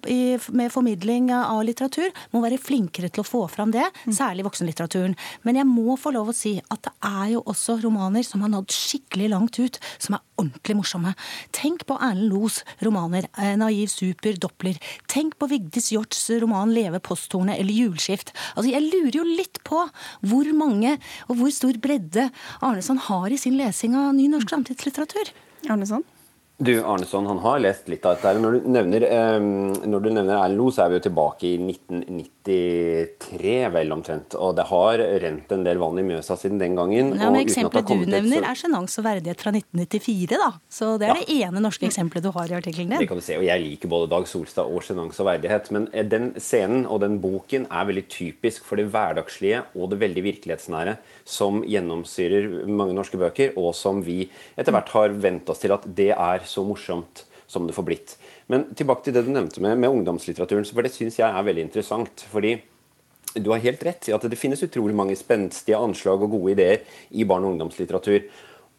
med 0.54 0.70
formidling 0.70 1.32
av 1.34 1.64
litteratur, 1.66 2.14
må 2.30 2.44
være 2.44 2.60
flinkere 2.62 3.10
til 3.10 3.24
å 3.24 3.26
få 3.26 3.42
fram 3.50 3.72
det, 3.74 3.88
mm. 4.06 4.14
særlig 4.14 4.46
voksenlitteraturen. 4.46 5.16
Men 5.42 5.58
jeg 5.58 5.66
må 5.66 5.96
få 5.98 6.14
lov 6.14 6.30
å 6.30 6.36
si 6.36 6.60
at 6.70 6.86
det 6.86 6.94
er 7.02 7.34
jo 7.34 7.42
også 7.42 7.80
romaner 7.82 8.22
som 8.22 8.44
har 8.44 8.52
nådd 8.54 8.70
skikkelig 8.70 9.32
langt 9.34 9.58
ut, 9.58 9.80
som 9.98 10.14
er 10.14 10.22
ordentlig 10.38 10.78
morsomme. 10.78 11.14
Tenk 11.50 11.86
på 11.88 11.98
Erlend 11.98 12.30
Los 12.30 12.62
romaner 12.80 13.26
'Naiv 13.34 13.90
super', 13.90 14.38
'Doppler'. 14.38 14.78
Tenk 15.08 15.38
på 15.38 15.48
Vigdis 15.50 15.90
Hjorts 15.90 16.30
roman 16.42 16.73
'Leve 16.74 17.00
posthornet' 17.00 17.60
eller 17.60 17.72
'Hjulskift'. 17.72 18.34
Altså, 18.56 18.70
jeg 18.70 18.88
lurer 18.90 19.20
jo 19.20 19.24
litt 19.24 19.62
på 19.64 19.84
hvor 20.26 20.52
mange 20.56 20.98
og 21.28 21.38
hvor 21.38 21.54
stor 21.54 21.78
bredde 21.78 22.30
Arneson 22.60 22.98
har 22.98 23.30
i 23.30 23.40
sin 23.40 23.56
lesing 23.60 23.96
av 23.98 24.14
ny 24.14 24.28
norsk 24.32 24.50
samtidslitteratur. 24.50 25.32
Arneson? 25.70 26.04
Du, 26.56 26.84
Arneson 26.84 27.26
han 27.26 27.38
har 27.42 27.58
lest 27.58 27.88
litt 27.90 28.04
av 28.06 28.14
dette. 28.14 28.38
Når 28.38 28.52
du 28.54 28.66
nevner, 28.70 29.02
um, 29.42 29.72
når 29.90 30.02
du 30.04 30.08
nevner 30.12 30.36
Erlend 30.36 30.60
Loe, 30.60 30.70
så 30.70 30.84
er 30.84 30.92
vi 30.92 31.00
jo 31.00 31.02
tilbake 31.08 31.48
i 31.48 31.56
1993, 31.58 33.54
vel 33.74 33.90
omtrent. 33.90 34.36
Og 34.38 34.52
det 34.54 34.68
har 34.68 35.02
rent 35.24 35.50
en 35.50 35.64
del 35.66 35.80
vann 35.82 35.98
i 35.98 36.04
Mjøsa 36.06 36.36
siden 36.38 36.62
den 36.62 36.78
gangen. 36.78 37.10
Ja, 37.18 37.32
men 37.34 37.42
Eksempelet 37.42 37.90
du 37.90 38.06
nevner, 38.06 38.46
er 38.46 38.60
sjenanse 38.60 39.02
og 39.02 39.06
verdighet 39.08 39.42
fra 39.42 39.50
1994, 39.50 40.38
da. 40.44 40.52
Så 40.70 40.92
det 41.02 41.08
er 41.08 41.10
ja. 41.10 41.16
det 41.18 41.40
ene 41.48 41.64
norske 41.64 41.88
eksempelet 41.90 42.22
du 42.28 42.30
har 42.38 42.46
i 42.46 42.56
artikkelen 42.60 42.94
din. 42.94 43.02
Det 43.02 43.10
kan 43.10 43.18
du 43.18 43.26
se, 43.26 43.40
og 43.40 43.48
Jeg 43.48 43.64
liker 43.64 43.90
både 43.96 44.12
Dag 44.14 44.30
Solstad 44.30 44.70
og 44.70 44.86
sjenanse 44.86 45.18
og 45.26 45.30
verdighet. 45.32 45.72
Men 45.74 45.90
eh, 45.90 46.06
den 46.06 46.30
scenen 46.38 46.86
og 46.86 47.02
den 47.02 47.18
boken 47.24 47.66
er 47.66 47.90
veldig 47.90 48.06
typisk 48.14 48.62
for 48.62 48.78
det 48.78 48.86
hverdagslige 48.94 49.66
og 49.74 49.90
det 49.90 49.98
veldig 50.06 50.22
virkelighetsnære 50.30 50.94
som 51.26 51.64
gjennomsyrer 51.66 52.62
mange 52.70 52.94
norske 52.94 53.18
bøker, 53.18 53.58
og 53.58 53.74
som 53.74 54.06
vi 54.06 54.30
etter 54.54 54.70
hvert 54.70 54.94
har 54.94 55.18
vent 55.18 55.50
oss 55.50 55.58
til 55.64 55.74
at 55.74 55.82
det 55.98 56.12
er 56.14 56.43
så 56.48 56.64
morsomt 56.66 57.24
som 57.46 57.66
det 57.68 57.74
får 57.76 57.86
blitt. 57.86 58.14
Men 58.50 58.68
tilbake 58.76 59.06
til 59.06 59.16
det 59.16 59.24
du 59.26 59.32
nevnte 59.32 59.62
med, 59.64 59.78
med 59.78 59.92
ungdomslitteraturen, 59.92 60.66
for 60.68 60.84
det 60.84 60.94
syns 60.94 61.18
jeg 61.20 61.28
er 61.28 61.46
veldig 61.46 61.68
interessant. 61.68 62.26
fordi 62.32 62.56
du 63.34 63.50
har 63.50 63.62
helt 63.64 63.82
rett 63.82 64.08
i 64.08 64.14
at 64.14 64.22
det 64.30 64.38
finnes 64.38 64.62
utrolig 64.62 64.94
mange 64.94 65.16
spenstige 65.18 65.78
anslag 65.78 66.22
og 66.22 66.36
gode 66.36 66.52
ideer 66.54 66.84
i 67.10 67.24
barne- 67.26 67.48
og 67.48 67.56
ungdomslitteratur. 67.56 68.28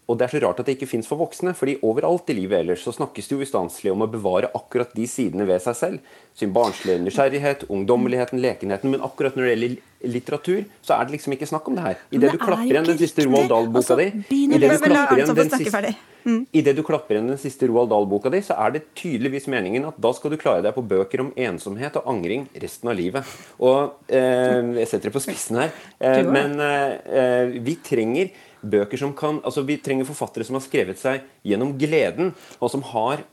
Og 0.05 0.19
det 0.19 0.27
er 0.27 0.35
så 0.35 0.41
rart 0.43 0.59
at 0.61 0.67
det 0.69 0.75
ikke 0.75 0.89
fins 0.89 1.07
for 1.09 1.17
voksne, 1.17 1.55
fordi 1.57 1.79
overalt 1.85 2.29
i 2.29 2.35
livet 2.37 2.61
ellers 2.61 2.83
så 2.85 2.93
snakkes 2.93 3.29
det 3.29 3.35
jo 3.35 3.41
ustanselig 3.45 3.93
om 3.93 4.05
å 4.05 4.09
bevare 4.11 4.51
akkurat 4.57 4.93
de 4.93 5.07
sidene 5.09 5.47
ved 5.49 5.63
seg 5.65 5.77
selv. 5.79 6.15
Sin 6.37 6.53
barnslige 6.53 7.01
nysgjerrighet, 7.01 7.65
ungdommeligheten, 7.73 8.41
lekenheten. 8.43 8.93
Men 8.93 9.05
akkurat 9.05 9.37
når 9.37 9.47
det 9.47 9.53
gjelder 9.55 9.77
litteratur, 10.15 10.65
så 10.85 10.99
er 10.99 11.07
det 11.07 11.17
liksom 11.17 11.33
ikke 11.33 11.49
snakk 11.49 11.69
om 11.71 11.79
det 11.79 11.87
her. 11.87 12.01
Idet 12.13 12.35
du 12.35 12.41
klapper 12.41 12.69
igjen 12.69 12.91
den 12.91 12.99
siste 13.01 13.25
Roald 13.25 13.49
Dahl-boka 13.49 13.97
di 14.01 14.11
Idet 14.35 14.75
du 14.75 14.83
klapper 14.85 15.23
igjen 15.23 15.39
den 15.41 15.55
siste 15.57 15.95
Mm. 16.25 16.45
Du 16.49 16.81
klapper 16.81 17.13
igjen 17.13 17.27
den 17.29 17.37
siste 17.37 17.67
Roald 17.69 17.91
Dahl-boka 17.93 18.31
di, 18.33 18.39
så 18.41 18.55
er 18.57 18.71
det 18.73 18.87
tydeligvis 18.97 19.45
meningen 19.51 19.85
at 19.85 19.97
da 20.01 20.09
skal 20.17 20.33
du 20.33 20.39
klare 20.41 20.63
deg 20.65 20.73
på 20.73 20.81
bøker 20.81 21.21
om 21.21 21.29
ensomhet 21.37 21.99
og 21.99 22.07
angring 22.09 22.47
resten 22.63 22.89
av 22.89 22.97
livet. 22.97 23.35
Og 23.61 24.09
eh, 24.09 24.73
Jeg 24.81 24.89
setter 24.89 25.11
det 25.11 25.13
på 25.13 25.21
spissen 25.21 25.61
her, 25.61 25.75
eh, 26.01 26.23
men 26.25 26.57
eh, 26.65 27.53
vi 27.61 27.77
trenger 27.85 28.33
bøker 28.71 28.99
som 28.99 29.13
kan 29.17 29.41
Altså, 29.45 29.65
vi 29.67 29.77
trenger 29.81 30.07
forfattere 30.07 30.45
som 30.47 30.57
har 30.57 30.65
skrevet 30.65 30.99
seg 30.99 31.25
gjennom 31.45 31.75
gleden, 31.79 32.33
og 32.59 32.71
som 32.73 32.83
har 32.93 33.23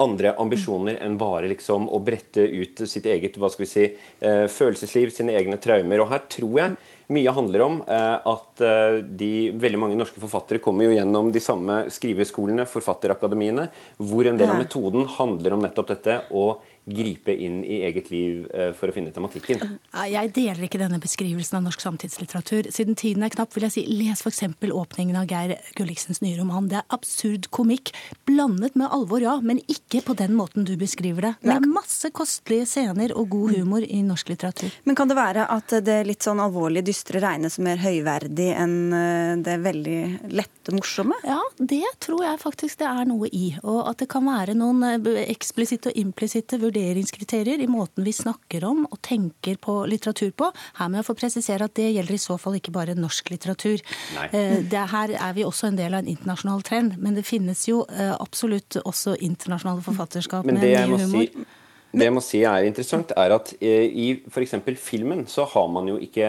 andre 0.00 0.34
ambisjoner 0.40 0.98
enn 1.02 1.16
bare 1.20 1.48
liksom 1.50 1.88
å 1.88 2.00
brette 2.04 2.42
ut 2.44 2.82
sitt 2.88 3.06
eget 3.08 3.38
hva 3.40 3.50
skal 3.50 3.64
vi 3.64 3.70
si, 3.70 3.84
eh, 4.20 4.46
følelsesliv, 4.46 5.12
sine 5.14 5.34
egne 5.38 5.58
traumer. 5.60 6.02
Og 6.02 6.10
her 6.12 6.24
tror 6.28 6.58
jeg 6.58 6.76
mye 7.10 7.34
handler 7.34 7.64
om 7.64 7.78
eh, 7.88 8.28
at 8.32 8.64
eh, 8.64 9.00
de, 9.02 9.50
veldig 9.60 9.80
mange 9.80 9.98
norske 9.98 10.20
forfattere 10.22 10.62
kommer 10.62 10.86
jo 10.86 10.94
gjennom 10.94 11.32
de 11.34 11.42
samme 11.42 11.82
skriveskolene, 11.92 12.68
forfatterakademiene, 12.70 13.68
hvor 13.98 14.28
en 14.28 14.40
del 14.40 14.52
av 14.52 14.60
metoden 14.60 15.08
handler 15.18 15.56
om 15.56 15.64
nettopp 15.64 15.94
dette. 15.94 16.20
å 16.30 16.60
gripe 16.88 17.34
inn 17.34 17.60
i 17.64 17.82
eget 17.86 18.10
liv 18.10 18.46
eh, 18.54 18.72
for 18.76 18.90
å 18.90 18.94
finne 18.94 19.12
tematikken. 19.14 19.62
Jeg 20.10 20.32
deler 20.36 20.64
ikke 20.64 20.80
denne 20.80 21.00
beskrivelsen 21.02 21.58
av 21.58 21.66
norsk 21.66 21.82
samtidslitteratur. 21.84 22.70
Siden 22.72 22.96
tiden 22.98 23.24
er 23.26 23.32
knapp, 23.32 23.52
vil 23.54 23.66
jeg 23.68 23.74
si 23.74 23.84
les 23.88 24.22
f.eks. 24.24 24.42
åpningen 24.70 25.18
av 25.20 25.28
Geir 25.30 25.56
Gulliksens 25.78 26.22
nye 26.24 26.38
roman. 26.38 26.70
Det 26.70 26.80
er 26.80 26.96
absurd 26.96 27.50
komikk, 27.54 27.92
blandet 28.28 28.78
med 28.80 28.90
alvor, 28.90 29.22
ja, 29.22 29.36
men 29.44 29.60
ikke 29.70 30.02
på 30.06 30.16
den 30.18 30.34
måten 30.38 30.66
du 30.66 30.74
beskriver 30.80 31.28
det. 31.28 31.34
Det 31.44 31.54
er 31.54 31.68
masse 31.70 32.10
kostelige 32.16 32.68
scener 32.70 33.14
og 33.14 33.28
god 33.34 33.54
humor 33.58 33.84
i 33.84 34.00
norsk 34.06 34.32
litteratur. 34.32 34.72
Men 34.88 34.98
kan 34.98 35.10
det 35.10 35.18
være 35.18 35.46
at 35.52 35.76
det 35.86 36.00
litt 36.08 36.26
sånn 36.26 36.42
alvorlige, 36.42 36.88
dystre 36.90 37.22
regnes 37.22 37.58
som 37.58 37.68
mer 37.68 37.80
høyverdig 37.82 38.50
enn 38.56 38.76
eh, 38.96 39.36
det 39.44 39.60
veldig 39.62 40.00
lette, 40.32 40.74
morsomme? 40.74 41.16
Ja, 41.26 41.40
det 41.58 41.84
tror 42.02 42.24
jeg 42.24 42.40
faktisk 42.40 42.80
det 42.80 42.88
er 42.88 43.06
noe 43.08 43.28
i. 43.34 43.52
Og 43.62 43.82
at 43.90 44.00
det 44.02 44.10
kan 44.12 44.24
være 44.26 44.56
noen 44.58 44.84
eh, 44.86 45.24
eksplisitte 45.28 45.92
og 45.92 46.00
implisitte 46.00 46.56
vurderinger 46.60 46.69
vurderingskriterier 46.70 47.60
i 47.60 47.66
måten 47.66 48.04
vi 48.04 48.12
snakker 48.14 48.64
om 48.64 48.86
og 48.88 48.98
tenker 49.02 49.58
på 49.60 49.80
litteratur 49.90 50.30
på. 50.30 50.50
Her 50.78 50.90
må 50.90 51.00
jeg 51.00 51.08
få 51.08 51.16
presisere 51.18 51.66
at 51.66 51.76
det 51.78 51.90
gjelder 51.90 52.16
i 52.16 52.22
så 52.22 52.38
fall 52.40 52.58
ikke 52.60 52.74
bare 52.74 52.96
norsk 52.98 53.32
litteratur. 53.34 53.82
Eh, 54.30 54.60
det, 54.62 54.84
her 54.94 55.14
er 55.16 55.36
vi 55.36 55.46
også 55.46 55.70
en 55.70 55.80
del 55.80 55.96
av 55.96 56.04
en 56.04 56.12
internasjonal 56.12 56.66
trend, 56.66 56.98
men 56.98 57.18
det 57.18 57.26
finnes 57.28 57.66
jo 57.68 57.82
eh, 57.90 58.12
absolutt 58.14 58.80
også 58.84 59.16
internasjonale 59.18 59.84
forfatterskap 59.86 60.46
med 60.46 60.62
ny 60.62 60.76
humor. 60.94 61.26
Si 61.26 61.48
det 61.90 62.06
jeg 62.06 62.14
må 62.14 62.20
si 62.22 62.38
er 62.46 62.62
interessant, 62.68 63.10
er 63.18 63.32
at 63.34 63.48
eh, 63.58 63.88
i 63.90 64.04
f.eks. 64.30 64.52
filmen 64.78 65.24
så 65.26 65.42
har 65.50 65.66
man 65.74 65.88
jo 65.90 65.96
ikke 65.98 66.28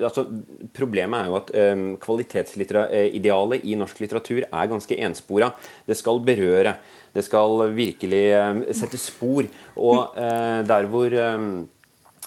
altså 0.00 0.24
Problemet 0.72 1.18
er 1.20 1.28
jo 1.28 1.36
at 1.36 1.52
kvalitetsidealet 2.00 3.66
i 3.68 3.76
norsk 3.76 4.00
litteratur 4.00 4.46
er 4.46 4.70
ganske 4.72 4.96
enspora. 5.04 5.50
Det 5.84 5.98
skal 6.00 6.22
berøre. 6.24 6.78
Det 7.12 7.24
skal 7.26 7.66
virkelig 7.76 8.22
eh, 8.32 8.62
sette 8.76 9.00
spor. 9.00 9.48
Og 9.76 10.16
eh, 10.16 10.60
der 10.68 10.88
hvor 10.92 11.12
eh, 11.12 11.46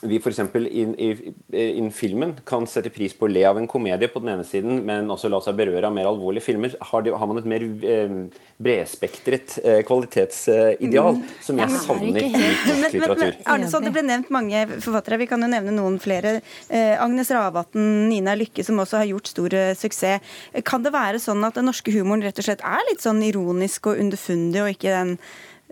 vi 0.10 0.20
f.eks. 0.22 0.42
innen 0.66 1.92
filmen 1.96 2.36
kan 2.48 2.68
sette 2.70 2.92
pris 2.94 3.16
på 3.18 3.28
å 3.28 3.32
le 3.32 3.46
av 3.48 3.60
en 3.60 3.68
komedie 3.70 4.10
på 4.12 4.22
den 4.24 4.34
ene 4.36 4.46
siden, 4.48 4.82
men 4.88 5.10
også 5.12 5.32
la 5.32 5.42
seg 5.44 5.58
berøre 5.58 5.90
av 5.90 5.96
mer 5.96 6.10
alvorlige 6.10 6.46
filmer, 6.46 6.76
har, 6.92 7.06
de, 7.06 7.14
har 7.16 7.30
man 7.30 7.42
et 7.42 7.50
mer 7.50 7.66
eh, 7.66 8.16
bredspektret 8.62 9.58
eh, 9.64 9.82
kvalitetsideal, 9.88 11.18
mm. 11.18 11.24
som 11.44 11.60
jeg 11.60 11.82
savner 11.84 12.22
i 12.22 12.30
norsk 12.32 12.96
litteratur. 12.96 13.40
Arne, 13.52 13.72
det 13.86 13.94
ble 13.96 14.06
nevnt 14.08 14.32
mange 14.34 14.62
forfattere, 14.76 15.20
vi 15.22 15.30
kan 15.32 15.44
jo 15.44 15.50
nevne 15.52 15.74
noen 15.76 15.98
flere. 16.04 16.38
Eh, 16.70 16.94
Agnes 17.02 17.32
Ravatn, 17.36 18.08
Nina 18.12 18.36
Lykke, 18.40 18.64
som 18.66 18.80
også 18.82 19.02
har 19.02 19.10
gjort 19.12 19.34
stor 19.34 19.58
eh, 19.58 19.74
suksess. 19.78 20.24
Kan 20.68 20.86
det 20.86 20.94
være 20.96 21.20
sånn 21.24 21.44
at 21.48 21.58
den 21.58 21.68
norske 21.70 21.92
humoren 21.96 22.24
rett 22.26 22.40
og 22.40 22.48
slett 22.48 22.64
er 22.66 22.84
litt 22.90 23.04
sånn 23.04 23.22
ironisk 23.26 23.92
og 23.92 24.00
underfundig, 24.02 24.64
og 24.64 24.72
ikke 24.76 24.96
den 24.96 25.14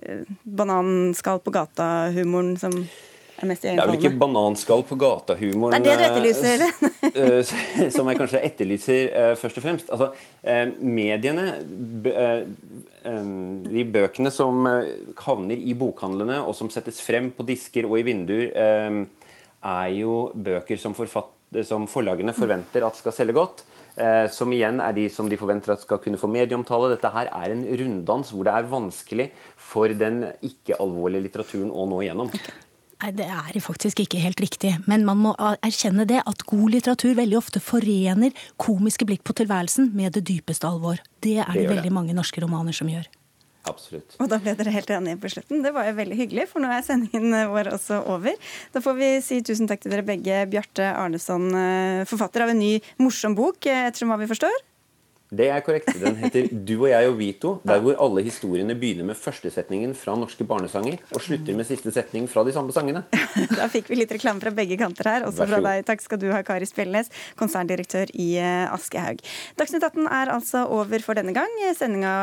eh, 0.04 0.28
bananskall 0.44 1.42
på 1.44 1.54
gata-humoren 1.56 2.56
som 2.60 2.84
mest 3.48 3.66
Det 3.66 3.74
er 3.74 3.90
vel 3.90 3.98
ikke 4.00 4.20
bananskall 4.20 4.84
på 4.88 4.98
gata-humoren 5.00 5.84
Det 5.84 5.96
det 6.00 6.08
etterlyser? 6.10 6.64
Eh, 7.10 7.54
som 7.96 8.10
jeg 8.10 8.20
kanskje 8.20 8.42
etterlyser 8.48 9.02
uh, 9.12 9.34
først 9.40 9.60
og 9.60 9.66
fremst. 9.66 9.92
Altså, 9.94 10.12
mediene 10.80 11.46
De 13.04 13.84
bøkene 13.94 14.32
som 14.34 14.64
havner 15.26 15.60
i 15.60 15.76
bokhandlene, 15.78 16.40
og 16.44 16.56
som 16.58 16.72
settes 16.74 17.02
frem 17.04 17.32
på 17.36 17.46
disker 17.48 17.88
og 17.90 17.98
i 18.00 18.06
vinduer, 18.08 18.50
er 18.54 19.90
jo 19.96 20.16
bøker 20.36 20.80
som, 20.80 20.96
som, 20.96 21.88
forlagene 21.92 22.36
forventer 22.36 22.86
at 22.88 23.00
skal 23.00 23.16
selge 23.16 23.36
godt. 23.38 23.64
som 24.32 24.52
igjen 24.56 24.82
er 24.84 24.96
de 24.96 25.08
som 25.12 25.30
de 25.30 25.40
forventer 25.40 25.76
at 25.76 25.84
skal 25.84 26.00
kunne 26.04 26.20
få 26.20 26.32
medieomtale. 26.32 26.94
Dette 26.96 27.12
her 27.14 27.32
er 27.32 27.56
en 27.56 27.66
runddans 27.84 28.32
hvor 28.34 28.48
det 28.48 28.56
er 28.56 28.72
vanskelig 28.72 29.30
for 29.74 29.92
den 30.00 30.24
ikke-alvorlige 30.44 31.28
litteraturen 31.28 31.72
å 31.72 31.88
nå 31.90 32.04
igjennom. 32.04 32.32
Nei, 33.04 33.12
Det 33.12 33.26
er 33.28 33.60
faktisk 33.60 34.00
ikke 34.00 34.22
helt 34.24 34.40
riktig. 34.40 34.78
Men 34.88 35.04
man 35.04 35.20
må 35.20 35.34
erkjenne 35.60 36.06
det 36.08 36.22
at 36.24 36.46
god 36.48 36.72
litteratur 36.72 37.18
veldig 37.18 37.36
ofte 37.36 37.60
forener 37.60 38.32
komiske 38.56 39.06
blikk 39.06 39.26
på 39.28 39.36
tilværelsen 39.36 39.92
med 39.98 40.16
det 40.16 40.24
dypeste 40.30 40.70
alvor. 40.70 41.02
Det 41.20 41.42
er 41.44 41.52
det, 41.52 41.68
det 41.68 41.76
veldig 41.76 41.92
mange 41.92 42.16
norske 42.16 42.40
romaner 42.40 42.76
som 42.76 42.88
gjør. 42.88 43.10
Absolutt. 43.68 44.16
Og 44.20 44.28
da 44.32 44.40
ble 44.44 44.56
dere 44.60 44.74
helt 44.76 44.92
enige 44.92 45.20
på 45.20 45.32
slutten. 45.32 45.62
Det 45.64 45.72
var 45.76 45.88
jo 45.88 45.96
veldig 45.96 46.18
hyggelig, 46.20 46.50
for 46.52 46.64
nå 46.64 46.72
er 46.72 46.84
sendingen 46.84 47.32
vår 47.52 47.72
også 47.76 48.02
over. 48.12 48.36
Da 48.76 48.84
får 48.84 48.98
vi 49.00 49.10
si 49.24 49.40
tusen 49.44 49.70
takk 49.72 49.84
til 49.84 49.94
dere 49.94 50.08
begge. 50.08 50.42
Bjarte 50.52 50.90
Arneson, 50.92 51.48
eh, 51.56 52.04
forfatter 52.08 52.44
av 52.44 52.52
en 52.52 52.60
ny 52.60 52.78
morsom 53.00 53.36
bok, 53.36 53.60
etter 53.64 53.92
ettersom 53.92 54.12
hva 54.12 54.20
vi 54.20 54.32
forstår. 54.32 54.64
Det 55.34 55.48
er 55.50 55.64
korrekt. 55.66 55.90
Den 56.00 56.18
heter 56.22 56.48
'Du 56.52 56.76
og 56.84 56.90
jeg 56.92 57.10
og 57.10 57.18
Vito', 57.18 57.54
der 57.66 57.82
hvor 57.82 57.98
alle 58.06 58.24
historiene 58.24 58.76
begynner 58.78 59.08
med 59.10 59.18
førstesetningen 59.18 59.96
fra 59.98 60.16
norske 60.16 60.46
barnesanger 60.46 61.00
og 61.16 61.22
slutter 61.22 61.58
med 61.58 61.66
siste 61.66 61.92
setning 61.92 62.28
fra 62.30 62.44
de 62.44 62.54
samme 62.54 62.74
sangene. 62.76 63.04
Da 63.60 63.68
fikk 63.68 63.90
vi 63.90 63.98
litt 63.98 64.12
reklame 64.14 64.42
fra 64.44 64.52
begge 64.54 64.78
kanter 64.78 65.10
her, 65.10 65.26
også 65.26 65.48
fra 65.50 65.62
deg. 65.64 65.86
Takk 65.88 66.02
skal 66.02 66.20
du 66.22 66.30
ha, 66.32 66.44
Kari 66.46 66.68
Spjeldnes, 66.70 67.10
konserndirektør 67.40 68.12
i 68.14 68.38
eh, 68.38 68.74
Aschehoug. 68.74 69.24
Dagsnytt 69.58 69.84
18 69.84 70.06
er 70.06 70.34
altså 70.34 70.66
over 70.70 71.02
for 71.06 71.18
denne 71.18 71.34
gang. 71.34 71.50
Sendinga 71.78 72.14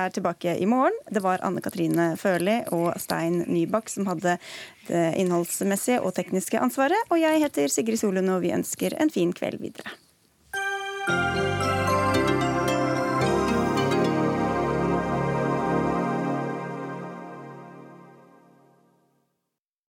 er 0.00 0.12
tilbake 0.14 0.56
i 0.56 0.68
morgen. 0.68 0.96
Det 1.10 1.22
var 1.22 1.44
Anne 1.44 1.60
Katrine 1.64 2.14
Førli 2.20 2.60
og 2.72 2.94
Stein 3.00 3.44
Nybakk 3.46 3.92
som 3.92 4.08
hadde 4.10 4.38
det 4.88 5.06
innholdsmessige 5.20 6.00
og 6.00 6.14
tekniske 6.16 6.60
ansvaret. 6.60 7.10
Og 7.10 7.20
jeg 7.20 7.42
heter 7.44 7.68
Sigrid 7.68 8.00
Solund, 8.00 8.30
og 8.32 8.44
vi 8.44 8.54
ønsker 8.56 8.96
en 9.00 9.12
fin 9.12 9.34
kveld 9.36 9.60
videre. 9.62 9.90